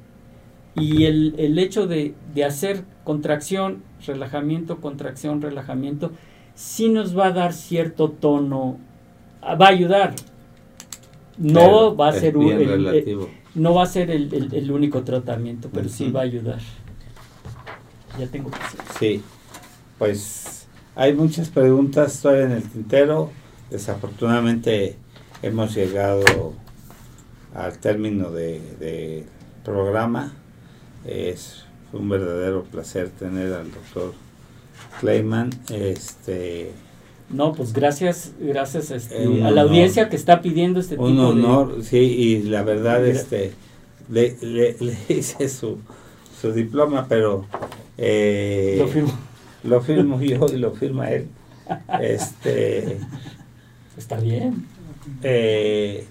y 0.75 1.05
el, 1.05 1.35
el 1.39 1.57
hecho 1.57 1.87
de, 1.87 2.13
de 2.35 2.43
hacer 2.45 2.83
contracción, 3.05 3.81
relajamiento, 4.05 4.81
contracción, 4.81 5.41
relajamiento, 5.41 6.11
sí 6.53 6.89
nos 6.89 7.17
va 7.17 7.27
a 7.27 7.31
dar 7.31 7.53
cierto 7.53 8.09
tono, 8.11 8.77
ah, 9.41 9.55
va 9.55 9.67
a 9.67 9.69
ayudar. 9.69 10.13
No 11.37 11.53
Pero 11.53 11.95
va 11.95 12.09
a 12.09 12.13
ser 12.13 12.37
un- 12.37 12.45
el- 12.97 13.05
no 13.55 13.73
va 13.73 13.83
a 13.83 13.87
ser 13.87 14.11
el, 14.11 14.33
el- 14.33 14.53
el 14.53 14.71
único 14.71 15.03
tratamiento, 15.03 15.69
pero 15.73 15.89
sí 15.89 16.11
va 16.11 16.19
a 16.21 16.23
ayudar. 16.23 16.59
Ya 18.20 18.28
tengo 18.28 18.49
paciencia. 18.49 18.93
Sí, 18.99 19.22
pues 19.97 20.68
hay 20.95 21.13
muchas 21.13 21.49
preguntas 21.49 22.20
todavía 22.22 22.45
en 22.45 22.51
el 22.53 22.63
tintero. 22.63 23.30
Desafortunadamente 23.70 24.95
hemos 25.41 25.74
llegado 25.76 26.53
al 27.53 27.78
término 27.80 28.32
de, 28.32 28.59
de 28.80 29.26
programa. 29.63 30.34
Es 31.05 31.63
un 31.93 32.09
verdadero 32.09 32.63
placer 32.63 33.09
tener 33.09 33.53
al 33.53 33.72
doctor 33.72 34.13
Clayman. 34.99 35.49
Este, 35.72 36.72
No, 37.30 37.53
pues 37.53 37.74
gracias, 37.74 38.32
gracias 38.39 38.89
este, 38.91 39.24
Eh, 39.24 39.26
a 39.43 39.51
la 39.51 39.61
honor. 39.63 39.70
audiencia 39.70 40.09
que 40.09 40.15
está 40.15 40.41
pidiendo 40.41 40.80
este 40.80 40.97
un 40.97 41.11
tipo 41.11 41.22
de... 41.24 41.28
honor, 41.45 41.84
sí, 41.84 41.97
y 41.97 42.43
la 42.43 42.63
verdad, 42.63 43.05
este, 43.05 43.53
le, 44.09 44.38
le, 44.41 44.76
le 44.80 44.97
hice 45.09 45.49
su, 45.49 45.78
su 46.41 46.51
diploma, 46.53 47.05
pero 47.09 47.45
eh, 47.97 48.75
Lo 48.79 48.87
firmo. 48.87 49.13
lo 49.63 49.81
firmo 49.81 50.21
yo 50.21 50.45
y 50.53 50.57
lo 50.57 50.71
firma 50.73 51.09
él. 51.11 51.27
Este, 52.01 52.97
Está 53.97 54.17
bien. 54.19 54.65
eh, 55.23 56.05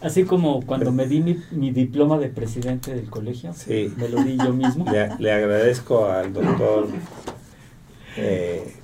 Así 0.00 0.22
como 0.24 0.64
cuando 0.64 0.92
me 0.92 1.06
di 1.08 1.20
mi, 1.20 1.36
mi 1.50 1.72
diploma 1.72 2.18
de 2.18 2.28
presidente 2.28 2.94
del 2.94 3.10
colegio, 3.10 3.52
sí, 3.52 3.92
me 3.96 4.08
lo 4.08 4.22
di 4.22 4.36
yo 4.36 4.52
mismo. 4.52 4.84
le, 4.90 5.10
le 5.18 5.32
agradezco 5.32 6.06
al 6.06 6.32
doctor, 6.32 6.86
eh, 8.16 8.74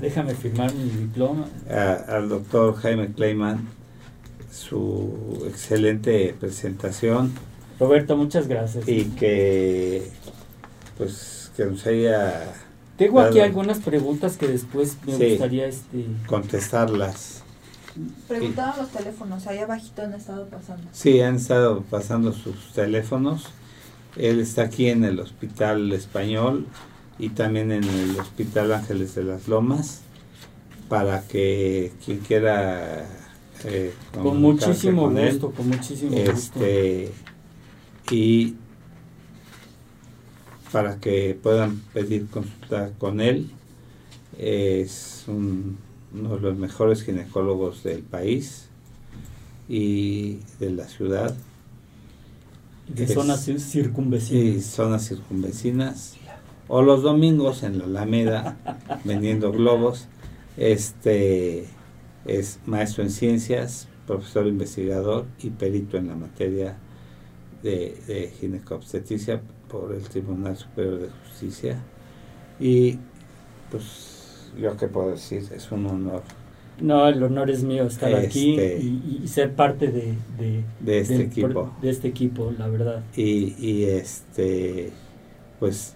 Déjame 0.00 0.34
firmar 0.34 0.72
mi 0.74 0.88
diploma. 0.90 1.46
a- 1.70 2.16
al 2.16 2.28
doctor 2.28 2.74
Jaime 2.76 3.12
Clayman 3.12 3.66
su 4.50 5.44
excelente 5.48 6.34
presentación 6.38 7.32
Roberto, 7.78 8.16
muchas 8.16 8.48
gracias. 8.48 8.88
y 8.88 9.04
que, 9.10 10.08
pues, 10.98 11.35
que 11.56 11.64
nos 11.64 11.86
haya 11.86 12.52
Tengo 12.96 13.20
aquí 13.20 13.40
algunas 13.40 13.78
preguntas 13.80 14.36
que 14.36 14.48
después 14.48 14.96
me 15.06 15.16
Sí. 15.16 15.30
gustaría 15.30 15.66
este 15.66 16.06
contestarlas. 16.26 17.42
Preguntaban 18.28 18.74
los 18.78 18.88
teléfonos, 18.90 19.46
ahí 19.46 19.58
abajito 19.58 20.02
han 20.02 20.14
estado 20.14 20.46
pasando. 20.48 20.84
Sí, 20.92 21.20
han 21.20 21.36
estado 21.36 21.82
pasando 21.90 22.32
sus 22.32 22.72
teléfonos. 22.74 23.46
Él 24.16 24.40
está 24.40 24.62
aquí 24.62 24.88
en 24.88 25.04
el 25.04 25.18
Hospital 25.20 25.92
Español 25.92 26.66
y 27.18 27.30
también 27.30 27.72
en 27.72 27.84
el 27.84 28.18
Hospital 28.18 28.72
Ángeles 28.72 29.14
de 29.14 29.24
las 29.24 29.48
Lomas 29.48 30.02
para 30.88 31.22
que 31.22 31.92
quien 32.04 32.18
quiera 32.20 33.06
eh, 33.64 33.92
con 34.22 34.40
muchísimo 34.40 35.04
con 35.04 35.18
él, 35.18 35.32
gusto, 35.32 35.50
con 35.52 35.68
muchísimo 35.68 36.10
gusto. 36.16 36.30
este 36.30 37.12
y 38.10 38.54
para 40.76 41.00
que 41.00 41.34
puedan 41.42 41.80
pedir 41.94 42.26
consulta 42.26 42.90
con 42.98 43.22
él. 43.22 43.48
Es 44.38 45.24
un- 45.26 45.78
uno 46.14 46.34
de 46.36 46.40
los 46.42 46.58
mejores 46.58 47.02
ginecólogos 47.02 47.82
del 47.82 48.02
país 48.02 48.68
y 49.70 50.36
de 50.60 50.72
la 50.72 50.86
ciudad. 50.86 51.34
De 52.94 53.04
es- 53.04 53.14
zonas 53.14 53.48
y 53.48 53.58
circunvecinas. 53.58 54.64
zonas 54.66 55.08
circunvecinas. 55.08 56.16
O 56.68 56.82
los 56.82 57.02
domingos 57.02 57.62
en 57.62 57.78
la 57.78 57.84
Alameda 57.86 58.58
vendiendo 59.04 59.52
globos. 59.52 60.08
Este 60.58 61.68
es 62.26 62.58
maestro 62.66 63.02
en 63.02 63.08
ciencias 63.10 63.88
profesor 64.06 64.46
investigador 64.46 65.24
y 65.42 65.48
perito 65.48 65.96
en 65.96 66.08
la 66.08 66.16
materia 66.16 66.76
de, 67.62 67.96
de 68.06 68.30
ginecobstetricia 68.38 69.40
por 69.70 69.92
el 69.92 70.02
Tribunal 70.08 70.56
Superior 70.56 71.00
de 71.00 71.08
Justicia. 71.28 71.78
Y 72.60 72.98
pues 73.70 74.50
yo 74.60 74.76
qué 74.76 74.88
puedo 74.88 75.10
decir 75.10 75.44
es 75.54 75.70
un 75.72 75.86
honor. 75.86 76.22
No, 76.80 77.08
el 77.08 77.22
honor 77.22 77.50
es 77.50 77.62
mío 77.62 77.84
estar 77.84 78.14
aquí 78.14 78.54
Este- 78.58 78.78
y, 78.82 79.20
y 79.24 79.28
ser 79.28 79.54
parte 79.54 79.88
de, 79.88 80.14
de, 80.38 80.62
de 80.80 80.98
este 81.00 81.22
equipo. 81.22 81.72
de 81.80 81.90
este 81.90 82.08
equipo, 82.08 82.52
la 82.58 82.68
verdad. 82.68 83.02
y, 83.16 83.54
y 83.58 83.84
este 83.84 84.92
pues 85.58 85.94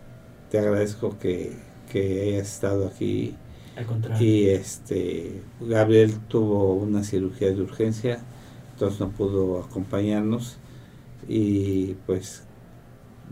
te 0.51 0.59
agradezco 0.59 1.18
que, 1.18 1.53
que 1.93 2.23
hayas 2.35 2.49
estado 2.55 2.87
aquí. 2.87 3.35
Al 3.77 3.87
contrario. 3.87 4.27
y 4.27 4.49
este 4.49 5.43
Gabriel 5.61 6.18
tuvo 6.29 6.75
una 6.75 7.05
cirugía 7.05 7.49
de 7.53 7.62
urgencia 7.62 8.21
entonces 8.73 8.99
no 9.01 9.11
pudo 9.11 9.61
acompañarnos. 9.61 10.57
Y 11.29 11.95
pues 12.07 12.43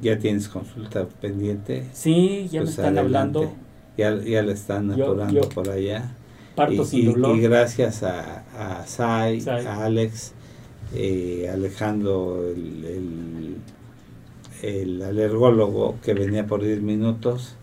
ya 0.01 0.19
tienes 0.19 0.49
consulta 0.49 1.07
pendiente 1.21 1.85
sí, 1.93 2.49
ya 2.51 2.61
pues 2.61 2.77
me 2.79 2.83
están 2.85 2.99
adelante. 2.99 3.39
hablando. 3.39 3.53
ya, 3.97 4.17
ya 4.23 4.43
la 4.43 4.53
están 4.53 4.97
Yo- 4.97 5.05
apurando 5.07 5.41
yo- 5.43 5.49
por 5.49 5.69
allá 5.71 6.13
Parto 6.55 6.83
y, 6.83 6.85
sin 6.85 7.01
y- 7.01 7.05
dolor. 7.13 7.37
y 7.37 7.41
gracias 7.41 8.03
a, 8.03 8.81
a 8.81 8.87
Sai, 8.87 9.45
a 9.49 9.85
Alex, 9.85 10.33
eh, 10.95 11.49
Alejandro, 11.53 12.49
el, 12.49 12.85
el, 12.85 13.57
el 14.63 15.03
alergólogo 15.03 15.97
que 16.03 16.15
venía 16.15 16.47
por 16.47 16.63
10 16.65 16.83
minutos, 16.83 17.55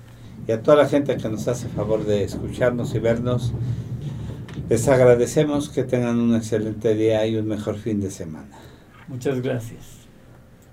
y 0.47 0.51
a 0.53 0.61
toda 0.61 0.77
la 0.77 0.87
gente 0.87 1.17
que 1.17 1.27
nos 1.29 1.47
hace 1.49 1.67
favor 1.69 2.05
de 2.05 2.23
escucharnos 2.23 2.93
y 2.95 2.99
vernos. 2.99 3.51
Les 4.69 4.87
agradecemos 4.87 5.69
que 5.69 5.83
tengan 5.83 6.17
un 6.19 6.33
excelente 6.35 6.95
día 6.95 7.25
y 7.27 7.35
un 7.35 7.47
mejor 7.47 7.75
fin 7.77 7.99
de 7.99 8.09
semana. 8.11 8.57
Muchas 9.09 9.41
gracias. 9.41 10.04